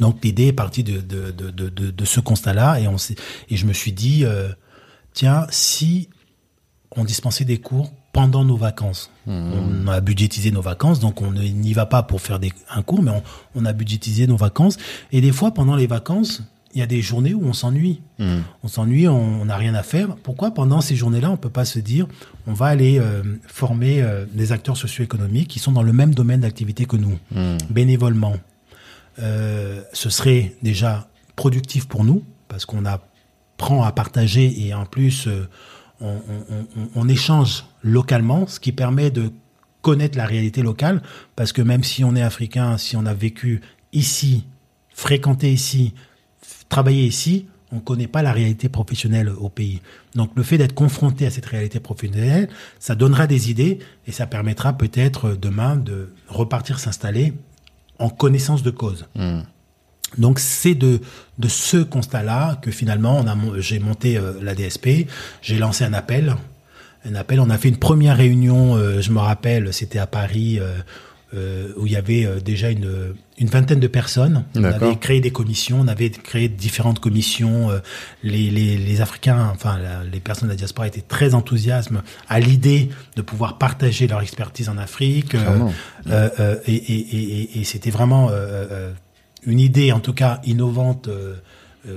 Donc 0.00 0.24
l'idée 0.24 0.46
est 0.48 0.52
partie 0.52 0.82
de, 0.84 1.00
de, 1.00 1.30
de, 1.30 1.50
de, 1.50 1.68
de- 1.68 1.90
de 1.90 2.04
ce 2.04 2.20
constat-là 2.20 2.80
et, 2.80 2.88
on 2.88 2.96
et 2.96 3.56
je 3.56 3.66
me 3.66 3.72
suis 3.72 3.92
dit, 3.92 4.24
euh, 4.24 4.48
tiens, 5.12 5.46
si 5.50 6.08
on 6.96 7.04
dispensait 7.04 7.44
des 7.44 7.58
cours 7.58 7.92
pendant 8.12 8.44
nos 8.44 8.56
vacances, 8.56 9.10
on 9.26 9.86
a 9.88 10.00
budgétisé 10.00 10.50
nos 10.50 10.62
vacances, 10.62 11.00
donc 11.00 11.20
on 11.20 11.32
n'y 11.32 11.72
va 11.74 11.84
pas 11.86 12.02
pour 12.02 12.20
faire 12.22 12.38
des, 12.38 12.52
un 12.70 12.82
cours, 12.82 13.02
mais 13.02 13.10
on, 13.10 13.22
on 13.54 13.64
a 13.66 13.72
budgétisé 13.74 14.26
nos 14.26 14.36
vacances. 14.36 14.78
Et 15.12 15.20
des 15.20 15.32
fois, 15.32 15.52
pendant 15.52 15.76
les 15.76 15.86
vacances, 15.86 16.42
il 16.74 16.78
y 16.78 16.82
a 16.82 16.86
des 16.86 17.02
journées 17.02 17.34
où 17.34 17.44
on 17.46 17.52
s'ennuie. 17.52 18.00
Hmm. 18.18 18.38
On 18.62 18.68
s'ennuie, 18.68 19.08
on 19.08 19.44
n'a 19.44 19.56
rien 19.56 19.74
à 19.74 19.82
faire. 19.82 20.16
Pourquoi 20.16 20.52
pendant 20.52 20.80
ces 20.80 20.96
journées-là, 20.96 21.30
on 21.30 21.36
peut 21.36 21.50
pas 21.50 21.64
se 21.66 21.78
dire, 21.78 22.06
on 22.46 22.54
va 22.54 22.66
aller 22.66 22.98
euh, 22.98 23.22
former 23.46 24.00
euh, 24.02 24.24
des 24.32 24.52
acteurs 24.52 24.76
socio-économiques 24.76 25.48
qui 25.48 25.58
sont 25.58 25.72
dans 25.72 25.82
le 25.82 25.92
même 25.92 26.14
domaine 26.14 26.40
d'activité 26.40 26.86
que 26.86 26.96
nous, 26.96 27.18
Hmm. 27.34 27.56
bénévolement. 27.70 28.34
Euh, 29.18 29.82
ce 29.92 30.10
serait 30.10 30.54
déjà 30.62 31.08
productif 31.36 31.88
pour 31.88 32.04
nous 32.04 32.22
parce 32.48 32.66
qu'on 32.66 32.84
apprend 32.84 33.82
à 33.82 33.92
partager 33.92 34.66
et 34.66 34.74
en 34.74 34.84
plus 34.84 35.26
euh, 35.26 35.48
on, 36.00 36.20
on- 36.94 37.08
échange 37.08 37.64
localement, 37.82 38.46
ce 38.46 38.60
qui 38.60 38.72
permet 38.72 39.10
de 39.10 39.32
connaître 39.80 40.18
la 40.18 40.26
réalité 40.26 40.60
locale 40.62 41.02
parce 41.34 41.52
que 41.52 41.62
même 41.62 41.82
si 41.82 42.04
on 42.04 42.14
est 42.14 42.22
africain, 42.22 42.76
si 42.76 42.96
on 42.96 43.06
a 43.06 43.14
vécu 43.14 43.62
ici, 43.92 44.44
fréquenté 44.90 45.50
ici, 45.52 45.94
travaillé 46.68 47.04
ici, 47.06 47.46
on 47.72 47.76
ne 47.76 47.80
connaît 47.80 48.06
pas 48.06 48.22
la 48.22 48.32
réalité 48.32 48.68
professionnelle 48.68 49.28
au 49.30 49.48
pays. 49.48 49.80
Donc 50.14 50.30
le 50.36 50.42
fait 50.42 50.58
d'être 50.58 50.74
confronté 50.74 51.26
à 51.26 51.30
cette 51.30 51.46
réalité 51.46 51.80
professionnelle, 51.80 52.48
ça 52.78 52.94
donnera 52.94 53.26
des 53.26 53.50
idées 53.50 53.78
et 54.06 54.12
ça 54.12 54.26
permettra 54.26 54.74
peut-être 54.74 55.28
euh, 55.30 55.36
demain 55.36 55.76
de 55.76 56.12
repartir 56.28 56.78
s'installer 56.78 57.32
en 57.98 58.08
connaissance 58.08 58.62
de 58.62 58.70
cause. 58.70 59.06
Hmm. 59.14 59.40
Donc 60.18 60.38
c'est 60.38 60.74
de 60.74 61.00
de 61.38 61.48
ce 61.48 61.78
constat-là 61.78 62.56
que 62.62 62.70
finalement 62.70 63.24
j'ai 63.58 63.78
monté 63.78 64.16
euh, 64.16 64.32
la 64.40 64.54
DSP, 64.54 65.08
j'ai 65.42 65.58
lancé 65.58 65.84
un 65.84 65.92
appel, 65.92 66.36
un 67.04 67.14
appel. 67.14 67.40
On 67.40 67.50
a 67.50 67.58
fait 67.58 67.68
une 67.68 67.78
première 67.78 68.16
réunion, 68.16 68.76
euh, 68.76 69.00
je 69.00 69.10
me 69.10 69.18
rappelle, 69.18 69.72
c'était 69.72 69.98
à 69.98 70.06
Paris. 70.06 70.58
euh, 70.60 70.78
euh, 71.36 71.72
où 71.76 71.86
il 71.86 71.92
y 71.92 71.96
avait 71.96 72.24
euh, 72.26 72.40
déjà 72.40 72.70
une, 72.70 73.14
une 73.38 73.48
vingtaine 73.48 73.80
de 73.80 73.86
personnes. 73.86 74.44
On 74.54 74.60
avait 74.64 74.96
créé 74.96 75.20
des 75.20 75.30
commissions, 75.30 75.78
on 75.80 75.88
avait 75.88 76.10
créé 76.10 76.48
différentes 76.48 76.98
commissions. 77.00 77.70
euh, 77.70 77.78
les, 78.22 78.50
les, 78.50 78.76
les 78.76 79.00
Africains, 79.00 79.50
enfin 79.54 79.78
la- 79.78 80.04
les 80.04 80.20
personnes 80.20 80.48
de 80.48 80.52
la 80.52 80.56
diaspora 80.56 80.86
étaient 80.86 81.00
très 81.06 81.34
enthousiastes 81.34 81.90
à 82.28 82.40
l'idée 82.40 82.88
de 83.16 83.22
pouvoir 83.22 83.58
partager 83.58 84.06
leur 84.06 84.20
expertise 84.22 84.68
en 84.68 84.78
Afrique. 84.78 85.34
et 86.66 86.72
et, 86.72 86.74
et, 86.74 87.40
et- 87.54 87.60
et 87.60 87.64
c'était 87.64 87.90
vraiment 87.90 88.30
une 89.44 89.60
idée, 89.60 89.92
en 89.92 90.00
tout 90.00 90.12
cas 90.14 90.40
innovante, 90.44 91.08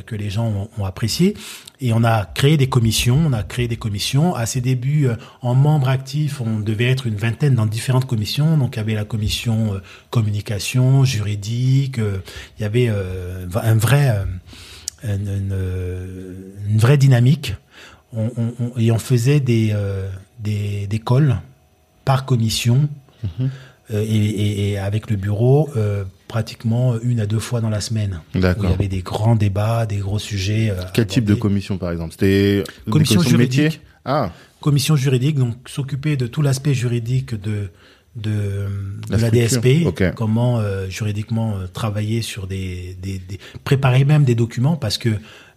que 0.05 0.15
les 0.15 0.29
gens 0.29 0.47
ont, 0.47 0.69
ont 0.77 0.85
apprécié. 0.85 1.35
Et 1.81 1.93
on 1.93 2.03
a 2.03 2.25
créé 2.25 2.57
des 2.57 2.67
commissions. 2.69 3.17
On 3.27 3.33
a 3.33 3.43
créé 3.43 3.67
des 3.67 3.77
commissions. 3.77 4.35
À 4.35 4.45
ses 4.45 4.61
débuts, 4.61 5.07
euh, 5.07 5.15
en 5.41 5.55
membres 5.55 5.89
actifs, 5.89 6.41
on 6.41 6.59
devait 6.59 6.85
être 6.91 7.07
une 7.07 7.15
vingtaine 7.15 7.55
dans 7.55 7.65
différentes 7.65 8.05
commissions. 8.05 8.57
Donc, 8.57 8.75
il 8.75 8.77
y 8.77 8.81
avait 8.81 8.95
la 8.95 9.05
commission 9.05 9.73
euh, 9.73 9.79
communication, 10.09 11.03
juridique. 11.05 11.99
euh, 11.99 12.17
il 12.57 12.63
y 12.63 12.65
avait 12.65 12.87
euh, 12.89 13.47
un 13.61 13.75
vrai, 13.75 14.09
euh, 14.09 14.25
une, 15.15 15.27
une, 15.27 15.49
euh, 15.53 16.33
une 16.69 16.77
vraie 16.77 16.97
dynamique. 16.97 17.55
On, 18.13 18.29
on- 18.37 18.53
on- 18.59 18.77
et 18.79 18.91
on 18.91 18.99
faisait 18.99 19.39
des, 19.39 19.69
euh, 19.73 20.09
des, 20.39 20.87
des 20.87 20.99
calls 20.99 21.37
par 22.05 22.25
commission 22.25 22.89
euh, 23.41 23.47
et, 23.91 23.95
et- 24.15 24.69
et 24.71 24.77
avec 24.79 25.09
le 25.09 25.15
bureau 25.15 25.69
euh, 25.77 26.03
pratiquement 26.29 26.97
une 27.01 27.19
à 27.19 27.25
deux 27.25 27.39
fois 27.39 27.59
dans 27.59 27.69
la 27.69 27.81
semaine. 27.81 28.21
Où 28.35 28.37
il 28.37 28.69
y 28.69 28.73
avait 28.73 28.87
des 28.87 29.01
grands 29.01 29.35
débats, 29.35 29.85
des 29.85 29.97
gros 29.97 30.19
sujets. 30.19 30.69
euh, 30.69 30.81
Quel 30.93 31.07
type 31.07 31.25
de 31.25 31.33
commission, 31.33 31.77
par 31.77 31.91
exemple? 31.91 32.11
C'était 32.13 32.63
des 32.85 32.91
Commission 32.91 33.21
juridique. 33.21 33.81
Ah, 34.05 34.31
Commission 34.61 34.95
juridique, 34.95 35.37
donc 35.37 35.55
s'occuper 35.67 36.15
de 36.15 36.27
tout 36.27 36.41
l'aspect 36.41 36.73
juridique 36.73 37.35
de 37.35 37.69
de, 38.15 38.65
de 39.09 39.15
La. 39.15 39.29
DSP, 39.29 39.67
comment 40.15 40.59
euh, 40.59 40.89
juridiquement 40.89 41.57
euh, 41.57 41.67
travailler 41.67 42.21
sur 42.21 42.47
des, 42.47 42.97
des, 43.01 43.19
des 43.19 43.39
préparer 43.63 44.03
même 44.03 44.23
des 44.23 44.35
documents 44.35 44.75
parce 44.75 44.97
que 44.97 45.09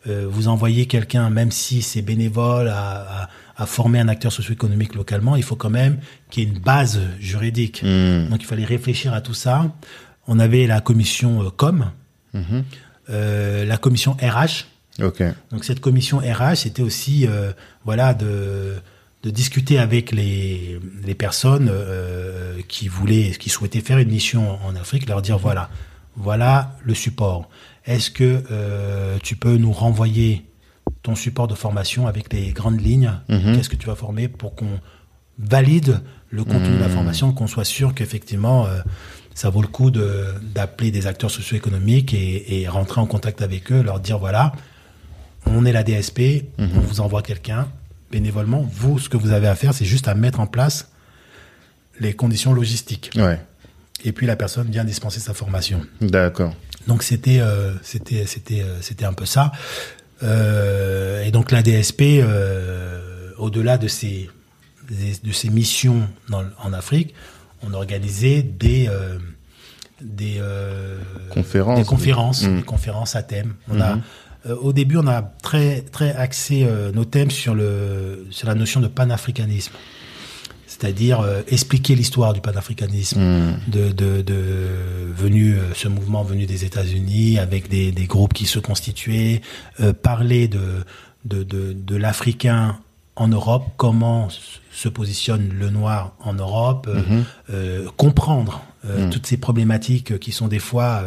euh, 0.07 0.27
vous 0.31 0.49
envoyez 0.49 0.87
quelqu'un, 0.87 1.31
même 1.31 1.51
si 1.51 1.81
c'est 1.83 2.03
bénévole, 2.03 2.69
à, 2.69 3.23
à, 3.25 3.29
à 3.57 3.67
former 3.67 4.01
un 4.01 4.09
acteur 4.09 4.31
socio-économique 4.33 4.95
localement, 4.95 5.35
il 5.35 5.43
faut 5.43 5.57
quand 5.57 5.71
même 5.71 5.99
qu'il 6.31 6.43
y 6.45 6.47
ait 6.47 6.51
une 6.51 6.59
base 6.61 7.01
juridique. 7.21 7.83
hmm, 7.83 8.29
Donc 8.29 8.43
il 8.43 8.47
fallait 8.47 8.65
réfléchir 8.67 9.15
à 9.15 9.21
tout 9.21 9.35
ça. 9.35 9.73
On 10.29 10.39
avait 10.39 10.67
la 10.67 10.81
commission 10.81 11.43
euh, 11.43 11.51
com, 11.51 11.91
mhm. 12.35 12.65
euh, 13.11 13.65
la 13.65 13.77
commission 13.77 14.13
RH. 14.23 14.67
ok. 15.03 15.23
Donc 15.51 15.65
cette 15.65 15.81
commission 15.81 16.19
RH, 16.19 16.57
c'était 16.57 16.83
aussi 16.83 17.27
euh, 17.27 17.53
voilà 17.85 18.15
de 18.15 18.75
de 19.25 19.31
discuter 19.31 19.79
avec 19.79 20.11
les 20.13 20.79
les 21.05 21.15
personnes 21.15 21.69
euh, 21.73 22.61
qui 22.69 22.89
voulaient, 22.89 23.31
qui 23.39 23.51
souhaitaient 23.51 23.81
faire 23.81 23.99
une 23.99 24.11
mission 24.11 24.59
en 24.65 24.75
Afrique, 24.77 25.09
leur 25.09 25.23
dire 25.23 25.39
voilà, 25.39 25.71
voilà 26.17 26.77
le 26.85 26.95
support. 26.95 27.49
Est-ce 27.87 28.11
que 28.11 28.43
euh, 28.51 29.19
tu 29.23 29.35
peux 29.37 29.57
nous 29.57 29.73
renvoyer 29.73 30.45
ton 31.03 31.15
support 31.17 31.49
de 31.49 31.55
formation 31.55 32.07
avec 32.07 32.33
les 32.33 32.53
grandes 32.53 32.81
lignes? 32.81 33.13
Mhm. 33.29 33.57
Qu'est-ce 33.57 33.69
que 33.69 33.77
tu 33.77 33.87
vas 33.87 33.97
former 33.97 34.29
pour 34.29 34.55
qu'on 34.55 34.79
valide 35.39 36.01
le 36.31 36.45
contenu 36.45 36.77
de 36.77 36.81
la 36.81 36.89
Mhm. 36.89 36.95
formation, 36.95 37.33
qu'on 37.33 37.47
soit 37.47 37.65
sûr 37.65 37.95
qu'effectivement 37.95 38.67
euh, 38.67 38.81
ça 39.35 39.51
vaut 39.51 39.63
le 39.63 39.69
coup 39.69 39.91
de 39.91 40.27
d'appeler 40.55 40.91
des 40.91 41.07
acteurs 41.07 41.31
socio-économiques 41.31 42.15
et, 42.15 42.61
et 42.61 42.69
rentrer 42.69 43.01
en 43.01 43.07
contact 43.07 43.43
avec 43.43 43.73
eux, 43.73 43.83
leur 43.83 44.01
dire 44.01 44.19
voilà, 44.19 44.53
on 45.47 45.65
est 45.65 45.73
la 45.73 45.83
DSP, 45.83 46.45
on 46.59 46.81
vous 46.81 47.01
envoie 47.01 47.23
quelqu'un 47.23 47.69
bénévolement. 48.11 48.69
Vous, 48.73 48.99
ce 48.99 49.09
que 49.09 49.17
vous 49.17 49.33
avez 49.33 49.49
à 49.49 49.55
faire, 49.55 49.75
c'est 49.75 49.85
juste 49.85 50.07
à 50.07 50.15
mettre 50.15 50.41
en 50.41 50.47
place 50.47 50.91
les 51.99 52.13
conditions 52.13 52.53
logistiques. 52.53 53.11
Ouais. 53.17 53.41
Et 54.05 54.13
puis 54.13 54.27
la 54.27 54.37
personne 54.37 54.69
vient 54.71 54.85
dispenser 54.85 55.21
sa 55.21 55.35
formation. 55.35 55.81
D'accord. 56.01 56.55
Donc 56.87 57.03
c'était 57.03 57.41
euh, 57.41 57.73
c'était 57.83 58.27
c'était 58.27 58.63
euh, 58.63 58.81
c'était 58.81 59.05
un 59.05 59.13
peu 59.13 59.27
ça. 59.27 59.53
Euh, 60.23 61.25
et 61.25 61.31
donc 61.31 61.51
la 61.51 61.63
DSP, 61.63 62.25
au-delà 63.39 63.79
de 63.79 63.89
ses 63.89 64.31
de 64.91 65.33
ses 65.33 65.49
missions 65.49 66.09
dans, 66.29 66.45
en 66.63 66.73
Afrique, 66.73 67.15
on 67.63 67.73
organisait 67.75 68.43
des 68.43 68.89
euh, 68.89 69.19
des 70.01 70.37
euh, 70.39 70.99
Conférences. 71.31 71.79
des 71.79 71.85
conférences, 71.85 72.43
des 72.45 72.63
conférences 72.63 73.17
à 73.17 73.23
thème. 73.23 73.55
On 73.69 73.81
a 73.81 73.99
euh, 74.47 74.57
au 74.57 74.73
début 74.73 74.97
on 74.97 75.07
a 75.07 75.23
très 75.23 75.83
très 75.83 76.13
axé 76.15 76.67
nos 76.95 77.05
thèmes 77.05 77.31
sur 77.31 77.55
le 77.55 78.27
sur 78.31 78.49
la 78.49 78.55
notion 78.55 78.81
de 78.81 78.89
panafricanisme, 78.89 79.73
c'est-à-dire 80.67 81.25
expliquer 81.49 81.95
l'histoire 81.95 82.33
du 82.33 82.41
panafricanisme 82.41 83.21
Hmm, 83.21 83.55
de, 83.69 83.91
de, 83.93 84.23
de 84.23 84.37
venu 85.15 85.57
ce 85.75 85.87
mouvement 85.89 86.25
venu 86.25 86.47
des 86.47 86.65
États-Unis 86.65 87.39
avec 87.39 87.69
des, 87.69 87.93
des 87.93 88.07
groupes 88.07 88.33
qui 88.33 88.47
se 88.47 88.59
constituaient, 88.59 89.41
parler 90.03 90.49
de 90.49 90.85
de, 91.25 91.45
de, 91.45 91.73
de 91.73 91.97
l'Africain 91.97 92.79
en 93.17 93.29
Europe, 93.29 93.65
comment 93.77 94.29
se 94.73 94.89
positionne 94.89 95.51
le 95.59 95.71
noir 95.71 96.15
en 96.21 96.35
Europe, 96.35 96.89
euh, 96.89 96.97
mhm. 96.97 97.25
euh, 97.51 97.89
comprendre 97.97 98.65
euh, 98.85 99.05
Mhm. 99.05 99.11
toutes 99.11 99.27
ces 99.27 99.37
problématiques 99.37 100.19
qui 100.19 100.33
sont 100.33 100.49
des 100.49 100.59
fois 100.59 101.05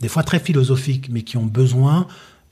des 0.00 0.08
fois 0.08 0.22
très 0.22 0.38
philosophiques, 0.38 1.08
mais 1.10 1.22
qui 1.22 1.36
ont 1.36 1.46
besoin 1.46 2.06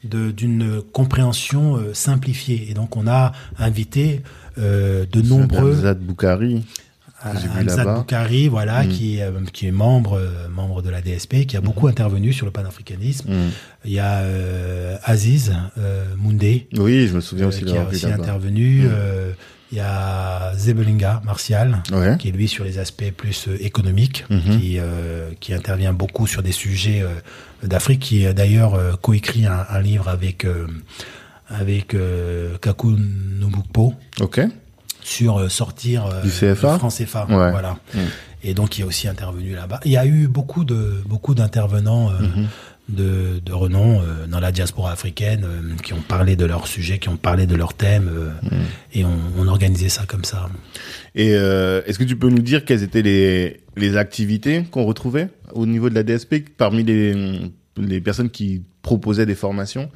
d'une 0.05 0.83
compréhension 0.93 1.79
simplifiée. 1.95 2.67
Et 2.71 2.75
donc 2.75 2.97
on 2.97 3.07
a 3.07 3.33
invité 3.59 4.23
de 4.59 5.23
nombreux 5.23 5.85
Là-bas. 7.25 7.95
Boukari, 7.95 8.49
voilà, 8.49 8.83
Mm. 8.85 8.89
qui, 8.89 9.19
est, 9.19 9.23
euh, 9.23 9.31
qui 9.53 9.67
est 9.67 9.71
membre, 9.73 10.19
euh, 10.19 10.49
membre 10.49 10.83
de 10.83 10.91
la 10.91 11.01
DSP, 11.01 11.47
qui 11.47 11.57
a 11.57 11.61
beaucoup 11.61 11.87
intervenu 11.89 12.33
sur 12.33 12.47
le 12.47 12.53
panafricanisme. 12.53 13.33
Hmm. 13.33 13.51
Il 13.85 13.93
y 13.93 13.99
a 13.99 14.19
euh, 14.21 14.97
Aziz 15.05 15.53
euh, 15.79 16.05
Moundé, 16.17 16.69
Oui, 16.77 17.07
je 17.09 17.15
me 17.15 17.21
souviens 17.21 17.47
euh, 17.47 17.49
aussi 17.49 17.65
qui 17.65 17.77
a 17.77 17.85
aussi 17.87 18.07
intervenu. 18.07 18.83
Mm. 18.83 18.91
Euh, 18.93 19.33
il 19.71 19.79
y 19.79 19.81
a 19.81 20.53
Zebelinga, 20.55 21.23
Martial, 21.25 21.83
Ouais. 21.93 22.17
qui 22.19 22.29
est 22.29 22.33
lui 22.33 22.47
sur 22.47 22.63
les 22.65 22.79
aspects 22.79 23.11
plus 23.17 23.49
économiques, 23.61 24.25
Mhm. 24.29 24.61
qui, 24.61 24.79
euh, 24.79 25.31
qui 25.41 25.55
intervient 25.55 25.95
beaucoup 25.95 26.27
sur 26.27 26.43
des 26.43 26.53
sujets 26.53 27.03
d'Afrique, 27.63 28.01
qui 28.01 28.27
a 28.27 28.35
d'ailleurs 28.35 29.01
coécrit 29.01 29.47
un, 29.47 29.65
un 29.71 29.81
livre 29.81 30.09
avec, 30.09 30.45
euh, 30.45 30.67
avec 31.49 31.95
euh, 31.95 32.59
Kaku 32.61 32.97
Nubukpo 33.41 33.95
Ok. 34.21 34.41
Sur 35.03 35.39
euh, 35.39 35.49
sortir 35.49 36.07
euh, 36.07 36.23
Du 36.23 36.29
CFA? 36.31 36.73
le 36.73 36.79
franc 36.79 36.89
CFA. 36.89 37.27
Ouais. 37.29 37.51
Voilà. 37.51 37.77
Mm. 37.95 37.99
Et 38.45 38.55
donc, 38.55 38.77
il 38.79 38.83
est 38.83 38.85
aussi 38.85 39.07
intervenu 39.09 39.55
là-bas. 39.55 39.81
Il 39.85 39.93
y 39.93 39.97
a 39.97 40.05
eu 40.07 40.27
beaucoup 40.27 40.65
de 40.65 41.03
beaucoup 41.07 41.35
d'intervenants 41.35 42.11
euh, 42.11 42.15
Mhm. 42.21 42.47
de, 42.89 43.39
de 43.45 43.53
renom 43.53 44.01
euh, 44.01 44.27
dans 44.27 44.41
la 44.41 44.51
diaspora 44.51 44.91
africaine 44.91 45.45
euh, 45.45 45.77
qui 45.83 45.93
ont 45.93 46.03
parlé 46.03 46.35
de 46.35 46.45
leur 46.45 46.67
sujet, 46.67 46.99
qui 46.99 47.09
ont 47.09 47.17
parlé 47.17 47.47
de 47.47 47.55
leurs 47.55 47.75
thèmes, 47.75 48.11
euh, 48.13 48.31
Mm. 48.43 48.63
et 48.95 49.05
on, 49.05 49.17
on 49.39 49.47
organisait 49.49 49.89
ça 49.89 50.05
comme 50.07 50.25
ça. 50.25 50.49
Et 51.15 51.35
euh, 51.37 51.83
est-ce 51.87 51.99
que 51.99 52.05
tu 52.05 52.17
peux 52.17 52.29
nous 52.31 52.43
dire 52.43 52.65
quelles 52.65 52.83
étaient 52.83 53.03
les, 53.03 53.61
les 53.77 53.97
activités 53.97 54.65
qu'on 54.71 54.85
retrouvait 54.85 55.29
au 55.55 55.65
niveau 55.67 55.89
de 55.89 55.95
la 55.95 56.03
DSP 56.03 56.49
parmi 56.57 56.83
les, 56.83 57.41
les 57.77 58.01
personnes 58.01 58.31
qui 58.31 58.63
proposaient 58.83 59.27
des 59.27 59.37
formations? 59.37 59.89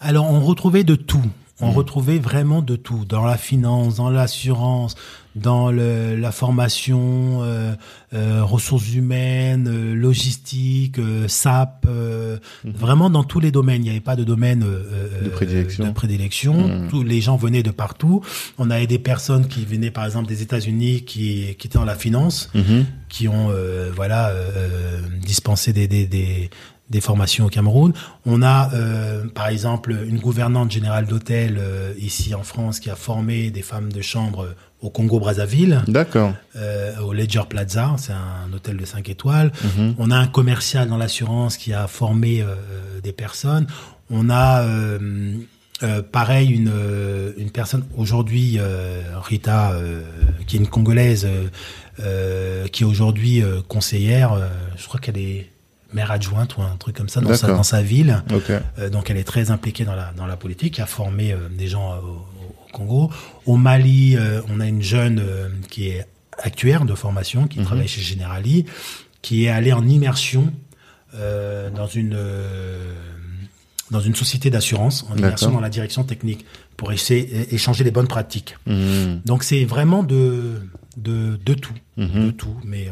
Alors, 0.00 0.30
on 0.30 0.40
retrouvait 0.40 0.84
de 0.84 0.94
tout. 0.94 1.24
On 1.62 1.68
Mhm. 1.70 1.76
retrouvait 1.76 2.18
vraiment 2.18 2.60
de 2.60 2.76
tout. 2.76 3.04
Dans 3.08 3.24
la 3.24 3.36
finance, 3.38 3.96
dans 3.96 4.10
l'assurance, 4.10 4.94
dans 5.34 5.70
le, 5.70 6.14
la 6.16 6.30
formation, 6.32 7.38
euh, 7.42 7.72
euh, 8.12 8.44
ressources 8.44 8.92
humaines, 8.92 9.66
euh, 9.68 9.94
logistique, 9.94 10.98
euh, 10.98 11.26
SAP, 11.28 11.86
euh, 11.88 12.36
Mhm. 12.64 12.72
vraiment 12.72 13.08
dans 13.10 13.24
tous 13.24 13.40
les 13.40 13.50
domaines. 13.50 13.80
Il 13.82 13.84
n'y 13.84 13.90
avait 13.90 14.00
pas 14.00 14.16
de 14.16 14.24
domaine 14.24 14.62
euh, 14.62 15.22
De 15.24 15.28
prédilection. 15.30 15.86
de 15.86 15.90
prédilection. 15.92 16.68
Mhm. 16.68 16.88
Tous 16.88 17.02
les 17.02 17.20
gens 17.22 17.36
venaient 17.36 17.62
de 17.62 17.70
partout. 17.70 18.20
On 18.58 18.68
avait 18.70 18.86
des 18.86 18.98
personnes 18.98 19.46
qui 19.48 19.64
venaient 19.64 19.90
par 19.90 20.04
exemple 20.04 20.28
des 20.28 20.42
États-Unis, 20.42 21.02
qui, 21.04 21.54
qui 21.58 21.66
étaient 21.68 21.78
dans 21.78 21.84
la 21.84 21.94
finance, 21.96 22.50
Mhm. 22.54 22.84
qui 23.08 23.28
ont 23.28 23.48
euh, 23.50 23.90
voilà 23.94 24.28
euh, 24.30 25.00
dispensé 25.24 25.72
des, 25.72 25.86
des, 25.88 26.06
des, 26.06 26.50
des 26.90 27.00
formations 27.00 27.46
au 27.46 27.48
Cameroun. 27.48 27.92
On 28.26 28.42
a 28.42 28.70
euh, 28.74 29.26
par 29.28 29.48
exemple 29.48 29.96
une 30.06 30.18
gouvernante 30.18 30.70
générale 30.70 31.06
d'hôtel 31.06 31.58
euh, 31.58 31.92
ici 31.98 32.34
en 32.34 32.42
France 32.42 32.80
qui 32.80 32.90
a 32.90 32.96
formé 32.96 33.50
des 33.50 33.62
femmes 33.62 33.92
de 33.92 34.02
chambre 34.02 34.54
au 34.82 34.90
Congo 34.90 35.20
Brazzaville, 35.20 35.82
D'accord. 35.86 36.34
euh, 36.56 36.98
au 37.00 37.12
Ledger 37.12 37.42
Plaza, 37.48 37.94
c'est 37.98 38.12
un 38.12 38.52
hôtel 38.52 38.76
de 38.76 38.84
5 38.84 39.08
étoiles. 39.08 39.52
Mhm. 39.62 39.94
On 39.98 40.10
a 40.10 40.16
un 40.16 40.26
commercial 40.26 40.88
dans 40.88 40.96
l'assurance 40.98 41.56
qui 41.56 41.72
a 41.72 41.86
formé 41.86 42.44
des 43.02 43.12
personnes. 43.12 43.68
On 44.10 44.28
a 44.28 44.64
euh, 45.82 46.00
pareil 46.00 46.50
une, 46.50 46.70
euh, 46.72 47.32
une 47.38 47.50
personne 47.50 47.84
aujourd'hui, 47.96 48.56
euh, 48.58 49.02
Rita, 49.20 49.74
qui 50.46 50.56
est 50.56 50.60
une 50.60 50.68
Congolaise, 50.68 51.26
qui 51.96 52.82
est 52.82 52.86
aujourd'hui 52.86 53.42
conseillère. 53.68 54.38
je 54.76 54.86
crois 54.86 55.00
qu'elle 55.00 55.18
est 55.18 55.50
maire 55.94 56.10
adjointe 56.10 56.56
ou 56.56 56.62
un 56.62 56.76
truc 56.76 56.96
comme 56.96 57.08
ça 57.08 57.20
dans 57.20 57.34
sa, 57.34 57.42
D'accord. 57.46 57.56
dans 57.58 57.62
sa 57.62 57.82
ville. 57.82 58.22
Euh, 58.78 58.88
donc 58.90 59.10
elle 59.10 59.16
est 59.16 59.24
très 59.24 59.50
impliquée 59.50 59.84
dans 59.84 59.94
la, 59.94 60.12
dans 60.16 60.26
la 60.26 60.36
politique, 60.36 60.80
a 60.80 60.86
formé 60.86 61.32
euh, 61.32 61.48
des 61.50 61.68
gens 61.68 61.92
euh, 61.92 61.96
au, 61.98 62.10
au 62.68 62.72
Congo. 62.72 63.10
Au 63.46 63.56
Mali, 63.56 64.16
on 64.48 64.60
a 64.60 64.66
une 64.66 64.82
jeune 64.82 65.22
qui 65.68 65.88
est 65.88 66.06
actuaire 66.38 66.84
de 66.86 66.94
formation, 66.94 67.46
qui 67.46 67.58
Mhm. 67.58 67.64
travaille 67.66 67.88
chez 67.88 68.00
Generali, 68.02 68.64
qui 69.20 69.44
est 69.44 69.48
allée 69.50 69.72
en 69.72 69.86
immersion 69.86 70.52
dans 71.12 71.86
une 71.86 72.16
dans 73.90 74.00
une 74.00 74.14
société 74.14 74.48
d'assurance, 74.48 75.04
en 75.10 75.16
immersion 75.16 75.50
dans 75.50 75.60
la 75.60 75.68
direction 75.68 76.02
technique, 76.04 76.46
pour 76.78 76.92
essayer 76.92 77.54
échanger 77.54 77.84
les 77.84 77.90
bonnes 77.90 78.08
pratiques. 78.08 78.56
Mhm. 78.66 79.20
Donc 79.26 79.42
c'est 79.44 79.64
vraiment 79.66 80.02
de 80.02 80.54
de, 80.96 81.38
de 81.44 81.54
tout, 81.54 81.74
Mhm. 81.98 82.26
de 82.26 82.30
tout. 82.30 82.56
Mais 82.64 82.88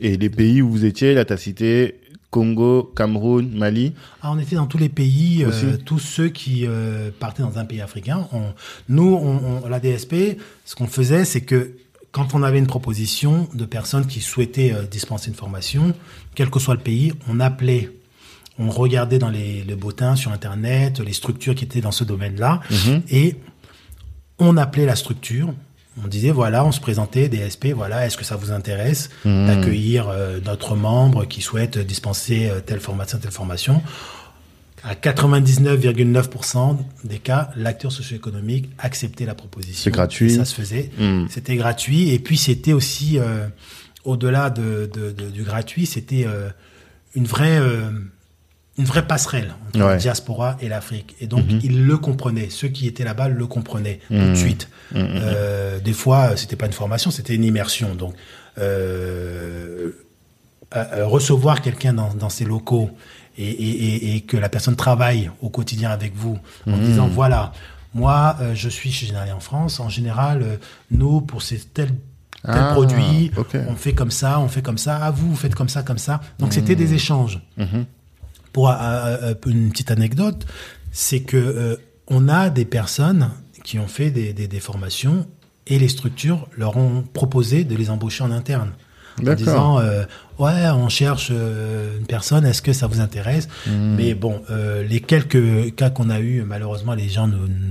Et 0.00 0.16
les 0.16 0.30
pays 0.30 0.62
où 0.62 0.70
vous 0.70 0.84
étiez, 0.84 1.14
là, 1.14 1.24
t'as 1.24 1.36
cité 1.36 1.99
Congo, 2.30 2.92
Cameroun, 2.96 3.50
Mali. 3.56 3.92
Ah, 4.22 4.30
on 4.32 4.38
était 4.38 4.54
dans 4.56 4.66
tous 4.66 4.78
les 4.78 4.88
pays, 4.88 5.44
euh, 5.44 5.76
tous 5.84 5.98
ceux 5.98 6.28
qui 6.28 6.64
euh, 6.66 7.10
partaient 7.18 7.42
dans 7.42 7.58
un 7.58 7.64
pays 7.64 7.80
africain. 7.80 8.28
On, 8.32 8.42
nous, 8.88 9.14
on, 9.14 9.62
on- 9.64 9.68
la 9.68 9.80
DSP, 9.80 10.38
ce 10.64 10.74
qu'on 10.76 10.86
faisait, 10.86 11.24
c'est 11.24 11.40
que 11.40 11.72
quand 12.12 12.34
on 12.34 12.42
avait 12.42 12.58
une 12.58 12.66
proposition 12.68 13.48
de 13.54 13.64
personnes 13.64 14.06
qui 14.06 14.20
souhaitaient 14.20 14.72
euh, 14.72 14.82
dispenser 14.84 15.28
une 15.28 15.34
formation, 15.36 15.92
quel 16.36 16.50
que 16.50 16.60
soit 16.60 16.74
le 16.74 16.80
pays, 16.80 17.12
on 17.28 17.40
appelait, 17.40 17.90
on 18.58 18.70
regardait 18.70 19.18
dans 19.18 19.30
les, 19.30 19.64
les 19.64 19.74
bottins 19.74 20.14
sur 20.14 20.30
Internet, 20.30 21.00
les 21.00 21.12
structures 21.12 21.54
qui 21.56 21.64
étaient 21.64 21.80
dans 21.80 21.92
ce 21.92 22.04
domaine-là, 22.04 22.60
Mhm. 22.70 23.02
et 23.10 23.36
on 24.38 24.56
appelait 24.56 24.86
la 24.86 24.96
structure. 24.96 25.52
On 26.02 26.06
disait 26.06 26.30
voilà, 26.30 26.64
on 26.64 26.72
se 26.72 26.80
présentait 26.80 27.28
DSP, 27.28 27.72
voilà, 27.74 28.06
est-ce 28.06 28.16
que 28.16 28.24
ça 28.24 28.36
vous 28.36 28.52
intéresse 28.52 29.10
Mhm. 29.24 29.46
d'accueillir 29.46 30.08
euh, 30.08 30.38
notre 30.44 30.76
membre 30.76 31.24
qui 31.26 31.40
souhaite 31.42 31.78
dispenser 31.78 32.48
euh, 32.48 32.60
telle 32.60 32.80
formation, 32.80 33.18
telle 33.18 33.32
formation? 33.32 33.82
À 34.82 34.94
99,9% 34.94 36.78
des 37.04 37.18
cas, 37.18 37.50
l'acteur 37.56 37.92
socio-économique 37.92 38.70
acceptait 38.78 39.26
la 39.26 39.34
proposition. 39.34 39.82
C'est 39.84 39.90
gratuit. 39.90 40.30
Ça 40.34 40.44
se 40.44 40.54
faisait. 40.54 40.90
Mhm. 40.98 41.26
C'était 41.28 41.56
gratuit. 41.56 42.10
Et 42.10 42.18
puis 42.18 42.36
c'était 42.38 42.72
aussi, 42.72 43.18
euh, 43.18 43.46
au-delà 44.04 44.48
de, 44.50 44.88
de- 44.92 45.10
de- 45.10 45.28
du 45.30 45.42
gratuit, 45.42 45.86
c'était 45.86 46.26
une 47.14 47.24
vraie 47.26 47.60
une 48.78 48.84
vraie 48.84 49.06
passerelle 49.06 49.54
entre 49.68 49.78
Ouais. 49.80 49.86
la 49.92 49.96
diaspora 49.96 50.56
et 50.60 50.68
l'Afrique. 50.68 51.14
Et 51.20 51.26
donc, 51.26 51.44
Mhm. 51.46 51.60
ils 51.62 51.84
le 51.86 51.98
comprenaient. 51.98 52.48
Ceux 52.50 52.68
qui 52.68 52.86
étaient 52.86 53.04
là-bas 53.04 53.28
le 53.28 53.46
comprenaient 53.46 54.00
tout 54.08 54.14
Mhm. 54.14 54.30
de 54.30 54.34
suite. 54.34 54.68
Mhm. 54.94 54.98
Euh, 55.06 55.80
des 55.80 55.92
fois, 55.92 56.36
c'était 56.36 56.56
pas 56.56 56.66
une 56.66 56.72
formation, 56.72 57.10
c'était 57.10 57.34
une 57.34 57.44
immersion. 57.44 57.94
Donc, 57.94 58.14
euh, 58.58 59.90
euh, 60.76 60.84
euh, 60.94 61.06
recevoir 61.06 61.60
quelqu'un 61.62 61.92
dans, 61.94 62.14
dans 62.14 62.28
ses 62.30 62.44
locaux 62.44 62.90
et, 63.36 63.44
et- 63.48 63.84
et- 63.84 64.16
et 64.16 64.20
que 64.22 64.36
la 64.36 64.48
personne 64.48 64.76
travaille 64.76 65.30
au 65.42 65.48
quotidien 65.50 65.90
avec 65.90 66.14
vous 66.14 66.38
en 66.66 66.70
Mhm. 66.76 66.84
disant 66.84 67.08
voilà, 67.08 67.52
moi, 67.94 68.36
euh, 68.40 68.54
je 68.54 68.68
suis 68.68 68.92
chez 68.92 69.06
Général 69.06 69.32
en 69.32 69.40
France. 69.40 69.80
En 69.80 69.88
général, 69.88 70.42
euh, 70.42 70.56
nous, 70.90 71.20
pour 71.20 71.42
ces 71.42 71.58
tel 71.58 71.88
tel 72.42 72.54
Ah, 72.56 72.70
produit, 72.72 73.30
on 73.68 73.74
fait 73.74 73.92
comme 73.92 74.10
ça, 74.10 74.40
on 74.40 74.48
fait 74.48 74.62
comme 74.62 74.78
ça. 74.78 74.98
Ah, 75.02 75.10
vous, 75.10 75.28
vous 75.28 75.36
faites 75.36 75.54
comme 75.54 75.68
ça, 75.68 75.82
comme 75.82 75.98
ça. 75.98 76.22
Donc, 76.38 76.54
c'était 76.54 76.74
des 76.74 76.94
échanges. 76.94 77.38
Mhm. 77.58 77.84
Pour 78.52 78.70
euh, 78.70 78.74
euh, 78.80 79.34
une 79.46 79.70
petite 79.70 79.90
anecdote, 79.90 80.46
c'est 80.92 81.20
que 81.20 81.36
euh, 81.36 81.76
on 82.08 82.28
a 82.28 82.50
des 82.50 82.64
personnes 82.64 83.30
qui 83.64 83.78
ont 83.78 83.86
fait 83.88 84.10
des, 84.10 84.32
des, 84.32 84.48
des 84.48 84.60
formations 84.60 85.26
et 85.66 85.78
les 85.78 85.88
structures 85.88 86.48
leur 86.56 86.76
ont 86.76 87.02
proposé 87.12 87.64
de 87.64 87.76
les 87.76 87.90
embaucher 87.90 88.24
en 88.24 88.30
interne. 88.32 88.72
En 89.24 89.34
disant, 89.34 89.78
euh, 89.80 90.04
ouais, 90.38 90.68
on 90.70 90.88
cherche 90.88 91.28
euh, 91.30 91.98
une 91.98 92.06
personne, 92.06 92.46
est-ce 92.46 92.62
que 92.62 92.72
ça 92.72 92.86
vous 92.86 93.00
intéresse? 93.00 93.48
Mhm. 93.66 93.94
Mais 93.96 94.14
bon, 94.14 94.40
euh, 94.50 94.82
les 94.82 95.00
quelques 95.00 95.74
cas 95.74 95.90
qu'on 95.90 96.08
a 96.08 96.20
eu, 96.20 96.42
malheureusement, 96.42 96.94
les 96.94 97.08
gens 97.10 97.28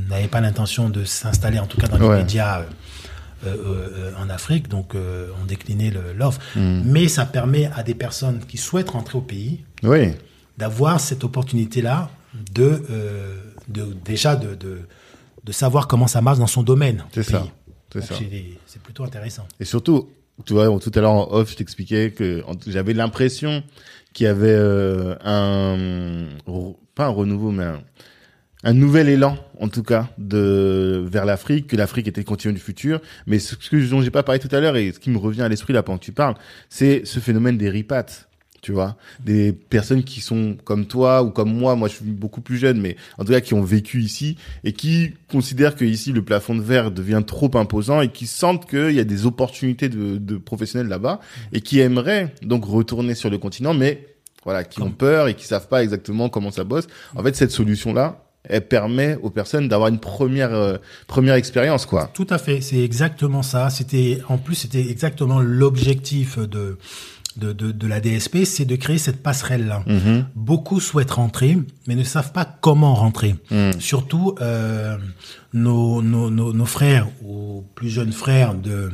n'avaient 0.09 0.27
pas 0.27 0.41
l'intention 0.41 0.89
de 0.89 1.03
s'installer, 1.05 1.57
en 1.57 1.65
tout 1.65 1.77
cas 1.81 1.87
dans 1.87 1.97
les 1.97 2.05
Ouais. 2.07 2.17
médias 2.19 2.61
en 4.21 4.29
Afrique, 4.29 4.67
donc 4.67 4.93
on 4.95 5.45
déclinait 5.45 5.93
l'offre. 6.15 6.39
Mhm. 6.55 6.83
Mais 6.85 7.07
ça 7.07 7.25
permet 7.25 7.69
à 7.75 7.83
des 7.83 7.95
personnes 7.95 8.39
qui 8.47 8.57
souhaitent 8.57 8.89
rentrer 8.91 9.17
au 9.17 9.21
pays 9.21 9.63
Oui. 9.81 10.11
D'avoir 10.59 10.99
cette 10.99 11.23
opportunité-là 11.23 12.09
de, 12.53 12.83
euh, 12.91 13.37
de 13.69 13.95
déjà 14.05 14.35
de, 14.35 14.55
de, 14.55 14.81
de 15.43 15.51
savoir 15.51 15.87
comment 15.87 16.07
ça 16.07 16.21
marche 16.21 16.37
dans 16.37 16.47
son 16.47 16.63
domaine. 16.63 17.05
C'est 17.13 17.23
ça. 17.23 17.47
C'est 17.91 18.03
ça. 18.03 18.15
Plutôt 18.83 19.03
intéressant. 19.03 19.47
Et 19.59 19.65
surtout, 19.65 20.09
tu 20.45 20.53
vois, 20.53 20.67
tout 20.79 20.91
à 20.93 20.99
l'heure 21.01 21.11
en 21.11 21.31
off, 21.31 21.51
je 21.51 21.55
t'expliquais 21.55 22.11
que 22.11 22.43
j'avais 22.67 22.93
l'impression 22.93 23.63
qu'il 24.13 24.25
y 24.25 24.27
avait 24.27 24.47
euh, 24.49 25.15
un 25.23 26.27
pas 26.95 27.05
un 27.05 27.09
renouveau, 27.09 27.51
mais 27.51 27.63
un, 27.63 27.81
un 28.63 28.73
nouvel 28.73 29.09
élan, 29.09 29.37
en 29.59 29.69
tout 29.69 29.83
cas, 29.83 30.09
de 30.17 31.03
vers 31.09 31.25
l'Afrique, 31.25 31.67
que 31.67 31.75
l'Afrique 31.75 32.07
était 32.07 32.21
le 32.21 32.25
continent 32.25 32.53
du 32.53 32.59
futur. 32.59 32.99
Mais 33.27 33.39
ce 33.39 33.55
que 33.55 33.89
dont 33.89 34.01
j'ai 34.01 34.11
pas 34.11 34.23
parlé 34.23 34.39
tout 34.39 34.53
à 34.53 34.59
l'heure 34.59 34.75
et 34.75 34.91
ce 34.91 34.99
qui 34.99 35.09
me 35.09 35.17
revient 35.17 35.41
à 35.43 35.49
l'esprit 35.49 35.73
là 35.73 35.83
pendant 35.83 35.97
que 35.97 36.05
tu 36.05 36.11
parles, 36.11 36.35
c'est 36.69 37.05
ce 37.05 37.19
phénomène 37.19 37.57
des 37.57 37.69
ripates. 37.69 38.28
Tu 38.61 38.73
vois, 38.73 38.97
des 39.23 39.53
personnes 39.53 40.03
qui 40.03 40.19
sont 40.19 40.57
comme 40.65 40.85
toi 40.85 41.23
ou 41.23 41.29
comme 41.29 41.53
moi, 41.53 41.75
moi 41.75 41.87
je 41.87 41.95
suis 41.95 42.05
beaucoup 42.05 42.41
plus 42.41 42.57
jeune, 42.57 42.79
mais 42.81 42.97
en 43.17 43.23
tout 43.23 43.31
cas 43.31 43.39
qui 43.39 43.53
ont 43.53 43.61
vécu 43.61 44.01
ici 44.01 44.35
et 44.63 44.73
qui 44.73 45.13
considèrent 45.31 45.75
que 45.75 45.85
ici 45.85 46.11
le 46.11 46.23
plafond 46.23 46.55
de 46.55 46.61
verre 46.61 46.91
devient 46.91 47.23
trop 47.25 47.49
imposant 47.55 48.01
et 48.01 48.09
qui 48.09 48.27
sentent 48.27 48.69
qu'il 48.69 48.91
y 48.91 48.99
a 48.99 49.05
des 49.05 49.25
opportunités 49.25 49.87
de, 49.87 50.17
de 50.17 50.37
professionnels 50.37 50.87
là-bas 50.87 51.21
et 51.53 51.61
qui 51.61 51.79
aimeraient 51.79 52.33
donc 52.41 52.65
retourner 52.65 53.15
sur 53.15 53.29
le 53.29 53.37
continent, 53.37 53.73
mais 53.73 54.07
voilà, 54.43 54.63
qui 54.63 54.81
ont 54.81 54.91
peur 54.91 55.27
et 55.27 55.35
qui 55.35 55.45
savent 55.45 55.67
pas 55.67 55.83
exactement 55.83 56.29
comment 56.29 56.51
ça 56.51 56.63
bosse. 56.63 56.87
En 57.15 57.23
fait, 57.23 57.35
cette 57.35 57.51
solution-là, 57.51 58.23
elle 58.43 58.67
permet 58.67 59.17
aux 59.21 59.29
personnes 59.29 59.67
d'avoir 59.67 59.89
une 59.89 59.99
première 59.99 60.53
euh, 60.53 60.77
première 61.07 61.35
expérience, 61.35 61.85
quoi. 61.85 62.09
Tout 62.13 62.27
à 62.29 62.37
fait, 62.37 62.61
c'est 62.61 62.79
exactement 62.79 63.43
ça. 63.43 63.69
C'était 63.69 64.21
en 64.27 64.37
plus 64.37 64.55
c'était 64.55 64.89
exactement 64.89 65.39
l'objectif 65.39 66.39
de 66.39 66.77
de, 67.37 67.53
de, 67.53 67.71
de 67.71 67.87
la 67.87 67.99
DSP, 68.01 68.43
c'est 68.43 68.65
de 68.65 68.75
créer 68.75 68.97
cette 68.97 69.21
passerelle-là. 69.23 69.83
Mhm. 69.87 70.25
Beaucoup 70.35 70.79
souhaitent 70.79 71.11
rentrer, 71.11 71.57
mais 71.87 71.95
ne 71.95 72.03
savent 72.03 72.31
pas 72.33 72.45
comment 72.45 72.95
rentrer. 72.95 73.35
Mhm. 73.51 73.79
Surtout 73.79 74.35
euh, 74.41 74.97
nos, 75.53 76.01
nos, 76.01 76.29
nos, 76.29 76.51
nos 76.53 76.65
frères 76.65 77.07
ou 77.23 77.63
plus 77.75 77.89
jeunes 77.89 78.11
frères 78.13 78.55
de, 78.55 78.89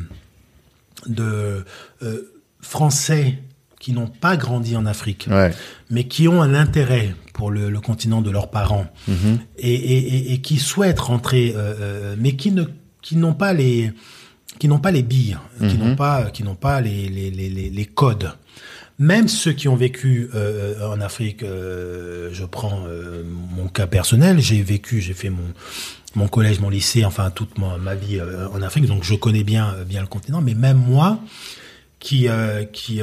de 1.07 1.65
euh, 2.03 2.21
Français 2.61 3.39
qui 3.79 3.93
n'ont 3.93 4.07
pas 4.07 4.35
grandi 4.37 4.75
en 4.75 4.85
Afrique, 4.85 5.27
Ouais. 5.29 5.51
mais 5.91 6.05
qui 6.05 6.27
ont 6.27 6.41
un 6.41 6.53
intérêt 6.55 7.15
pour 7.33 7.51
le, 7.51 7.69
le 7.69 7.79
continent 7.81 8.21
de 8.21 8.31
leurs 8.31 8.49
parents 8.49 8.87
Mhm. 9.07 9.39
et, 9.57 9.73
et, 9.73 9.97
et, 10.15 10.33
et 10.33 10.41
qui 10.41 10.57
souhaitent 10.57 10.99
rentrer, 11.01 11.53
euh, 11.55 11.73
euh, 11.79 12.15
mais 12.17 12.35
qui 12.35 12.51
ne 12.51 12.63
qui 13.01 13.15
n'ont 13.17 13.35
pas 13.35 13.53
les 13.53 13.91
qui 14.59 14.67
n'ont 14.67 14.79
pas 14.79 14.91
les 14.91 15.03
billes, 15.03 15.37
qui 15.59 15.77
Mhm. 15.77 15.77
n'ont 15.89 15.95
pas 15.95 16.29
qui 16.31 16.43
n'ont 16.43 16.55
pas 16.55 16.81
les, 16.81 17.07
les, 17.09 17.29
les, 17.31 17.85
codes. 17.85 18.31
Même 18.97 19.27
ceux 19.27 19.51
qui 19.51 19.67
ont 19.67 19.75
vécu 19.75 20.29
euh, 20.33 20.87
en 20.89 21.01
Afrique, 21.01 21.43
euh, 21.43 22.29
je 22.31 22.45
prends 22.45 22.85
euh, 22.87 23.23
mon 23.25 23.67
cas 23.67 23.87
personnel, 23.87 24.39
j'ai 24.39 24.61
vécu, 24.61 25.01
j'ai 25.01 25.13
fait 25.13 25.29
mon 25.29 25.43
mon 26.15 26.29
collège, 26.29 26.61
mon 26.61 26.69
lycée, 26.69 27.03
enfin 27.03 27.29
toute 27.29 27.57
ma, 27.57 27.77
ma 27.77 27.93
vie 27.93 28.19
euh, 28.19 28.47
en 28.49 28.61
Afrique, 28.61 28.85
donc 28.85 29.03
je 29.03 29.15
connais 29.15 29.43
bien 29.43 29.73
euh, 29.75 29.83
bien 29.83 29.99
le 30.01 30.07
continent. 30.07 30.39
Mais 30.41 30.53
même 30.53 30.77
moi, 30.77 31.19
qui 31.99 32.27
qui 32.71 33.01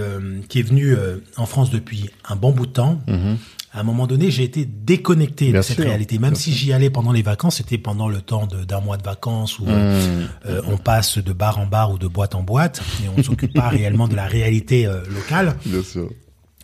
qui 0.48 0.59
est 0.59 0.62
venu 0.62 0.96
en 1.36 1.46
France 1.46 1.70
depuis 1.70 2.09
un 2.28 2.36
bon 2.36 2.53
bout 2.53 2.66
de 2.66 2.72
temps. 2.72 3.00
Mhm. 3.09 3.36
À 3.75 3.81
un 3.81 3.83
moment 3.85 4.07
donné, 4.07 4.31
j'ai 4.31 4.45
été 4.45 4.66
déconnecté 4.66 5.51
Bien 5.51 5.61
de 5.61 5.64
cette 5.64 5.77
sûr, 5.77 5.85
réalité. 5.87 6.18
Même 6.18 6.35
si 6.35 6.53
j'y 6.53 6.75
allais 6.75 6.91
pendant 6.91 7.11
les 7.12 7.23
vacances, 7.23 7.57
c'était 7.57 7.79
pendant 7.79 8.07
le 8.09 8.20
temps 8.20 8.47
d'un 8.47 8.81
mois 8.81 8.99
de 8.99 9.03
vacances 9.03 9.59
où 9.59 9.64
Mhm. 9.64 10.29
euh, 10.45 10.61
on 10.66 10.77
passe 10.77 11.16
de 11.18 11.33
bar 11.33 11.59
en 11.59 11.66
bar 11.66 11.91
ou 11.93 11.99
de 11.99 12.07
boîte 12.07 12.35
en 12.35 12.43
boîte 12.43 12.83
et 13.03 13.09
on 13.09 13.23
s'occupe 13.23 13.55
pas 13.55 13.68
réellement 13.70 14.09
de 14.09 14.14
la 14.14 14.27
réalité 14.27 14.87
euh, 14.87 15.03
locale. 15.09 15.57
Bien 15.64 15.83
sûr. 15.83 16.11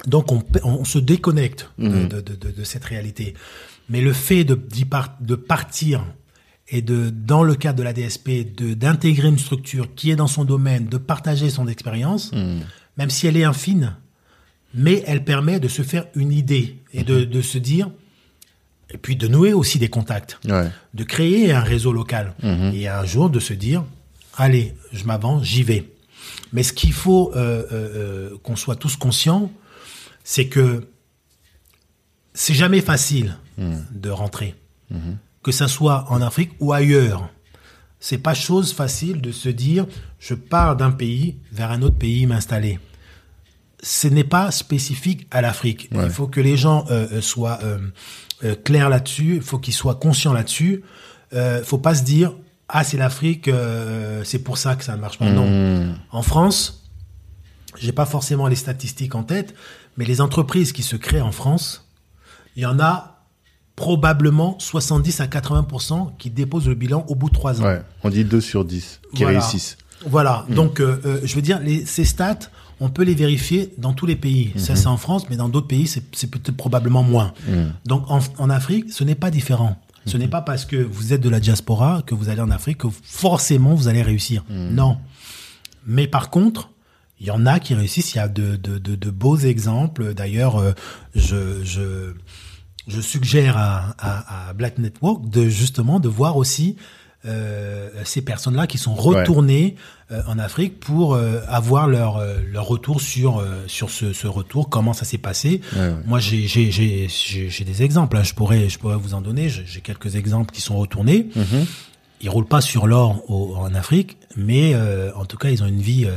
Donc 0.06 0.30
on, 0.32 0.44
on 0.64 0.84
se 0.84 0.98
déconnecte 0.98 1.70
de- 1.78 1.88
Mhm. 1.88 2.08
de, 2.08 2.20
de, 2.20 2.34
de, 2.34 2.50
de 2.50 2.64
cette 2.64 2.84
réalité. 2.84 3.32
Mais 3.88 4.02
le 4.02 4.12
fait 4.12 4.44
de, 4.44 4.54
par- 4.84 5.16
de 5.20 5.34
partir 5.34 6.04
et 6.68 6.82
de, 6.82 7.08
dans 7.08 7.42
le 7.42 7.54
cadre 7.54 7.78
de 7.78 7.82
la 7.82 7.94
DSP, 7.94 8.44
d'intégrer 8.76 9.28
une 9.28 9.38
structure 9.38 9.94
qui 9.94 10.10
est 10.10 10.16
dans 10.16 10.26
son 10.26 10.44
domaine, 10.44 10.86
de 10.88 10.98
partager 10.98 11.48
son 11.48 11.66
expérience, 11.68 12.32
Mhm. 12.34 12.60
même 12.98 13.08
si 13.08 13.26
elle 13.26 13.38
est 13.38 13.44
infime, 13.44 13.94
mais 14.74 15.02
elle 15.06 15.24
permet 15.24 15.58
de 15.58 15.68
se 15.68 15.80
faire 15.80 16.04
une 16.14 16.30
idée 16.32 16.77
et 16.92 17.02
de, 17.04 17.24
de 17.24 17.42
se 17.42 17.58
dire, 17.58 17.90
et 18.90 18.98
puis 18.98 19.16
de 19.16 19.28
nouer 19.28 19.52
aussi 19.52 19.78
des 19.78 19.88
contacts, 19.88 20.38
Ouais. 20.46 20.70
de 20.94 21.04
créer 21.04 21.52
un 21.52 21.60
réseau 21.60 21.92
local 21.92 22.34
et 22.42 22.88
un 22.88 23.04
jour 23.04 23.28
de 23.30 23.40
se 23.40 23.52
dire, 23.52 23.84
allez, 24.36 24.74
je 24.92 25.04
m'avance, 25.04 25.44
j'y 25.44 25.62
vais. 25.62 25.90
Mais 26.52 26.62
ce 26.62 26.72
qu'il 26.72 26.92
faut 26.92 27.32
euh, 27.36 27.38
euh, 27.38 27.72
euh, 27.72 28.38
qu'on 28.42 28.56
soit 28.56 28.76
tous 28.76 28.96
conscients, 28.96 29.52
c'est 30.24 30.46
que 30.48 30.88
c'est 32.34 32.54
jamais 32.54 32.80
facile 32.80 33.36
de 33.58 34.10
rentrer, 34.10 34.54
que 35.42 35.50
ça 35.52 35.66
soit 35.68 36.06
en 36.10 36.22
Afrique 36.22 36.52
ou 36.60 36.72
ailleurs. 36.72 37.28
C'est 38.00 38.18
pas 38.18 38.34
chose 38.34 38.72
facile 38.72 39.20
de 39.20 39.32
se 39.32 39.48
dire 39.48 39.86
je 40.20 40.34
pars 40.34 40.76
d'un 40.76 40.92
pays 40.92 41.36
vers 41.52 41.72
un 41.72 41.82
autre 41.82 41.96
pays 41.96 42.26
m'installer. 42.26 42.78
Ce 43.82 44.08
n'est 44.08 44.24
pas 44.24 44.50
spécifique 44.50 45.26
à 45.30 45.40
l'Afrique. 45.40 45.88
Ouais. 45.92 46.04
Il 46.06 46.10
faut 46.10 46.26
que 46.26 46.40
les 46.40 46.56
gens 46.56 46.84
euh, 46.90 47.06
euh, 47.12 47.20
soient 47.20 47.60
euh, 47.62 48.54
clairs 48.64 48.88
là-dessus. 48.88 49.36
Il 49.36 49.42
faut 49.42 49.58
qu'ils 49.58 49.74
soient 49.74 49.94
conscients 49.96 50.32
là-dessus. 50.32 50.82
Euh, 51.32 51.62
faut 51.62 51.78
pas 51.78 51.94
se 51.94 52.02
dire 52.02 52.32
ah 52.68 52.84
c'est 52.84 52.96
l'Afrique, 52.98 53.48
c'est 54.24 54.40
pour 54.40 54.58
ça 54.58 54.74
que 54.76 54.84
ça 54.84 54.94
ne 54.94 55.00
marche 55.00 55.18
pas. 55.18 55.30
Non. 55.30 55.46
Mhm. 55.48 55.94
En 56.12 56.20
France, 56.22 56.84
j'ai 57.78 57.92
pas 57.92 58.04
forcément 58.04 58.46
les 58.46 58.56
statistiques 58.56 59.14
en 59.14 59.22
tête, 59.22 59.54
mais 59.96 60.04
les 60.04 60.20
entreprises 60.20 60.72
qui 60.72 60.82
se 60.82 60.94
créent 60.96 61.22
en 61.22 61.32
France, 61.32 61.88
il 62.56 62.62
y 62.62 62.66
en 62.66 62.78
a 62.78 63.22
probablement 63.74 64.58
70 64.58 65.20
à 65.20 65.26
80% 65.28 66.16
qui 66.18 66.30
déposent 66.30 66.68
le 66.68 66.74
bilan 66.74 67.06
au 67.08 67.14
bout 67.14 67.28
de 67.28 67.34
trois 67.34 67.62
ans. 67.62 67.64
Ouais. 67.64 67.80
On 68.02 68.10
dit 68.10 68.24
2 68.24 68.40
sur 68.40 68.64
10 68.64 69.00
qui 69.14 69.22
Voilà. 69.22 69.38
réussissent. 69.38 69.78
Voilà. 70.04 70.44
Donc, 70.48 70.80
euh, 70.80 71.00
euh, 71.06 71.20
je 71.24 71.34
veux 71.36 71.42
dire, 71.42 71.60
les, 71.60 71.86
ces 71.86 72.04
stats, 72.04 72.38
on 72.80 72.90
peut 72.90 73.02
les 73.02 73.14
vérifier 73.14 73.72
dans 73.78 73.92
tous 73.92 74.06
les 74.06 74.16
pays. 74.16 74.52
Ça, 74.56 74.76
c'est 74.76 74.86
en 74.86 74.96
France, 74.96 75.24
mais 75.30 75.36
dans 75.36 75.48
d'autres 75.48 75.66
pays, 75.66 75.86
c'est 75.86 76.30
peut-être 76.30 76.56
probablement 76.56 77.02
moins. 77.02 77.32
Donc, 77.84 78.10
en, 78.10 78.20
en 78.38 78.50
Afrique, 78.50 78.92
ce 78.92 79.04
n'est 79.04 79.14
pas 79.16 79.30
différent. 79.30 79.76
Ce 80.06 80.16
n'est 80.16 80.28
pas 80.28 80.40
parce 80.40 80.64
que 80.64 80.76
vous 80.76 81.12
êtes 81.12 81.20
de 81.20 81.28
la 81.28 81.38
diaspora 81.40 82.02
que 82.06 82.14
vous 82.14 82.28
allez 82.30 82.40
en 82.40 82.50
Afrique 82.50 82.78
que 82.78 82.88
forcément 83.02 83.74
vous 83.74 83.88
allez 83.88 84.02
réussir. 84.02 84.44
Non. 84.48 84.96
Mais 85.86 86.06
par 86.06 86.30
contre, 86.30 86.70
il 87.20 87.26
y 87.26 87.30
en 87.30 87.46
a 87.46 87.58
qui 87.58 87.74
réussissent. 87.74 88.14
Il 88.14 88.18
y 88.18 88.20
a 88.20 88.28
de, 88.28 88.56
de, 88.56 88.78
de, 88.78 88.94
de 88.94 89.10
beaux 89.10 89.36
exemples. 89.36 90.14
D'ailleurs, 90.14 90.56
euh, 90.56 90.72
je, 91.14 91.62
je, 91.64 92.14
je 92.86 93.00
suggère 93.00 93.58
à, 93.58 93.94
à, 93.98 94.48
à 94.48 94.52
Black 94.54 94.78
Network 94.78 95.28
de 95.28 95.48
justement 95.48 95.98
de 96.00 96.08
voir 96.08 96.36
aussi 96.36 96.76
euh, 97.26 97.90
ces 98.04 98.22
personnes-là 98.22 98.66
qui 98.66 98.78
sont 98.78 98.94
retournées 98.94 99.74
en 100.26 100.38
Afrique 100.38 100.80
pour 100.80 101.14
euh, 101.14 101.40
avoir 101.48 101.86
leur 101.86 102.16
euh, 102.16 102.38
leur 102.50 102.66
retour 102.66 103.00
sur 103.00 103.38
euh, 103.38 103.64
sur 103.66 103.90
ce, 103.90 104.12
ce 104.12 104.26
retour, 104.26 104.68
comment 104.70 104.92
ça 104.94 105.04
s'est 105.04 105.18
passé. 105.18 105.60
Ouais, 105.74 105.80
ouais. 105.80 105.94
Moi, 106.06 106.18
j'ai 106.18 106.46
j'ai 106.46 106.70
j'ai 106.70 107.08
j'ai 107.08 107.64
des 107.64 107.82
exemples. 107.82 108.16
hein. 108.16 108.22
Je 108.22 108.32
pourrais 108.34 108.68
je 108.68 108.78
pourrais 108.78 108.96
vous 108.96 109.14
en 109.14 109.20
donner. 109.20 109.48
J'ai 109.48 109.80
quelques 109.82 110.16
exemples 110.16 110.52
qui 110.52 110.60
sont 110.62 110.76
retournés. 110.76 111.28
Mhm. 111.36 111.66
Ils 112.20 112.30
roulent 112.30 112.48
pas 112.48 112.60
sur 112.60 112.88
l'or 112.88 113.22
en 113.30 113.72
Afrique, 113.74 114.16
mais 114.36 114.72
euh, 114.74 115.12
en 115.14 115.24
tout 115.24 115.36
cas, 115.36 115.50
ils 115.50 115.62
ont 115.62 115.66
une 115.68 115.80
vie 115.80 116.04
euh, 116.06 116.10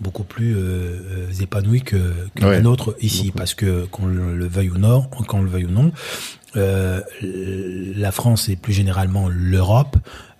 beaucoup 0.00 0.22
plus 0.24 0.54
euh, 0.54 0.58
euh, 0.60 1.40
épanouie 1.40 1.80
que, 1.80 2.12
que 2.34 2.44
Ouais. 2.44 2.56
la 2.56 2.60
nôtre 2.60 2.94
ici, 3.00 3.32
parce 3.34 3.54
que 3.54 3.86
qu'on 3.86 4.04
le, 4.04 4.36
le 4.36 4.46
veuille 4.46 4.68
ou 4.68 4.76
non, 4.76 5.02
qu'on 5.04 5.40
le 5.40 5.48
veuille 5.48 5.64
ou 5.64 5.70
non, 5.70 5.92
euh, 6.56 7.00
la 7.22 8.12
France 8.12 8.48
et 8.50 8.56
plus 8.56 8.74
généralement 8.74 9.28
l'Europe, 9.30 9.96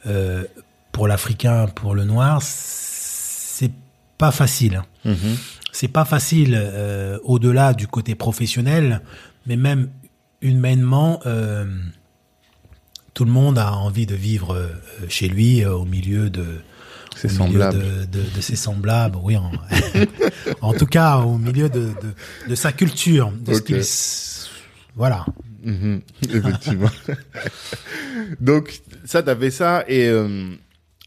euh, 0.07 0.45
pour 0.93 1.09
l'Africain, 1.09 1.67
pour 1.67 1.95
le 1.95 2.05
Noir, 2.05 2.43
pas 4.19 4.31
facile. 4.31 4.83
Mhm. 5.05 5.37
C'est 5.73 5.89
pas 5.89 6.05
facile 6.05 6.55
euh, 6.59 7.19
au-delà 7.23 7.75
du 7.75 7.87
côté 7.87 8.14
professionnel, 8.14 9.03
mais 9.47 9.57
même 9.57 9.91
humainement, 10.41 11.21
euh, 11.27 11.67
tout 13.14 13.25
le 13.25 13.31
monde 13.31 13.59
a 13.59 13.73
envie 13.73 14.07
de 14.07 14.14
vivre 14.14 14.55
euh, 14.55 14.69
chez 15.09 15.29
lui, 15.29 15.64
au 15.64 15.85
milieu 15.85 16.31
de 16.31 16.61
ses 17.14 18.57
semblables, 18.57 19.19
oui. 19.23 19.37
En, 19.37 19.53
en 20.61 20.73
tout 20.75 20.87
cas, 20.87 21.19
au 21.19 21.39
milieu 21.39 21.69
de, 21.69 22.55
sa 22.55 22.73
culture, 22.73 23.33
de 23.33 23.55
ce 23.55 23.61
qu'il 23.61 23.83
voilà. 24.97 25.27
Mhm, 25.62 26.01
Effectivement. 26.31 26.91
Donc, 28.41 28.81
ça, 29.05 29.23
t'as 29.23 29.37
fait 29.37 29.51
ça 29.51 29.85
et 29.87 30.09
euh, 30.09 30.55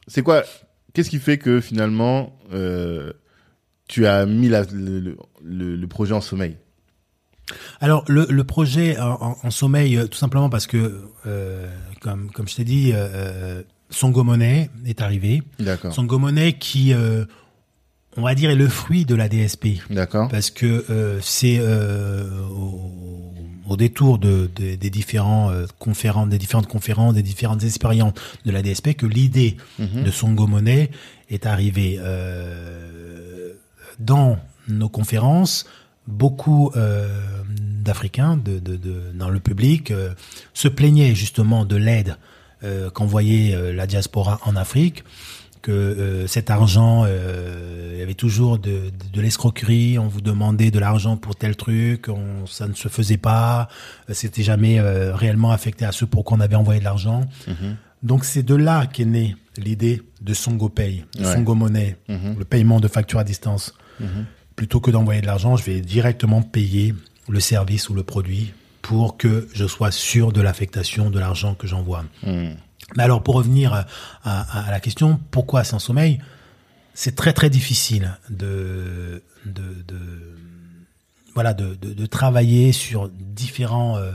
c'est 0.08 0.22
quoi 0.22 0.44
Qu'est-ce 1.00 1.10
qui 1.10 1.20
fait 1.20 1.38
que 1.38 1.62
finalement 1.62 2.38
euh, 2.52 3.14
tu 3.88 4.06
as 4.06 4.26
mis 4.26 4.50
la- 4.50 4.64
le, 4.66 5.00
le- 5.00 5.18
le- 5.42 5.76
le 5.78 5.88
projet 5.88 6.14
en 6.14 6.20
sommeil? 6.20 6.58
Alors 7.80 8.04
le, 8.10 8.28
le 8.30 8.44
projet 8.44 9.00
en, 9.00 9.50
sommeil, 9.50 9.96
euh, 9.98 10.08
tout 10.08 10.18
simplement 10.18 10.50
parce 10.50 10.68
que, 10.68 11.06
euh, 11.26 11.68
comme 12.02 12.30
comme 12.32 12.50
je 12.50 12.56
t'ai 12.58 12.66
dit, 12.66 12.92
euh, 12.94 13.64
Songo 13.90 14.24
Money 14.26 14.70
est 14.86 15.02
arrivé. 15.02 15.42
D'accord. 15.58 15.94
Songo 15.94 16.20
Money 16.20 16.58
qui, 16.60 16.94
on 18.18 18.22
va 18.24 18.36
dire, 18.36 18.50
est 18.50 18.56
le 18.56 18.68
fruit 18.68 19.06
de 19.06 19.16
la 19.16 19.30
DSP. 19.30 19.68
D'accord. 19.90 20.28
Parce 20.30 20.50
que 20.52 20.86
euh, 20.90 21.20
c'est 21.22 21.58
euh, 21.60 22.28
au, 22.50 22.92
au 23.68 23.78
détour 23.78 24.18
de, 24.18 24.50
de- 24.56 24.76
des 24.76 24.90
différents 24.90 25.52
euh, 25.52 25.66
conférences, 25.78 26.28
des 26.30 26.38
différentes 26.40 26.68
conférences, 26.68 27.14
des 27.14 27.22
différentes 27.24 27.64
expériences 27.64 28.14
de 28.46 28.52
la 28.52 28.62
DSP 28.62 28.94
que 28.96 29.06
l'idée 29.06 29.58
Mhm. 29.78 30.04
de 30.04 30.12
Songo 30.12 30.48
Money 30.48 30.90
est 31.30 31.46
arrivée 31.46 31.98
euh, 32.00 33.54
dans 34.00 34.38
nos 34.68 34.90
conférences. 34.90 35.66
Beaucoup 36.08 36.72
euh, 36.76 37.08
d'Africains 37.84 38.38
de, 38.38 38.60
de, 38.60 38.76
de- 38.78 39.12
dans 39.14 39.30
le 39.30 39.40
public 39.40 39.92
euh, 39.92 40.10
se 40.54 40.68
plaignaient 40.68 41.14
justement 41.16 41.66
de 41.66 41.76
l'aide 41.76 42.18
euh, 42.64 42.90
qu'envoyait 42.90 43.54
euh, 43.54 43.72
la 43.74 43.86
diaspora 43.88 44.40
en 44.46 44.56
Afrique 44.56 45.04
que 45.62 45.72
euh, 45.72 46.28
cet 46.28 46.50
argent, 46.50 47.04
euh, 47.06 47.92
il 47.94 48.00
y 48.00 48.02
avait 48.02 48.14
toujours 48.14 48.58
de, 48.60 48.70
de, 48.70 48.92
de 49.14 49.22
l'escroquerie, 49.22 50.00
on 50.00 50.08
vous 50.08 50.22
demandait 50.22 50.72
de 50.72 50.80
l'argent 50.80 51.18
pour 51.18 51.36
tel 51.36 51.56
truc, 51.56 52.08
on, 52.10 52.46
ça 52.46 52.68
ne 52.68 52.74
se 52.74 52.88
faisait 52.88 53.18
pas, 53.18 53.68
euh, 54.10 54.14
c'était 54.14 54.44
jamais 54.44 54.80
euh, 54.80 55.14
réellement 55.16 55.52
affecté 55.52 55.86
à 55.86 55.92
ceux 55.92 56.06
pour 56.08 56.24
qui 56.26 56.34
on 56.34 56.40
avait 56.40 56.56
envoyé 56.56 56.80
de 56.80 56.86
l'argent. 56.86 57.26
Mhm. 57.48 57.76
Donc 58.04 58.24
c'est 58.26 58.44
de 58.44 58.56
là 58.56 58.86
qu'est 58.86 59.06
née 59.06 59.36
l'idée 59.58 60.02
de 60.22 60.34
Songo 60.34 60.70
Pay, 60.70 61.04
de 61.18 61.26
Ouais. 61.26 61.34
Songo 61.34 61.56
Money, 61.56 61.98
Mhm. 62.08 62.36
le 62.40 62.46
paiement 62.46 62.80
de 62.80 62.88
facture 62.88 63.20
à 63.20 63.24
distance. 63.26 63.74
Mhm. 64.00 64.26
Plutôt 64.56 64.80
que 64.80 64.92
d'envoyer 64.92 65.22
de 65.22 65.26
l'argent, 65.26 65.56
je 65.58 65.64
vais 65.66 65.82
directement 65.82 66.42
payer 66.42 66.94
le 67.28 67.40
service 67.42 67.90
ou 67.90 67.94
le 67.94 68.04
produit 68.04 68.54
pour 68.82 69.18
que 69.18 69.48
je 69.54 69.66
sois 69.68 69.92
sûr 69.92 70.32
de 70.32 70.42
l'affectation 70.42 71.10
de 71.10 71.20
l'argent 71.20 71.54
que 71.56 71.68
j'envoie. 71.68 72.06
Mais 72.98 73.04
alors, 73.04 73.22
pour 73.24 73.36
revenir 73.36 73.74
à, 73.74 73.86
à- 74.24 74.68
à 74.68 74.72
la 74.72 74.80
question, 74.80 75.20
pourquoi 75.32 75.64
sans 75.64 75.80
sommeil 75.80 76.20
C'est 76.94 77.16
très 77.16 77.34
très 77.34 77.50
difficile 77.50 78.18
de, 78.30 79.22
de, 79.46 79.62
de 79.88 80.00
voilà 81.36 81.54
de, 81.54 81.76
de, 81.76 81.94
de 81.94 82.06
travailler 82.06 82.72
sur 82.72 83.10
différents 83.10 83.98
euh, 83.98 84.12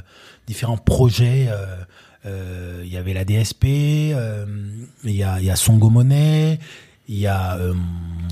différents 0.47 0.77
projets. 0.77 1.47
euh, 1.49 1.77
euh, 2.27 2.83
Il 2.85 2.93
y 2.93 2.97
avait 2.97 3.14
la 3.14 3.25
DSP, 3.25 3.64
euh, 3.66 4.45
il 5.05 5.12
y 5.12 5.22
a 5.22 5.41
y 5.41 5.51
a 5.51 5.57
Songo 5.57 5.91
Money, 5.91 6.59
il 7.09 7.18
y 7.18 7.27
a 7.27 7.57
euh, 7.57 7.75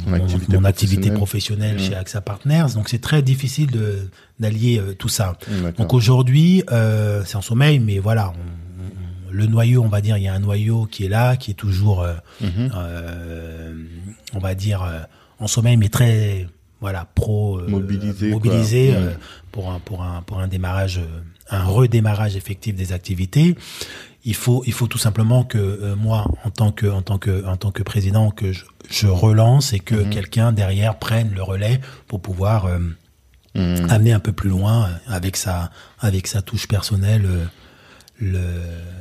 Mon 0.07 0.15
activité 0.15 0.57
mon 0.57 0.65
activité 0.65 1.11
professionnelle. 1.11 1.77
professionnelle 1.77 1.77
Mmh. 1.77 1.79
chez 1.91 1.95
AXA 1.95 2.21
Partners. 2.21 2.67
Donc 2.75 2.89
c'est 2.89 3.01
très 3.01 3.23
difficile 3.23 3.71
de 3.71 4.09
d'allier 4.41 4.79
euh, 4.81 4.95
tout 4.95 5.09
ça. 5.09 5.39
D'accord. 5.49 5.73
Donc 5.79 5.95
aujourd'hui, 5.95 6.63
euh, 6.73 7.23
c'est 7.25 7.37
en 7.37 7.43
sommeil, 7.43 7.79
mais 7.79 7.99
voilà, 8.01 8.33
on- 8.35 8.62
le 9.33 9.47
noyau, 9.47 9.83
on 9.83 9.89
va 9.89 10.01
dire, 10.01 10.17
il 10.19 10.23
y 10.25 10.29
a 10.29 10.35
un 10.35 10.39
noyau 10.39 10.87
qui 10.87 11.05
est 11.05 11.09
là, 11.09 11.37
qui 11.37 11.51
est 11.51 11.55
toujours, 11.55 12.03
euh, 12.03 12.15
Mhm. 12.41 12.71
euh, 12.75 13.75
on 14.35 14.39
va 14.39 14.55
dire, 14.55 14.83
euh, 14.83 15.01
en 15.39 15.47
sommeil, 15.47 15.77
mais 15.77 15.89
très, 15.89 16.47
voilà, 16.81 17.07
pro, 17.15 17.59
euh, 17.59 17.69
Mobilisé, 17.69 18.31
mobilisé 18.31 18.95
euh, 18.95 19.13
pour 19.51 19.71
un 19.73 19.79
pour 19.81 20.03
un 20.03 20.23
pour 20.23 20.39
un 20.41 20.49
démarrage 20.49 21.01
un 21.51 21.65
redémarrage 21.65 22.35
effectif 22.37 22.75
des 22.75 22.93
activités. 22.93 23.57
Il 24.25 24.35
faut, 24.37 24.63
il 24.67 24.73
faut 24.73 24.87
tout 24.87 24.99
simplement 24.99 25.43
que 25.45 25.59
euh, 25.59 25.97
moi, 25.97 26.25
en 26.45 26.51
tant 26.51 26.71
que, 26.73 26.87
en 26.87 27.03
tant 27.03 27.19
que, 27.19 27.45
en 27.45 27.57
tant 27.57 27.73
que 27.73 27.83
président, 27.83 28.31
que 28.31 28.53
je, 28.53 28.65
je 28.89 29.07
relance 29.09 29.73
et 29.73 29.81
que 29.81 29.97
Mhm. 29.97 30.11
quelqu'un 30.11 30.53
derrière 30.53 30.99
prenne 30.99 31.33
le 31.35 31.43
relais 31.43 31.81
pour 32.07 32.21
pouvoir 32.23 32.69
Mhm. 33.55 33.91
amener 33.91 34.13
un 34.13 34.21
peu 34.21 34.33
plus 34.33 34.49
loin 34.49 34.89
avec 35.07 35.37
sa, 35.37 35.71
avec 36.01 36.27
sa 36.27 36.41
touche 36.41 36.67
personnelle 36.69 37.29
euh, 38.23 38.33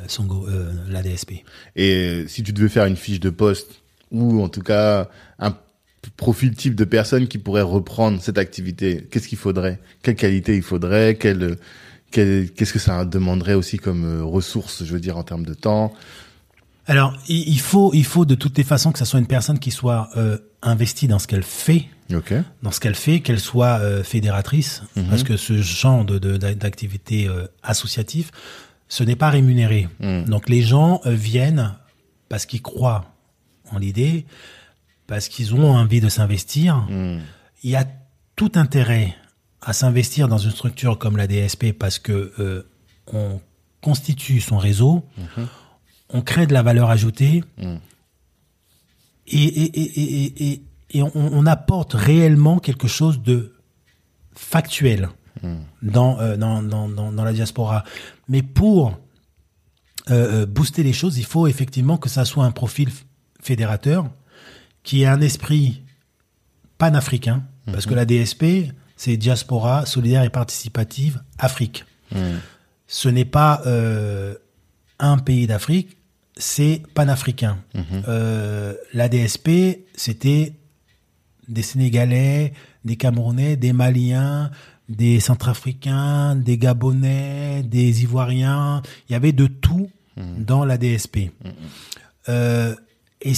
le, 0.04 0.08
son, 0.08 0.24
go- 0.26 0.48
euh, 0.50 0.72
la 0.90 1.02
DSP. 1.02 1.44
Et 1.76 2.26
si 2.28 2.44
tu 2.44 2.54
devais 2.54 2.70
faire 2.70 2.86
une 2.86 2.96
fiche 2.98 3.20
de 3.20 3.30
poste 3.30 3.82
ou 4.12 4.42
en 4.44 4.50
tout 4.50 4.62
cas 4.62 5.08
un 5.40 5.56
profil 6.18 6.54
type 6.56 6.76
de 6.76 6.84
personne 6.84 7.28
qui 7.28 7.38
pourrait 7.38 7.62
reprendre 7.62 8.22
cette 8.22 8.38
activité, 8.38 9.08
qu'est-ce 9.12 9.28
qu'il 9.28 9.38
faudrait? 9.38 9.80
Quelle 10.04 10.16
qualité 10.16 10.56
il 10.56 10.64
faudrait? 10.64 11.16
Quelle 11.16 11.58
qu'est-ce 12.12 12.74
que 12.74 12.80
ça 12.80 13.06
demanderait 13.06 13.54
aussi 13.54 13.78
comme 13.78 14.04
euh, 14.04 14.24
ressources, 14.24 14.84
je 14.84 14.92
veux 14.94 15.00
dire 15.00 15.16
en 15.18 15.24
termes 15.24 15.46
de 15.46 15.54
temps? 15.54 15.94
Alors, 16.88 17.14
il 17.30 17.60
faut, 17.60 17.92
il 17.94 18.04
faut 18.04 18.26
de 18.26 18.36
toutes 18.36 18.58
les 18.58 18.66
façons 18.66 18.92
que 18.92 19.00
ça 19.00 19.06
soit 19.06 19.20
une 19.20 19.28
personne 19.28 19.60
qui 19.60 19.72
soit 19.72 20.10
euh, 20.18 20.38
investie 20.62 21.08
dans 21.08 21.20
ce 21.20 21.28
qu'elle 21.28 21.44
fait, 21.44 21.86
dans 22.64 22.72
ce 22.72 22.80
qu'elle 22.82 22.96
fait, 22.96 23.22
qu'elle 23.22 23.40
soit 23.40 23.80
euh, 23.80 24.04
fédératrice, 24.04 24.82
Mhm. 24.98 25.06
parce 25.06 25.24
que 25.24 25.38
ce 25.38 25.62
genre 25.62 26.04
de, 26.04 26.20
de- 26.20 26.36
d'activité 26.36 27.28
euh, 27.30 27.46
associative, 27.64 28.32
ce 28.92 29.06
n'est 29.06 29.16
pas 29.16 29.30
rémunéré. 29.30 29.88
Mhm. 30.02 30.26
Donc 30.26 30.50
les 30.50 30.62
gens 30.62 31.00
euh, 31.06 31.12
viennent 31.12 31.74
parce 32.28 32.46
qu'ils 32.46 32.62
croient 32.62 33.06
en 33.72 33.78
l'idée, 33.78 34.26
parce 35.08 35.30
qu'ils 35.30 35.56
ont 35.56 35.72
envie 35.72 36.02
de 36.02 36.10
s'investir. 36.10 36.76
Hmm. 36.90 37.20
Il 37.64 37.70
y 37.70 37.78
a 37.78 37.86
tout 38.36 38.52
intérêt 38.56 39.16
à 39.62 39.72
s'investir 39.72 40.28
dans 40.28 40.38
une 40.38 40.52
structure 40.52 40.98
comme 40.98 41.16
la 41.16 41.26
DSP 41.28 41.72
parce 41.72 42.00
que 42.00 42.34
euh, 42.40 42.64
on 43.14 43.40
constitue 43.80 44.42
son 44.42 44.58
réseau, 44.58 45.06
on 46.10 46.22
crée 46.22 46.48
de 46.48 46.54
la 46.54 46.64
valeur 46.64 46.90
ajoutée 46.90 47.44
Mhm. 47.58 47.80
et, 49.28 49.44
et, 49.44 49.80
et, 49.82 50.02
et, 50.02 50.52
et, 50.52 50.64
et 50.90 51.02
on, 51.02 51.12
on 51.16 51.46
apporte 51.46 51.94
réellement 51.94 52.60
quelque 52.60 52.88
chose 52.90 53.22
de 53.22 53.54
factuel 54.36 55.10
dans, 55.82 56.20
euh, 56.20 56.38
dans, 56.38 56.62
dans, 56.62 56.88
dans, 56.88 57.12
dans 57.12 57.24
la 57.24 57.34
diaspora. 57.34 57.84
Mais 58.28 58.42
pour 58.42 59.00
euh, 60.10 60.42
euh, 60.42 60.46
booster 60.46 60.84
les 60.84 60.94
choses, 60.94 61.18
il 61.18 61.26
faut 61.26 61.48
effectivement 61.48 61.98
que 61.98 62.10
ça 62.10 62.26
soit 62.26 62.46
un 62.46 62.52
profil 62.52 62.90
fédérateur 63.42 64.10
qui 64.84 65.04
ait 65.04 65.08
un 65.08 65.22
esprit 65.22 65.84
panafricain, 66.78 67.44
parce 67.72 67.86
que 67.86 67.94
la 67.94 68.06
DSP, 68.06 68.74
c'est 68.98 69.16
diaspora 69.18 69.86
solidaire 69.86 70.24
et 70.24 70.32
participative 70.32 71.22
Afrique. 71.38 71.86
Hmm. 72.12 72.38
Ce 72.88 73.08
n'est 73.08 73.26
pas 73.26 73.62
euh, 73.68 74.34
un 74.98 75.20
pays 75.20 75.46
d'Afrique, 75.46 75.98
c'est 76.36 76.82
panafricain. 76.96 77.60
La 78.94 79.10
DSP, 79.10 79.86
c'était 79.96 80.54
des 81.48 81.62
Sénégalais, 81.62 82.54
des 82.84 82.96
Camerounais, 82.96 83.56
des 83.58 83.74
Maliens, 83.74 84.50
des 84.90 85.20
Centrafricains, 85.20 86.36
des 86.36 86.58
Gabonais, 86.58 87.64
des 87.64 88.04
Ivoiriens. 88.04 88.82
Il 89.10 89.14
y 89.14 89.16
avait 89.16 89.32
de 89.32 89.48
tout 89.48 89.90
dans 90.18 90.66
la 90.66 90.78
DSP. 90.78 91.32
Euh, 92.30 92.76
et, 93.22 93.34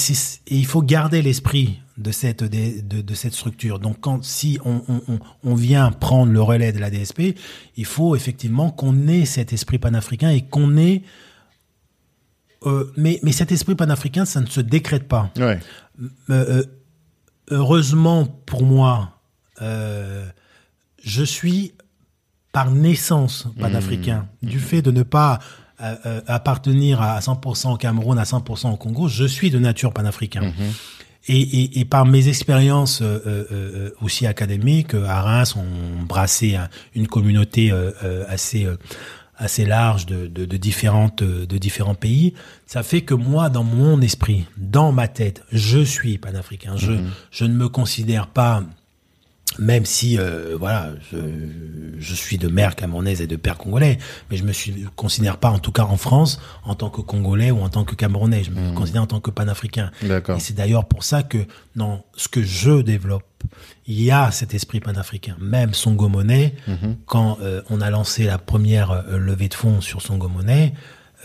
il 0.48 0.66
faut 0.66 0.82
garder 0.82 1.22
l'esprit 1.22 1.80
de 1.98 2.12
cette 2.12 2.44
de, 2.44 2.82
de- 2.82 3.02
de 3.02 3.14
cette 3.14 3.34
structure. 3.34 3.80
Donc 3.80 3.98
quand 4.02 4.24
si 4.24 4.58
on, 4.66 4.82
on, 4.88 5.20
on- 5.44 5.56
vient 5.56 5.92
prendre 5.92 6.32
le 6.32 6.42
relais 6.42 6.72
de 6.72 6.80
la 6.80 6.90
DSP, 6.90 7.38
il 7.78 7.86
faut 7.86 8.16
effectivement 8.16 8.72
qu'on 8.72 9.08
ait 9.08 9.26
cet 9.26 9.54
esprit 9.54 9.78
panafricain 9.78 10.30
et 10.32 10.42
qu'on 10.42 10.76
ait 10.78 11.04
euh, 12.66 12.92
mais, 12.98 13.20
mais 13.24 13.34
cet 13.34 13.52
esprit 13.52 13.76
panafricain, 13.76 14.26
ça 14.26 14.40
ne 14.42 14.46
se 14.46 14.62
décrète 14.62 15.08
pas. 15.08 15.32
Ouais. 15.38 15.60
Euh, 16.00 16.06
euh, 16.30 16.64
heureusement 17.52 18.26
pour 18.26 18.64
moi, 18.64 19.20
euh, 19.62 20.26
je 21.04 21.24
suis 21.24 21.74
par 22.52 22.72
naissance 22.72 23.48
panafricain. 23.60 24.28
Du 24.42 24.60
fait 24.60 24.82
de 24.82 24.92
ne 24.92 25.04
pas 25.04 25.40
euh, 25.82 25.96
euh, 26.06 26.22
appartenir 26.28 27.02
à 27.02 27.20
100% 27.20 27.74
au 27.74 27.78
Cameroun, 27.78 28.18
à 28.20 28.24
100% 28.24 28.72
au 28.74 28.78
Congo, 28.78 29.08
je 29.08 29.26
suis 29.26 29.50
de 29.50 29.60
nature 29.60 29.92
panafricain. 29.94 30.42
Et, 31.28 31.40
et, 31.42 31.80
et 31.80 31.86
par 31.86 32.06
mes 32.06 32.28
expériences 32.28 33.02
euh, 33.02 33.20
euh, 33.26 33.46
euh, 33.52 33.90
aussi 34.02 34.28
académiques, 34.28 34.94
à 34.94 35.22
Reims, 35.22 35.56
on 35.56 36.04
brassait 36.04 36.56
un- 36.56 36.70
une 36.96 37.08
communauté 37.08 37.72
assez 38.28 38.66
euh, 38.66 38.76
assez 39.38 39.66
large 39.66 40.06
de, 40.06 40.28
de, 40.28 40.46
de 40.46 40.58
différentes 40.58 41.24
de 41.24 41.58
différents 41.58 41.96
pays. 41.96 42.34
Ça 42.68 42.84
fait 42.84 43.02
que 43.02 43.16
moi, 43.16 43.50
dans 43.50 43.64
mon 43.64 44.00
esprit, 44.02 44.46
dans 44.58 44.92
ma 44.92 45.08
tête, 45.08 45.44
je 45.52 45.80
suis 45.84 46.18
panafricain. 46.20 46.76
Je 46.78 46.92
je 47.32 47.46
ne 47.46 47.54
me 47.56 47.68
considère 47.68 48.28
pas 48.28 48.64
même 49.60 49.86
si 49.86 50.18
euh, 50.18 50.56
voilà 50.60 50.90
je, 51.12 51.18
je 52.00 52.14
suis 52.16 52.38
de 52.38 52.48
mère 52.48 52.76
camerounaise 52.76 53.22
et 53.22 53.28
de 53.28 53.36
père 53.36 53.58
congolais 53.58 53.98
mais 54.32 54.38
je 54.38 54.44
me 54.44 54.52
suis 54.52 54.86
considère 54.96 55.38
pas 55.38 55.50
en 55.50 55.60
tout 55.60 55.72
cas 55.72 55.84
en 55.84 55.98
France 55.98 56.40
en 56.64 56.76
tant 56.76 56.90
que 56.90 57.02
congolais 57.02 57.52
ou 57.52 57.60
en 57.62 57.70
tant 57.70 57.84
que 57.84 57.96
camerounais. 57.96 58.44
Je 58.44 58.52
me 58.52 58.74
considère 58.74 59.04
en 59.04 59.08
tant 59.08 59.20
que 59.20 59.32
panafricain. 59.32 59.92
D'accord. 60.02 60.38
et 60.38 60.40
c'est 60.40 60.56
d'ailleurs 60.56 60.86
pour 60.86 61.04
ça 61.04 61.24
que 61.24 61.38
dans 61.76 62.04
ce 62.16 62.28
que 62.28 62.42
je 62.44 62.82
développe 62.82 63.24
il 63.86 64.02
y 64.02 64.10
a 64.12 64.32
cet 64.32 64.54
esprit 64.54 64.80
panafricain. 64.80 65.36
Même 65.42 65.74
Songo 65.74 66.08
Monnaie 66.08 66.56
quand 67.06 67.38
euh, 67.42 67.62
on 67.70 67.82
a 67.82 67.90
lancé 67.90 68.24
la 68.24 68.38
première 68.38 68.92
euh, 68.92 69.18
levée 69.18 69.50
de 69.50 69.54
fonds 69.54 69.82
sur 69.82 70.02
Songo 70.02 70.30
Monnaie 70.30 70.74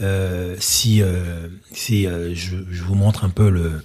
euh, 0.01 0.55
si 0.59 1.01
euh, 1.03 1.49
si 1.73 2.07
euh, 2.07 2.33
je, 2.35 2.57
je 2.71 2.83
vous 2.83 2.95
montre 2.95 3.25
un 3.25 3.31
peu 3.31 3.49
le 3.51 3.83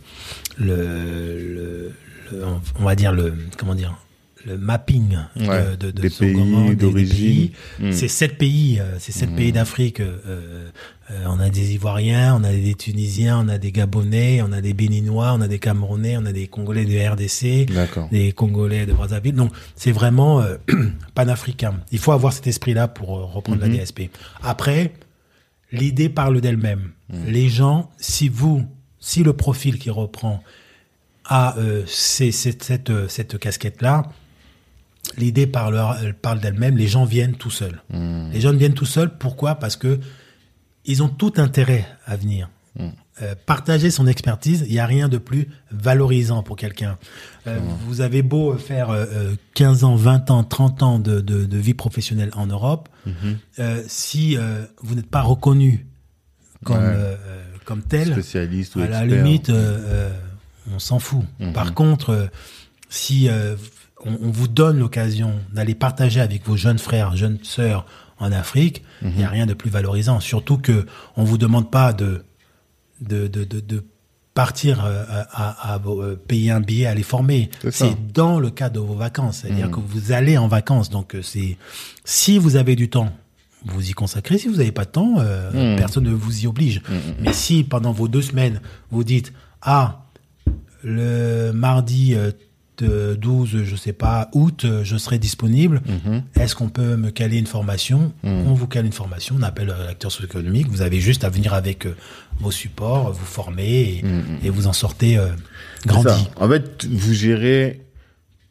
le, 0.57 0.75
le, 0.75 1.91
le- 2.31 2.45
on 2.79 2.83
va 2.83 2.95
dire 2.95 3.11
le 3.11 3.33
comment 3.57 3.75
dire 3.75 3.97
le 4.45 4.57
mapping 4.57 5.17
de, 5.35 5.45
Ouais, 5.47 5.77
de, 5.77 5.91
de 5.91 6.01
des 6.01 6.09
Songo 6.09 6.33
pays, 6.41 6.43
Monnaie, 6.51 6.69
des- 6.69 6.75
des 6.75 6.81
d'origine. 6.91 7.17
pays. 7.17 7.51
Mm. 7.79 7.91
C'est 7.91 8.07
sept 8.07 8.37
pays, 8.37 8.79
euh, 8.79 8.95
c'est 8.99 9.11
sept 9.11 9.33
pays 9.35 9.51
d'Afrique. 9.51 9.99
euh, 10.01 10.17
euh, 11.11 11.25
on 11.27 11.39
a 11.39 11.49
des 11.49 11.73
Ivoiriens, 11.73 12.35
on 12.39 12.43
a 12.43 12.51
des 12.51 12.73
Tunisiens, 12.75 13.45
on 13.45 13.47
a 13.49 13.57
des 13.57 13.71
Gabonais, 13.71 14.41
on 14.41 14.51
a 14.51 14.61
des 14.61 14.73
Béninois, 14.73 15.33
on 15.33 15.41
a 15.41 15.47
des 15.47 15.59
Camerounais, 15.59 16.17
on 16.17 16.25
a 16.25 16.31
des 16.31 16.47
Congolais 16.47 16.85
de 16.85 16.97
RDC, 17.09 17.67
des 18.11 18.31
Congolais 18.31 18.85
de 18.85 18.93
Brazzaville. 18.93 19.35
Donc 19.35 19.51
c'est 19.75 19.91
vraiment 19.91 20.41
euh, 20.41 20.55
panafricain. 21.15 21.75
Il 21.91 21.99
faut 21.99 22.11
avoir 22.11 22.33
cet 22.33 22.47
esprit-là 22.47 22.87
pour 22.87 23.17
euh, 23.17 23.23
reprendre 23.25 23.61
la 23.61 23.67
DSP. 23.69 24.09
Après, 24.41 24.93
l'idée 25.71 26.09
parle 26.09 26.39
d'elle-même. 26.41 26.91
Les 27.27 27.47
gens, 27.49 27.91
si 27.97 28.27
vous, 28.29 28.65
si 28.99 29.23
le 29.23 29.33
profil 29.33 29.77
qui 29.77 29.89
reprend 29.91 30.41
a 31.25 31.57
euh, 31.59 31.83
cette, 31.87 32.89
euh, 32.89 33.07
cette 33.07 33.37
casquette-là, 33.37 34.03
l'idée 35.17 35.47
parle, 35.47 35.81
elle 36.01 36.13
parle 36.13 36.39
d'elle-même. 36.39 36.77
Les 36.77 36.87
gens 36.87 37.05
viennent 37.05 37.35
tout 37.35 37.51
seuls. 37.51 37.81
Les 37.91 38.41
gens 38.41 38.53
viennent 38.53 38.73
tout 38.73 38.85
seuls. 38.85 39.17
Pourquoi? 39.17 39.55
Parce 39.55 39.75
que 39.75 39.99
ils 40.85 41.01
ont 41.03 41.09
tout 41.09 41.33
intérêt 41.37 41.85
à 42.05 42.15
venir. 42.15 42.49
Euh, 43.21 43.35
partager 43.45 43.91
son 43.91 44.07
expertise, 44.07 44.65
il 44.67 44.73
n'y 44.73 44.79
a 44.79 44.87
rien 44.87 45.07
de 45.07 45.19
plus 45.19 45.47
valorisant 45.69 46.41
pour 46.41 46.55
quelqu'un. 46.55 46.97
Euh, 47.45 47.59
Vous 47.85 48.01
avez 48.01 48.23
beau 48.23 48.57
faire 48.57 48.89
euh, 48.89 49.05
euh, 49.13 49.35
15 49.53 49.83
ans, 49.83 49.95
20 49.95 50.31
ans, 50.31 50.43
30 50.43 50.81
ans 50.81 50.97
de, 50.99 51.21
de, 51.21 51.45
de 51.45 51.57
vie 51.59 51.75
professionnelle 51.75 52.31
en 52.33 52.47
Europe, 52.47 52.89
euh, 53.59 53.83
si 53.87 54.35
euh, 54.35 54.65
vous 54.81 54.95
n'êtes 54.95 55.09
pas 55.11 55.21
reconnu 55.21 55.85
comme, 56.65 56.77
Ouais. 56.77 56.81
euh, 56.85 57.15
euh, 57.27 57.43
comme 57.65 57.83
tel, 57.83 58.13
Spécialiste 58.13 58.75
ou 58.77 58.81
à 58.81 58.87
la 58.87 59.05
limite, 59.05 59.49
euh, 59.49 59.77
euh, 60.09 60.09
on 60.73 60.79
s'en 60.79 60.97
fout. 60.97 61.23
Par 61.53 61.75
contre, 61.75 62.09
euh, 62.09 62.25
si 62.89 63.29
euh, 63.29 63.55
on, 64.05 64.17
on 64.21 64.31
vous 64.31 64.47
donne 64.47 64.79
l'occasion 64.79 65.33
d'aller 65.53 65.75
partager 65.75 66.19
avec 66.21 66.45
vos 66.45 66.57
jeunes 66.57 66.79
frères, 66.79 67.15
jeunes 67.15 67.39
sœurs 67.43 67.85
en 68.19 68.31
Afrique, 68.31 68.83
il 69.01 69.11
n'y 69.11 69.23
a 69.23 69.29
rien 69.29 69.45
de 69.45 69.53
plus 69.53 69.69
valorisant. 69.69 70.19
Surtout 70.19 70.57
que 70.57 70.85
on 71.17 71.23
vous 71.23 71.37
demande 71.37 71.69
pas 71.69 71.93
de 71.93 72.23
de, 73.01 73.27
de, 73.27 73.43
de, 73.43 73.59
de 73.59 73.83
partir 74.33 74.83
euh, 74.85 75.03
à, 75.31 75.73
à, 75.73 75.79
euh, 75.85 76.15
payer 76.15 76.51
un 76.51 76.61
billet, 76.61 76.85
aller 76.85 77.03
former. 77.03 77.49
C'est 77.71 78.13
dans 78.13 78.39
le 78.39 78.49
cadre 78.49 78.75
de 78.75 78.79
vos 78.79 78.95
vacances, 78.95 79.39
c'est-à-dire 79.41 79.69
que 79.69 79.79
vous 79.79 80.11
allez 80.11 80.37
en 80.37 80.47
vacances. 80.47 80.89
Donc 80.89 81.15
euh, 81.15 81.21
c'est 81.21 81.57
si 82.05 82.37
vous 82.37 82.55
avez 82.55 82.75
du 82.75 82.89
temps, 82.89 83.11
vous 83.65 83.89
y 83.89 83.93
consacrez. 83.93 84.37
Si 84.37 84.47
vous 84.47 84.57
n'avez 84.57 84.71
pas 84.71 84.85
de 84.85 84.91
temps, 84.91 85.15
euh, 85.19 85.75
personne 85.77 86.05
ne 86.05 86.13
vous 86.13 86.43
y 86.43 86.47
oblige. 86.47 86.81
Mais 87.19 87.33
si 87.33 87.63
pendant 87.63 87.91
vos 87.91 88.07
deux 88.07 88.21
semaines 88.21 88.61
vous 88.89 89.03
dites 89.03 89.33
ah 89.61 90.05
le 90.83 91.51
mardi 91.51 92.15
de 92.77 93.15
12, 93.15 93.63
je 93.63 93.75
sais 93.75 93.93
pas, 93.93 94.29
août, 94.33 94.65
euh, 94.65 94.83
je 94.83 94.97
serai 94.97 95.19
disponible. 95.19 95.81
Est-ce 96.35 96.55
qu'on 96.55 96.69
peut 96.69 96.95
me 96.95 97.11
caler 97.11 97.37
une 97.37 97.45
formation? 97.47 98.13
On 98.23 98.53
vous 98.53 98.67
cale 98.67 98.85
une 98.85 98.91
formation, 98.93 99.35
on 99.39 99.43
appelle 99.43 99.69
euh, 99.69 99.85
l'acteur 99.85 100.11
socio-économique. 100.11 100.67
Vous 100.69 100.81
avez 100.81 100.99
juste 100.99 101.23
à 101.23 101.29
venir 101.29 101.53
avec 101.53 101.85
euh, 101.85 101.95
vos 102.39 102.51
supports, 102.51 103.11
vous 103.13 103.25
former 103.25 104.01
et, 104.43 104.45
et 104.47 104.49
vous 104.49 104.67
en 104.67 104.73
sortez 104.73 105.17
euh, 105.17 105.27
grandi. 105.85 106.27
En 106.37 106.49
fait, 106.49 106.85
vous 106.85 107.13
gérez 107.13 107.85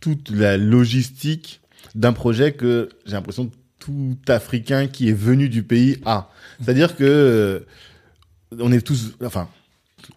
toute 0.00 0.30
la 0.30 0.56
logistique 0.56 1.60
d'un 1.94 2.12
projet 2.12 2.52
que 2.52 2.88
j'ai 3.06 3.12
l'impression 3.12 3.46
que 3.46 3.54
tout 3.78 4.16
Africain 4.28 4.86
qui 4.86 5.08
est 5.08 5.12
venu 5.12 5.48
du 5.48 5.62
pays 5.64 5.98
A. 6.04 6.30
C'est-à-dire 6.62 6.96
que 6.96 7.02
euh, 7.04 7.60
on 8.60 8.70
est 8.72 8.80
tous, 8.80 9.12
enfin, 9.24 9.48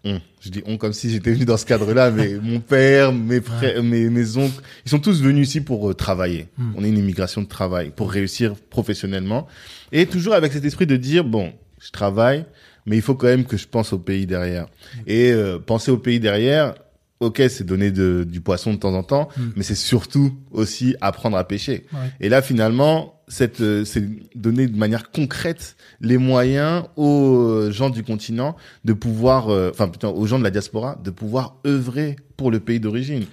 on, 0.04 0.20
je 0.40 0.50
dis 0.50 0.62
on 0.66 0.76
comme 0.76 0.92
si 0.92 1.10
j'étais 1.10 1.32
venu 1.32 1.44
dans 1.44 1.56
ce 1.56 1.66
cadre-là, 1.66 2.10
mais 2.12 2.34
mon 2.42 2.60
père, 2.60 3.12
mes 3.12 3.40
frères, 3.40 3.82
mes, 3.82 4.08
mes 4.10 4.36
oncles, 4.36 4.62
ils 4.84 4.90
sont 4.90 4.98
tous 4.98 5.22
venus 5.22 5.48
ici 5.48 5.60
pour 5.60 5.90
euh, 5.90 5.94
travailler. 5.94 6.48
Hmm. 6.58 6.72
On 6.76 6.84
est 6.84 6.88
une 6.88 6.98
immigration 6.98 7.42
de 7.42 7.48
travail, 7.48 7.92
pour 7.94 8.10
réussir 8.10 8.54
professionnellement. 8.70 9.46
Et 9.92 10.06
toujours 10.06 10.34
avec 10.34 10.52
cet 10.52 10.64
esprit 10.64 10.86
de 10.86 10.96
dire, 10.96 11.24
bon, 11.24 11.52
je 11.80 11.90
travaille, 11.90 12.44
mais 12.86 12.96
il 12.96 13.02
faut 13.02 13.14
quand 13.14 13.26
même 13.26 13.44
que 13.44 13.56
je 13.56 13.66
pense 13.66 13.92
au 13.92 13.98
pays 13.98 14.26
derrière. 14.26 14.64
Hmm. 14.64 15.00
Et 15.06 15.32
euh, 15.32 15.58
penser 15.58 15.90
au 15.90 15.98
pays 15.98 16.20
derrière, 16.20 16.74
ok, 17.20 17.42
c'est 17.48 17.64
donner 17.64 17.90
de, 17.90 18.24
du 18.28 18.40
poisson 18.40 18.72
de 18.74 18.78
temps 18.78 18.94
en 18.94 19.02
temps, 19.02 19.28
Mm. 19.36 19.42
mais 19.56 19.62
c'est 19.62 19.74
surtout 19.74 20.34
aussi 20.50 20.96
apprendre 21.00 21.36
à 21.36 21.48
pêcher. 21.48 21.86
Ouais. 21.92 22.10
Et 22.20 22.28
là, 22.28 22.42
finalement, 22.42 23.15
cette, 23.28 23.60
euh, 23.60 23.84
c'est 23.84 24.04
donner 24.36 24.66
de 24.68 24.76
manière 24.76 25.10
concrète 25.10 25.76
les 26.00 26.18
moyens 26.18 26.84
aux 26.96 27.36
euh, 27.36 27.70
gens 27.72 27.90
du 27.90 28.04
continent 28.04 28.56
de 28.84 28.92
pouvoir, 28.92 29.48
euh, 29.48 29.70
enfin 29.72 29.88
plutôt 29.88 30.10
aux 30.14 30.26
gens 30.26 30.38
de 30.38 30.44
la 30.44 30.50
diaspora, 30.50 30.96
de 31.02 31.10
pouvoir 31.10 31.56
œuvrer 31.66 32.16
pour 32.36 32.50
le 32.50 32.60
pays 32.60 32.80
d'origine. 32.80 33.24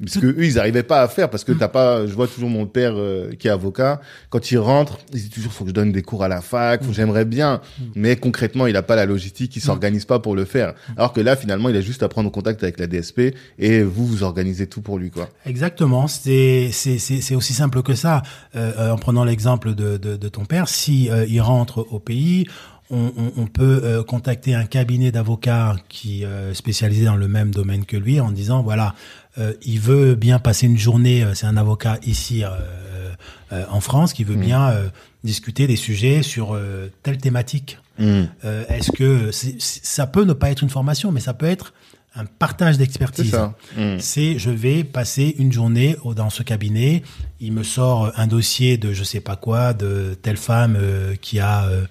Parce 0.00 0.18
que 0.18 0.26
eux, 0.26 0.44
ils 0.44 0.54
n'arrivaient 0.54 0.84
pas 0.84 1.02
à 1.02 1.08
faire 1.08 1.28
parce 1.28 1.42
que 1.42 1.52
t'as 1.52 1.68
pas. 1.68 2.06
Je 2.06 2.14
vois 2.14 2.28
toujours 2.28 2.48
mon 2.48 2.66
père 2.66 2.92
euh, 2.96 3.32
qui 3.38 3.48
est 3.48 3.50
avocat. 3.50 4.00
Quand 4.30 4.50
il 4.50 4.58
rentre, 4.58 4.98
il 5.12 5.22
dit 5.22 5.30
toujours 5.30 5.52
faut 5.52 5.64
que 5.64 5.70
je 5.70 5.74
donne 5.74 5.90
des 5.90 6.02
cours 6.02 6.22
à 6.22 6.28
la 6.28 6.40
fac. 6.40 6.84
Faut, 6.84 6.92
j'aimerais 6.92 7.24
bien, 7.24 7.60
mais 7.96 8.14
concrètement, 8.16 8.66
il 8.66 8.76
a 8.76 8.82
pas 8.82 8.94
la 8.96 9.06
logistique, 9.06 9.56
il 9.56 9.60
s'organise 9.60 10.04
pas 10.04 10.20
pour 10.20 10.36
le 10.36 10.44
faire. 10.44 10.74
Alors 10.96 11.12
que 11.12 11.20
là, 11.20 11.34
finalement, 11.34 11.68
il 11.68 11.76
a 11.76 11.80
juste 11.80 12.02
à 12.02 12.08
prendre 12.08 12.30
contact 12.30 12.62
avec 12.62 12.78
la 12.78 12.86
DSP 12.86 13.34
et 13.58 13.82
vous 13.82 14.06
vous 14.06 14.22
organisez 14.22 14.68
tout 14.68 14.82
pour 14.82 14.98
lui, 14.98 15.10
quoi. 15.10 15.28
Exactement, 15.46 16.06
c'est 16.06 16.70
c'est 16.72 16.98
c'est 16.98 17.20
c'est 17.20 17.34
aussi 17.34 17.52
simple 17.52 17.82
que 17.82 17.94
ça. 17.94 18.22
Euh, 18.54 18.72
euh, 18.78 18.90
en 18.92 18.98
prenant 18.98 19.24
l'exemple 19.24 19.74
de, 19.74 19.96
de 19.96 20.16
de 20.16 20.28
ton 20.28 20.44
père, 20.44 20.68
si 20.68 21.10
euh, 21.10 21.24
il 21.28 21.40
rentre 21.40 21.86
au 21.90 21.98
pays, 21.98 22.46
on, 22.90 23.12
on, 23.16 23.42
on 23.42 23.46
peut 23.46 23.80
euh, 23.84 24.02
contacter 24.02 24.54
un 24.54 24.64
cabinet 24.64 25.10
d'avocats 25.12 25.76
qui 25.88 26.24
euh, 26.24 26.54
spécialisé 26.54 27.04
dans 27.04 27.16
le 27.16 27.28
même 27.28 27.50
domaine 27.50 27.84
que 27.84 27.96
lui 27.96 28.20
en 28.20 28.30
disant 28.30 28.62
voilà, 28.62 28.94
euh, 29.38 29.52
il 29.62 29.80
veut 29.80 30.14
bien 30.14 30.38
passer 30.38 30.66
une 30.66 30.78
journée. 30.78 31.22
euh, 31.22 31.34
C'est 31.34 31.46
un 31.46 31.56
avocat 31.56 31.98
ici 32.06 32.42
euh, 32.44 33.64
en 33.70 33.80
France 33.80 34.12
qui 34.12 34.24
veut 34.24 34.36
bien 34.36 34.68
euh, 34.70 34.88
discuter 35.24 35.66
des 35.66 35.76
sujets 35.76 36.22
sur 36.22 36.58
telle 37.02 37.18
thématique. 37.18 37.78
Mm. 37.98 38.22
Est-ce 38.68 38.92
que 38.92 39.30
c'est- 39.32 39.60
c'est- 39.60 39.84
ça 39.84 40.06
peut 40.06 40.24
ne 40.24 40.32
pas 40.32 40.50
être 40.50 40.62
une 40.62 40.70
formation, 40.70 41.10
mais 41.12 41.20
ça 41.20 41.34
peut 41.34 41.46
être 41.46 41.72
un 42.14 42.24
partage 42.24 42.74
C'est 42.74 42.78
d'expertise 42.80 43.30
ça. 43.30 43.54
Mm. 43.76 43.98
c'est 43.98 44.38
je 44.38 44.50
vais 44.50 44.84
passer 44.84 45.34
une 45.38 45.52
journée 45.52 45.96
dans 46.16 46.30
ce 46.30 46.42
cabinet. 46.42 47.02
Il 47.40 47.52
me 47.52 47.62
sort 47.62 48.12
un 48.16 48.26
dossier 48.26 48.76
de 48.76 48.92
je 48.92 49.02
sais 49.04 49.20
pas 49.20 49.36
quoi, 49.36 49.72
de 49.74 50.16
telle 50.22 50.36
femme 50.36 50.76
euh, 50.78 51.14
qui 51.20 51.40
a 51.40 51.64
euh, 51.64 51.84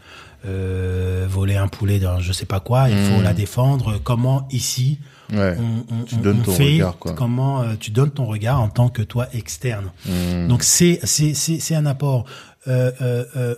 euh, 0.45 1.25
volé 1.29 1.55
un 1.55 1.67
poulet 1.67 1.99
dans 1.99 2.19
je 2.19 2.31
sais 2.31 2.45
pas 2.45 2.59
quoi. 2.59 2.89
Il 2.89 2.97
faut 2.97 3.19
Mm. 3.19 3.23
la 3.23 3.33
défendre. 3.33 3.99
Comment 4.03 4.47
ici 4.51 4.99
Ouais. 5.31 5.55
on, 5.59 5.95
on- 5.95 6.03
Tu 6.05 6.15
on- 6.15 6.19
donnes 6.19 6.39
on 6.41 6.43
ton 6.43 6.51
fait 6.53 6.73
regard, 6.73 6.97
quoi. 6.97 7.13
Comment 7.13 7.61
euh, 7.61 7.75
tu 7.79 7.91
donnes 7.91 8.11
ton 8.11 8.25
regard 8.25 8.61
en 8.61 8.69
tant 8.69 8.89
que 8.89 9.01
toi 9.01 9.27
externe. 9.33 9.91
Mm. 10.05 10.47
Donc 10.47 10.63
c'est 10.63 10.99
c'est 11.03 11.33
c'est 11.33 11.75
un 11.75 11.85
apport. 11.85 12.25
Euh, 12.67 12.91
euh, 13.35 13.55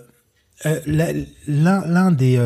L'un 0.86 1.84
l'un 1.86 2.10
des 2.12 2.38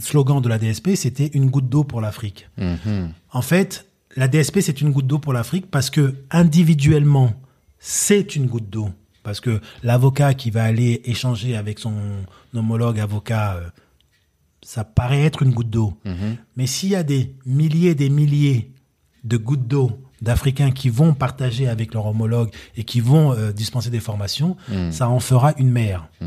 slogans 0.00 0.40
de 0.42 0.48
la 0.48 0.58
DSP, 0.58 0.96
c'était 0.96 1.28
une 1.34 1.50
goutte 1.50 1.68
d'eau 1.68 1.84
pour 1.84 2.00
l'Afrique. 2.00 2.48
Mhm. 2.58 3.10
En 3.32 3.42
fait, 3.42 3.86
la 4.16 4.26
DSP, 4.26 4.60
c'est 4.60 4.80
une 4.80 4.90
goutte 4.90 5.06
d'eau 5.06 5.20
pour 5.20 5.32
l'Afrique 5.32 5.70
parce 5.70 5.88
que 5.88 6.14
individuellement, 6.32 7.32
c'est 7.78 8.34
une 8.34 8.46
goutte 8.46 8.68
d'eau. 8.68 8.90
Parce 9.22 9.40
que 9.40 9.60
l'avocat 9.84 10.34
qui 10.34 10.50
va 10.50 10.64
aller 10.64 11.00
échanger 11.04 11.56
avec 11.56 11.78
son 11.78 11.92
homologue 12.54 12.98
avocat, 12.98 13.60
ça 14.74 14.84
paraît 14.84 15.22
être 15.24 15.42
une 15.42 15.52
goutte 15.54 15.70
d'eau. 15.70 15.94
Mhm. 16.04 16.36
Mais 16.58 16.66
s'il 16.66 16.90
y 16.90 16.94
a 16.94 17.02
des 17.02 17.34
milliers 17.46 17.90
et 17.92 17.94
des 17.94 18.10
milliers 18.10 18.70
de 19.24 19.38
gouttes 19.38 19.66
d'eau 19.66 19.98
d'Africains 20.20 20.72
qui 20.72 20.90
vont 20.90 21.14
partager 21.14 21.68
avec 21.68 21.94
leur 21.94 22.04
homologue 22.04 22.50
et 22.76 22.84
qui 22.84 23.00
vont 23.00 23.32
euh, 23.32 23.50
dispenser 23.52 23.88
des 23.88 24.00
formations, 24.00 24.56
ça 24.90 25.08
en 25.08 25.20
fera 25.20 25.54
une 25.56 25.70
mer 25.70 26.08
un, 26.20 26.26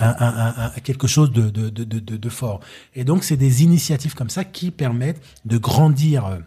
un- 0.00 0.16
un- 0.18 0.54
un- 0.64 0.70
quelque 0.82 1.06
chose 1.06 1.30
de, 1.30 1.48
de, 1.48 1.68
de, 1.68 1.84
de, 1.84 1.98
de- 2.00 2.16
de 2.16 2.28
fort. 2.28 2.58
Et 2.96 3.04
donc, 3.04 3.22
c'est 3.22 3.36
des 3.36 3.62
initiatives 3.62 4.14
comme 4.14 4.30
ça 4.30 4.42
qui 4.44 4.72
permettent 4.72 5.22
de 5.44 5.56
grandir, 5.56 6.26
euh, 6.26 6.38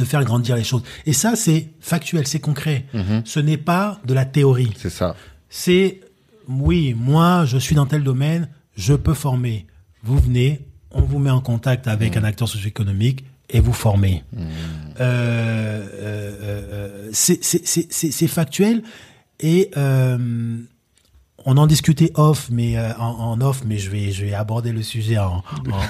de 0.00 0.04
faire 0.04 0.24
grandir 0.24 0.56
les 0.56 0.64
choses. 0.64 0.82
Et 1.06 1.12
ça, 1.12 1.36
c'est 1.36 1.68
factuel, 1.80 2.26
c'est 2.26 2.40
concret. 2.40 2.86
Ce 3.24 3.38
n'est 3.38 3.62
pas 3.72 4.00
de 4.04 4.14
la 4.14 4.24
théorie. 4.24 4.72
C'est 4.76 4.90
ça. 4.90 5.14
C'est, 5.48 6.00
oui, 6.48 6.94
moi, 6.98 7.44
je 7.46 7.58
suis 7.58 7.76
dans 7.76 7.86
tel 7.86 8.02
domaine, 8.02 8.48
je 8.74 8.94
peux 8.94 9.14
former. 9.14 9.66
Vous 10.02 10.18
venez, 10.18 10.60
on 10.90 11.02
vous 11.02 11.18
met 11.18 11.30
en 11.30 11.40
contact 11.40 11.86
avec 11.88 12.16
un 12.16 12.24
acteur 12.24 12.48
socio-économique 12.48 13.24
et 13.50 13.60
vous 13.60 13.72
formez. 13.72 14.24
Euh, 14.36 14.40
euh, 15.00 15.88
euh, 16.02 16.32
euh, 16.42 17.08
c'est- 17.12 17.42
factuel 18.28 18.82
et 19.40 19.70
euh, 19.76 20.56
on 21.46 21.56
en 21.56 21.66
discutait 21.66 22.12
off, 22.14 22.48
mais 22.50 22.76
euh, 22.76 22.92
en, 22.98 23.06
en 23.32 23.40
off, 23.40 23.62
mais 23.66 23.78
je 23.78 23.90
vais 23.90 24.12
je 24.12 24.24
vais 24.26 24.34
aborder 24.34 24.72
le 24.72 24.82
sujet 24.82 25.18
en 25.18 25.42
en, 25.72 25.82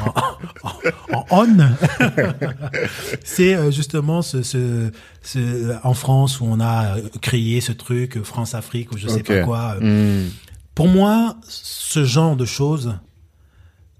en- 0.62 1.18
en 1.18 1.26
on. 1.30 1.76
c'est 3.24 3.54
euh, 3.54 3.70
justement 3.70 4.22
ce, 4.22 4.42
ce, 4.42 4.90
ce 5.22 5.74
en 5.84 5.94
France 5.94 6.40
où 6.40 6.44
on 6.46 6.60
a 6.60 6.96
euh, 6.98 7.02
créé 7.20 7.60
ce 7.60 7.72
truc 7.72 8.22
France 8.22 8.54
Afrique 8.54 8.92
ou 8.92 8.98
je 8.98 9.08
sais 9.08 9.20
Ok. 9.20 9.26
pas 9.26 9.42
quoi. 9.42 9.76
euh, 9.82 10.24
Mm. 10.26 10.30
pour 10.74 10.88
moi, 10.88 11.36
ce 11.48 12.04
genre 12.04 12.36
de 12.36 12.44
choses 12.44 12.94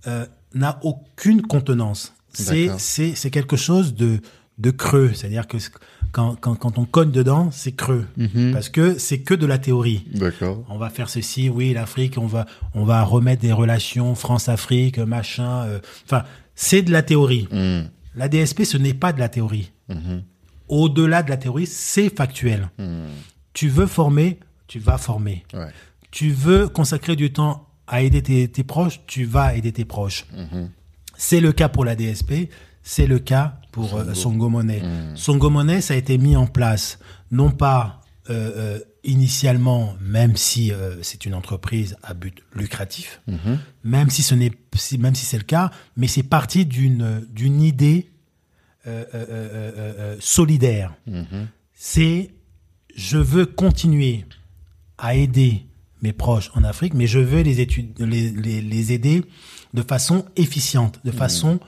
euh, 0.06 0.26
n'a 0.54 0.78
aucune 0.82 1.42
contenance. 1.42 2.14
C'est 2.32 2.70
c'est 2.78 3.14
c'est 3.14 3.30
quelque 3.30 3.56
chose 3.56 3.94
de 3.94 4.20
de 4.58 4.70
creux, 4.70 5.12
c'est-à-dire 5.14 5.46
que 5.48 5.56
quand 6.12 6.36
quand 6.40 6.54
quand 6.54 6.78
on 6.78 6.84
cogne 6.84 7.10
dedans, 7.10 7.50
c'est 7.50 7.72
creux 7.72 8.06
Mhm. 8.16 8.52
parce 8.52 8.68
que 8.68 8.98
c'est 8.98 9.20
que 9.20 9.34
de 9.34 9.46
la 9.46 9.58
théorie. 9.58 10.04
D'accord. 10.14 10.64
On 10.68 10.78
va 10.78 10.90
faire 10.90 11.08
ceci, 11.08 11.48
oui, 11.48 11.72
l'Afrique, 11.72 12.18
on 12.18 12.26
va 12.26 12.46
on 12.74 12.84
va 12.84 13.02
remettre 13.02 13.42
des 13.42 13.52
relations 13.52 14.14
France-Afrique, 14.14 14.98
machin. 14.98 15.64
euh, 15.64 15.80
Enfin, 16.04 16.24
c'est 16.54 16.82
de 16.82 16.92
la 16.92 17.02
théorie. 17.02 17.48
Mm. 17.50 17.88
La 18.16 18.28
DSP, 18.28 18.64
ce 18.64 18.76
n'est 18.76 18.94
pas 18.94 19.12
de 19.12 19.18
la 19.18 19.28
théorie. 19.28 19.72
Mhm. 19.88 20.22
Au-delà 20.68 21.22
de 21.22 21.30
la 21.30 21.36
théorie, 21.36 21.66
c'est 21.66 22.14
factuel. 22.14 22.70
Mm. 22.78 23.06
Tu 23.54 23.68
veux 23.68 23.86
former, 23.86 24.38
tu 24.68 24.78
vas 24.78 24.98
former. 24.98 25.44
Ouais. 25.54 25.72
Tu 26.12 26.30
veux 26.30 26.68
consacrer 26.68 27.16
du 27.16 27.32
temps 27.32 27.66
à 27.90 28.02
aider 28.02 28.22
tes, 28.22 28.48
tes 28.48 28.62
proches, 28.64 29.00
tu 29.06 29.24
vas 29.24 29.54
aider 29.54 29.72
tes 29.72 29.84
proches. 29.84 30.24
C'est 31.16 31.40
le 31.40 31.52
cas 31.52 31.68
pour 31.68 31.84
la 31.84 31.96
DSP, 31.96 32.48
c'est 32.82 33.06
le 33.06 33.18
cas 33.18 33.58
pour 33.72 33.96
euh, 33.96 34.14
Songo 34.14 34.48
Money. 34.48 34.80
Songo 35.16 35.50
Money, 35.50 35.80
ça 35.82 35.94
a 35.94 35.96
été 35.96 36.16
mis 36.16 36.36
en 36.36 36.46
place, 36.46 36.98
non 37.30 37.50
pas 37.50 38.00
euh, 38.30 38.52
euh, 38.56 38.78
initialement, 39.02 39.94
même 40.00 40.36
si 40.36 40.72
euh, 40.72 41.02
c'est 41.02 41.26
une 41.26 41.34
entreprise 41.34 41.96
à 42.02 42.14
but 42.14 42.42
lucratif, 42.54 43.20
même 43.82 44.08
si 44.08 44.22
ce 44.22 44.34
n'est, 44.34 44.52
si, 44.76 44.96
même 44.98 45.14
si 45.16 45.26
c'est 45.26 45.38
le 45.38 45.44
cas, 45.44 45.70
mais 45.96 46.06
c'est 46.06 46.22
parti 46.22 46.64
d'une 46.66 47.26
d'une 47.30 47.60
idée 47.60 48.10
euh, 48.86 49.04
euh, 49.14 49.26
euh, 49.28 49.50
euh, 49.52 49.94
euh, 49.98 50.16
solidaire. 50.20 50.94
C'est 51.74 52.30
je 52.94 53.18
veux 53.18 53.46
continuer 53.46 54.24
à 54.96 55.14
aider 55.14 55.66
mes 56.02 56.12
proches 56.12 56.50
en 56.54 56.64
Afrique, 56.64 56.94
mais 56.94 57.06
je 57.06 57.18
veux 57.18 57.42
les, 57.42 57.60
études, 57.60 57.98
les, 57.98 58.30
les, 58.30 58.60
les 58.60 58.92
aider 58.92 59.24
de 59.74 59.82
façon 59.82 60.24
efficiente, 60.36 61.00
de 61.04 61.10
façon 61.10 61.60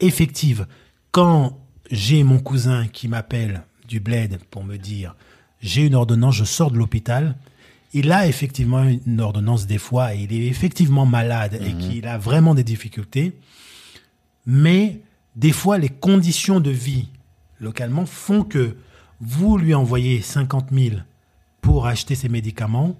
effective. 0.00 0.66
Quand 1.10 1.58
j'ai 1.90 2.22
mon 2.22 2.38
cousin 2.38 2.86
qui 2.86 3.08
m'appelle 3.08 3.62
du 3.88 4.00
bled 4.00 4.38
pour 4.50 4.64
me 4.64 4.76
dire 4.76 5.14
j'ai 5.60 5.86
une 5.86 5.94
ordonnance, 5.94 6.36
je 6.36 6.44
sors 6.44 6.70
de 6.70 6.78
l'hôpital, 6.78 7.36
il 7.92 8.12
a 8.12 8.26
effectivement 8.26 8.84
une 8.84 9.20
ordonnance 9.20 9.66
des 9.66 9.78
fois 9.78 10.14
et 10.14 10.20
il 10.20 10.32
est 10.32 10.46
effectivement 10.46 11.06
malade 11.06 11.60
et 11.60 11.74
qu'il 11.74 12.06
a 12.06 12.18
vraiment 12.18 12.54
des 12.54 12.62
difficultés, 12.64 13.36
mais 14.46 15.00
des 15.36 15.52
fois 15.52 15.76
les 15.76 15.88
conditions 15.88 16.60
de 16.60 16.70
vie 16.70 17.08
localement 17.60 18.06
font 18.06 18.44
que 18.44 18.76
vous 19.20 19.58
lui 19.58 19.74
envoyez 19.74 20.22
50 20.22 20.68
000 20.72 20.96
pour 21.60 21.86
acheter 21.86 22.14
ses 22.14 22.28
médicaments, 22.28 22.96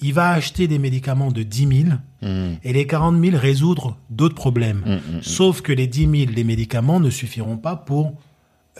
il 0.00 0.12
va 0.12 0.30
acheter 0.30 0.68
des 0.68 0.78
médicaments 0.78 1.30
de 1.30 1.42
10 1.42 1.68
000 1.84 1.96
Mm. 2.22 2.54
et 2.64 2.72
les 2.72 2.86
40 2.86 3.22
000 3.22 3.36
résoudre 3.36 3.98
d'autres 4.08 4.34
problèmes. 4.34 4.82
Mm, 4.86 5.16
mm, 5.18 5.22
Sauf 5.22 5.60
que 5.60 5.70
les 5.72 5.86
10 5.86 6.08
000 6.26 6.32
des 6.32 6.44
médicaments 6.44 6.98
ne 6.98 7.10
suffiront 7.10 7.58
pas 7.58 7.76
pour 7.76 8.14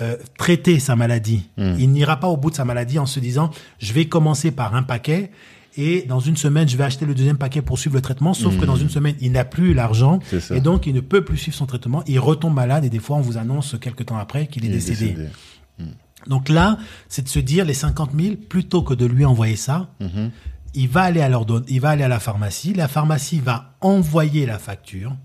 euh, 0.00 0.16
traiter 0.38 0.78
sa 0.78 0.96
maladie. 0.96 1.48
Il 1.58 1.90
n'ira 1.92 2.18
pas 2.18 2.28
au 2.28 2.36
bout 2.38 2.50
de 2.50 2.54
sa 2.56 2.64
maladie 2.64 2.98
en 2.98 3.04
se 3.06 3.20
disant 3.20 3.50
je 3.78 3.92
vais 3.92 4.06
commencer 4.06 4.50
par 4.52 4.74
un 4.74 4.82
paquet 4.82 5.30
et 5.76 6.02
dans 6.08 6.18
une 6.20 6.36
semaine 6.36 6.66
je 6.66 6.76
vais 6.78 6.84
acheter 6.84 7.04
le 7.04 7.14
deuxième 7.14 7.36
paquet 7.36 7.60
pour 7.60 7.78
suivre 7.78 7.94
le 7.96 8.02
traitement. 8.02 8.32
Sauf 8.32 8.58
que 8.58 8.64
dans 8.64 8.76
une 8.76 8.90
semaine 8.90 9.14
il 9.20 9.32
n'a 9.32 9.44
plus 9.44 9.74
l'argent 9.74 10.18
et 10.50 10.60
donc 10.60 10.86
il 10.86 10.94
ne 10.94 11.00
peut 11.00 11.22
plus 11.22 11.36
suivre 11.36 11.56
son 11.56 11.66
traitement. 11.66 12.02
Il 12.06 12.18
retombe 12.18 12.54
malade 12.54 12.84
et 12.86 12.90
des 12.90 12.98
fois 13.00 13.18
on 13.18 13.20
vous 13.22 13.36
annonce 13.36 13.76
quelques 13.80 14.06
temps 14.06 14.16
après 14.16 14.46
qu'il 14.46 14.64
est, 14.64 14.68
décédé. 14.68 15.08
décédé. 15.12 15.28
Donc 16.26 16.48
là, 16.48 16.78
c'est 17.08 17.22
de 17.22 17.28
se 17.28 17.38
dire 17.38 17.64
les 17.64 17.74
50 17.74 18.10
000, 18.18 18.34
plutôt 18.48 18.82
que 18.82 18.94
de 18.94 19.06
lui 19.06 19.24
envoyer 19.24 19.54
ça, 19.56 19.90
Mhm. 20.00 20.30
Il 20.76 20.88
va 20.88 21.02
aller 21.02 21.22
à 21.22 21.28
l'ordonne, 21.28 21.64
il 21.68 21.80
va 21.80 21.90
aller 21.90 22.04
à 22.04 22.08
la 22.08 22.20
pharmacie. 22.20 22.74
La 22.74 22.86
pharmacie 22.86 23.40
va 23.40 23.76
envoyer 23.80 24.46
la 24.46 24.58
facture. 24.58 25.16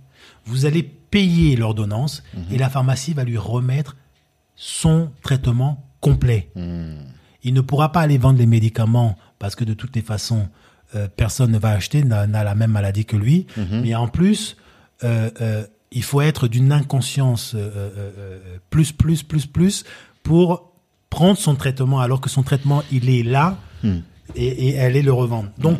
Vous 0.45 0.65
allez 0.65 0.81
payer 0.81 1.55
l'ordonnance 1.57 2.23
et 2.51 2.57
la 2.57 2.69
pharmacie 2.69 3.13
va 3.13 3.25
lui 3.25 3.37
remettre 3.37 3.97
son 4.55 5.11
traitement 5.21 5.85
complet. 5.99 6.49
Il 7.43 7.53
ne 7.53 7.61
pourra 7.61 7.91
pas 7.91 8.01
aller 8.01 8.17
vendre 8.17 8.39
les 8.39 8.45
médicaments 8.45 9.17
parce 9.39 9.55
que 9.55 9.65
de 9.65 9.73
toutes 9.73 9.95
les 9.95 10.01
façons, 10.01 10.47
euh, 10.95 11.07
personne 11.15 11.51
ne 11.51 11.59
va 11.59 11.71
acheter, 11.71 12.03
n'a 12.03 12.25
la 12.27 12.55
même 12.55 12.71
maladie 12.71 13.05
que 13.05 13.17
lui. 13.17 13.45
Mais 13.83 13.93
en 13.93 14.07
plus, 14.07 14.55
euh, 15.03 15.29
euh, 15.41 15.65
il 15.91 16.03
faut 16.03 16.21
être 16.21 16.47
d'une 16.47 16.71
inconscience 16.71 17.55
plus, 18.69 18.93
plus, 18.93 19.23
plus, 19.23 19.45
plus 19.45 19.83
pour 20.23 20.71
prendre 21.09 21.37
son 21.37 21.55
traitement 21.55 21.99
alors 21.99 22.21
que 22.21 22.29
son 22.29 22.43
traitement, 22.43 22.83
il 22.89 23.09
est 23.09 23.23
là 23.23 23.57
et, 24.35 24.69
et 24.69 24.79
aller 24.79 25.01
le 25.01 25.13
revendre. 25.13 25.49
Donc, 25.57 25.79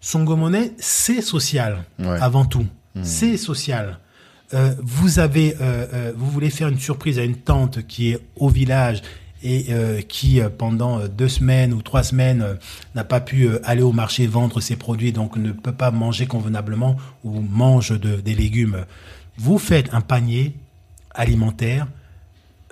son 0.00 0.20
monnaie, 0.24 0.72
c'est 0.78 1.20
social 1.22 1.84
Ouais. 1.98 2.18
avant 2.20 2.44
tout. 2.44 2.66
C'est 3.02 3.36
social. 3.36 3.98
Euh, 4.52 4.74
vous 4.82 5.20
avez, 5.20 5.54
euh, 5.60 5.86
euh, 5.92 6.12
vous 6.16 6.28
voulez 6.28 6.50
faire 6.50 6.68
une 6.68 6.80
surprise 6.80 7.18
à 7.20 7.22
une 7.22 7.36
tante 7.36 7.86
qui 7.86 8.10
est 8.10 8.18
au 8.36 8.48
village 8.48 9.02
et 9.42 9.68
qui 10.06 10.38
pendant 10.58 11.06
deux 11.06 11.28
semaines 11.30 11.72
ou 11.72 11.80
trois 11.80 12.02
semaines 12.02 12.58
n'a 12.94 13.04
pas 13.04 13.20
pu 13.20 13.48
aller 13.64 13.80
au 13.80 13.92
marché 13.92 14.26
vendre 14.26 14.60
ses 14.60 14.76
produits, 14.76 15.12
donc 15.12 15.36
ne 15.36 15.52
peut 15.52 15.72
pas 15.72 15.90
manger 15.90 16.26
convenablement 16.26 16.98
ou 17.24 17.40
mange 17.40 17.98
de, 17.98 18.16
des 18.16 18.34
légumes. 18.34 18.84
Vous 19.38 19.56
faites 19.58 19.94
un 19.94 20.02
panier 20.02 20.54
alimentaire 21.14 21.86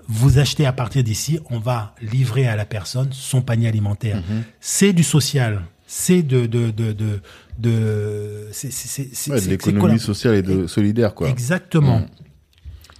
vous 0.09 0.39
achetez 0.39 0.65
à 0.67 0.73
partir 0.73 1.05
d'ici, 1.05 1.39
on 1.51 1.59
va 1.59 1.95
livrer 2.01 2.49
à 2.49 2.57
la 2.57 2.65
personne 2.65 3.09
son 3.13 3.43
panier 3.43 3.69
alimentaire. 3.69 4.17
Mhm. 4.29 4.43
C'est 4.61 4.93
du 4.95 5.03
social, 5.05 5.63
c'est 5.87 6.23
de 6.23 6.47
de 6.47 6.71
de 6.71 6.93
de, 6.93 7.21
de 7.59 8.49
c'est 8.53 9.31
Ouais, 9.31 9.41
l'économie 9.41 9.99
sociale 10.01 10.35
et 10.37 10.43
de 10.43 10.67
solidaire, 10.67 11.15
quoi. 11.15 11.29
Exactement. 11.29 12.01
Mm. 12.01 12.07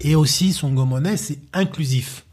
Et 0.03 0.15
aussi 0.15 0.53
son 0.53 0.71
monnaie, 0.71 1.17
c'est 1.17 1.39
inclusif. 1.53 2.25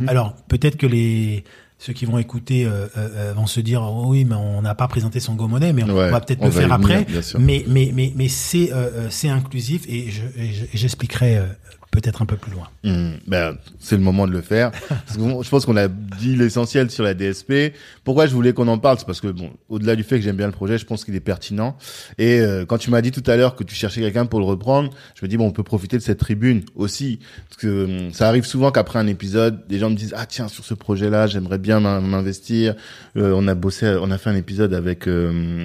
Mhm. 0.00 0.08
Alors 0.08 0.34
peut-être 0.48 0.76
que 0.76 0.86
les 0.86 1.44
ceux 1.78 1.92
qui 1.92 2.04
vont 2.04 2.18
écouter 2.18 2.64
euh, 2.64 2.70
euh, 2.70 2.88
euh, 2.96 3.32
vont 3.34 3.46
se 3.48 3.58
dire 3.60 3.82
oh 3.82 4.04
oui 4.06 4.24
mais 4.24 4.36
on 4.36 4.62
n'a 4.62 4.76
pas 4.76 4.86
présenté 4.86 5.18
son 5.18 5.34
monnaie 5.34 5.72
mais 5.72 5.82
on 5.82 5.88
Ouais, 5.96 6.10
va 6.10 6.20
peut-être 6.20 6.40
le 6.40 6.48
va 6.48 6.60
faire 6.60 6.78
venir, 6.78 7.00
après 7.00 7.06
mais 7.40 7.64
mais 7.66 7.90
mais 7.92 8.12
mais 8.14 8.28
c'est 8.28 8.72
euh, 8.72 9.10
c'est 9.10 9.28
inclusif 9.28 9.82
et 9.88 10.08
je 10.08 10.22
je- 10.36 10.66
j'expliquerai 10.72 11.38
euh, 11.38 11.46
peut-être 11.92 12.20
un 12.22 12.26
peu 12.26 12.36
plus 12.36 12.50
loin 12.50 12.68
Hmm, 12.84 13.12
ben, 13.28 13.56
c'est 13.78 13.96
le 13.96 14.02
moment 14.02 14.26
de 14.26 14.32
le 14.32 14.40
faire. 14.40 14.72
Parce 14.88 15.16
que 15.16 15.20
bon, 15.20 15.40
je 15.42 15.48
pense 15.48 15.64
qu'on 15.66 15.76
a 15.76 15.86
dit 15.86 16.34
l'essentiel 16.34 16.90
sur 16.90 17.04
la 17.04 17.14
DSP. 17.14 17.74
Pourquoi 18.02 18.26
je 18.26 18.32
voulais 18.34 18.52
qu'on 18.52 18.66
en 18.66 18.78
parle, 18.78 18.98
c'est 18.98 19.06
parce 19.06 19.20
que 19.20 19.28
bon, 19.28 19.50
au-delà 19.68 19.94
du 19.94 20.02
fait 20.02 20.16
que 20.16 20.22
j'aime 20.24 20.34
bien 20.36 20.46
le 20.46 20.52
projet, 20.52 20.78
je 20.78 20.84
pense 20.84 21.04
qu'il 21.04 21.14
est 21.14 21.20
pertinent. 21.20 21.76
Et 22.18 22.40
euh, 22.40 22.64
quand 22.66 22.78
tu 22.78 22.90
m'as 22.90 23.00
dit 23.02 23.12
tout 23.12 23.22
à 23.30 23.36
l'heure 23.36 23.54
que 23.54 23.62
tu 23.62 23.76
cherchais 23.76 24.00
quelqu'un 24.00 24.26
pour 24.26 24.40
le 24.40 24.46
reprendre, 24.46 24.90
je 25.14 25.24
me 25.24 25.28
dis 25.28 25.36
bon, 25.36 25.46
on 25.46 25.52
peut 25.52 25.62
profiter 25.62 25.96
de 25.96 26.02
cette 26.02 26.18
tribune 26.18 26.62
aussi, 26.74 27.20
parce 27.48 27.60
que 27.60 27.84
hum, 28.06 28.12
ça 28.12 28.26
arrive 28.26 28.44
souvent 28.46 28.72
qu'après 28.72 28.98
un 28.98 29.06
épisode, 29.06 29.64
des 29.68 29.78
gens 29.78 29.90
me 29.90 29.94
disent 29.94 30.14
ah 30.16 30.26
tiens 30.26 30.48
sur 30.48 30.64
ce 30.64 30.74
projet-là, 30.74 31.28
j'aimerais 31.28 31.58
bien 31.58 31.78
m'in- 31.78 32.00
m'investir. 32.00 32.74
Euh, 33.16 33.32
on 33.36 33.46
a 33.46 33.54
bossé, 33.54 33.96
on 34.00 34.10
a 34.10 34.18
fait 34.18 34.30
un 34.30 34.36
épisode 34.36 34.74
avec 34.74 35.06
euh, 35.06 35.64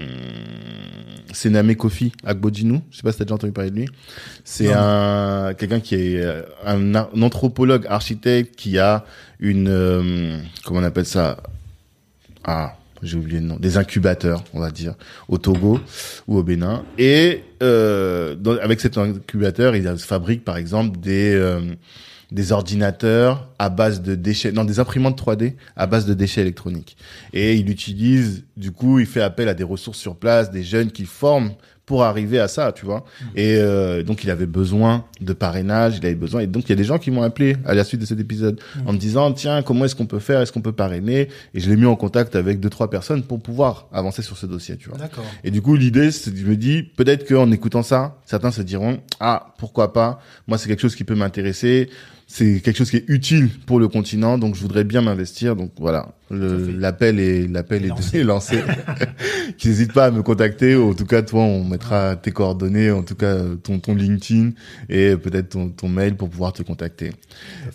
Sename 1.33 1.75
Kofi 1.75 2.11
Agbodjinou. 2.25 2.81
Je 2.91 2.97
sais 2.97 3.03
pas 3.03 3.11
si 3.11 3.17
t'as 3.17 3.25
déjà 3.25 3.35
entendu 3.35 3.53
parler 3.53 3.71
de 3.71 3.75
lui. 3.77 3.87
C'est 4.43 4.71
un 4.73 5.53
quelqu'un 5.57 5.79
qui 5.79 5.95
est 5.95 6.16
euh, 6.21 6.41
un, 6.65 6.95
anthropologue 7.21 7.85
architecte 7.87 8.55
qui 8.55 8.77
a 8.77 9.05
une 9.39 9.67
euh, 9.69 10.37
comment 10.65 10.79
on 10.79 10.83
appelle 10.83 11.05
ça? 11.05 11.37
Ah 12.43 12.75
j'ai 13.03 13.17
oublié 13.17 13.39
le 13.39 13.45
nom. 13.45 13.57
Des 13.57 13.77
incubateurs 13.77 14.43
on 14.53 14.59
va 14.59 14.71
dire 14.71 14.95
au 15.27 15.37
Togo 15.37 15.79
ou 16.27 16.37
au 16.37 16.43
Bénin. 16.43 16.83
Et 16.97 17.43
euh, 17.61 18.35
avec 18.61 18.79
cet 18.79 18.97
incubateur 18.97 19.75
il 19.75 19.85
fabrique 19.97 20.43
par 20.43 20.57
exemple 20.57 20.97
des 20.99 21.37
des 22.31 22.51
ordinateurs 22.51 23.49
à 23.57 23.69
base 23.69 24.01
de 24.01 24.15
déchets, 24.15 24.51
non, 24.51 24.65
des 24.65 24.79
imprimantes 24.79 25.19
3D 25.21 25.53
à 25.75 25.87
base 25.87 26.05
de 26.05 26.13
déchets 26.13 26.41
électroniques. 26.41 26.97
Et 27.33 27.55
il 27.55 27.69
utilise, 27.69 28.43
du 28.57 28.71
coup, 28.71 28.99
il 28.99 29.05
fait 29.05 29.21
appel 29.21 29.47
à 29.47 29.53
des 29.53 29.63
ressources 29.63 29.97
sur 29.97 30.15
place, 30.15 30.51
des 30.51 30.63
jeunes 30.63 30.91
qu'il 30.91 31.05
forme 31.05 31.51
pour 31.87 32.03
arriver 32.03 32.37
à 32.37 32.49
ça, 32.49 32.73
tu 32.73 32.85
vois. 32.85 33.05
Et 33.33 33.55
euh, 33.55 34.03
donc, 34.03 34.25
il 34.25 34.29
avait 34.29 34.45
besoin 34.45 35.05
de 35.21 35.31
parrainage, 35.31 35.97
il 35.97 36.05
avait 36.05 36.15
besoin. 36.15 36.41
Et 36.41 36.47
donc, 36.47 36.65
il 36.65 36.69
y 36.69 36.73
a 36.73 36.75
des 36.75 36.83
gens 36.83 36.99
qui 36.99 37.11
m'ont 37.11 37.23
appelé 37.23 37.55
à 37.65 37.73
la 37.73 37.85
suite 37.85 38.01
de 38.01 38.05
cet 38.05 38.19
épisode 38.19 38.59
en 38.85 38.91
me 38.91 38.97
disant, 38.97 39.31
tiens, 39.31 39.63
comment 39.63 39.85
est-ce 39.85 39.95
qu'on 39.95 40.05
peut 40.05 40.19
faire? 40.19 40.41
Est-ce 40.41 40.51
qu'on 40.51 40.61
peut 40.61 40.73
parrainer? 40.73 41.29
Et 41.53 41.61
je 41.61 41.69
l'ai 41.69 41.77
mis 41.77 41.85
en 41.85 41.95
contact 41.95 42.35
avec 42.35 42.59
deux, 42.59 42.69
trois 42.69 42.89
personnes 42.89 43.23
pour 43.23 43.41
pouvoir 43.41 43.87
avancer 43.93 44.21
sur 44.21 44.37
ce 44.37 44.45
dossier, 44.45 44.75
tu 44.75 44.89
vois. 44.89 44.97
d'accord 44.97 45.23
Et 45.45 45.49
du 45.49 45.61
coup, 45.61 45.77
l'idée, 45.77 46.11
c'est, 46.11 46.35
je 46.35 46.45
me 46.45 46.57
dis, 46.57 46.83
peut-être 46.83 47.25
qu'en 47.25 47.49
écoutant 47.51 47.83
ça, 47.83 48.17
certains 48.25 48.51
se 48.51 48.61
diront, 48.61 48.99
ah, 49.21 49.53
pourquoi 49.57 49.93
pas? 49.93 50.19
Moi, 50.45 50.57
c'est 50.57 50.67
quelque 50.67 50.81
chose 50.81 50.95
qui 50.95 51.05
peut 51.05 51.15
m'intéresser. 51.15 51.89
C'est 52.29 52.59
quelque 52.59 52.75
chose 52.75 52.89
qui 52.89 52.97
est 52.97 53.05
utile 53.07 53.49
pour 53.65 53.79
le 53.79 53.87
continent, 53.87 54.37
donc 54.37 54.55
je 54.55 54.61
voudrais 54.61 54.83
bien 54.83 55.01
m'investir. 55.01 55.55
Donc 55.55 55.71
voilà, 55.79 56.09
l'appel 56.29 57.21
est 57.21 57.47
l'appel 57.47 57.85
est, 57.85 57.87
Lancé. 57.87 58.17
est 58.17 58.23
lancé. 58.25 58.63
Qu'ils 59.57 59.71
n'hésitent 59.71 59.93
pas 59.93 60.07
à 60.07 60.11
me 60.11 60.21
contacter. 60.21 60.75
Ou 60.75 60.91
en 60.91 60.93
tout 60.93 61.05
cas, 61.05 61.21
toi, 61.21 61.43
on 61.43 61.63
mettra 61.63 62.17
tes 62.17 62.31
coordonnées, 62.31 62.91
en 62.91 63.03
tout 63.03 63.15
cas 63.15 63.37
ton 63.63 63.79
ton 63.79 63.95
LinkedIn 63.95 64.51
et 64.89 65.15
peut-être 65.15 65.49
ton 65.49 65.69
ton 65.69 65.87
mail 65.87 66.15
pour 66.17 66.29
pouvoir 66.29 66.51
te 66.51 66.63
contacter. 66.63 67.11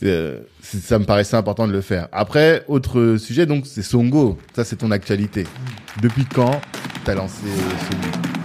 Euh, 0.03 0.41
ça 0.61 0.99
me 0.99 1.07
paraissait 1.07 1.37
important 1.37 1.67
de 1.67 1.73
le 1.73 1.81
faire. 1.81 2.09
Après, 2.13 2.63
autre 2.69 3.17
sujet, 3.19 3.47
donc 3.47 3.67
c'est 3.67 3.83
Songo. 3.83 4.39
Ça, 4.55 4.65
c'est 4.65 4.77
ton 4.77 4.91
actualité. 4.91 5.47
Depuis 6.03 6.27
quand 6.27 6.61
t'as 7.05 7.15
lancé 7.15 7.41
ce 7.47 7.93
livre 7.97 8.42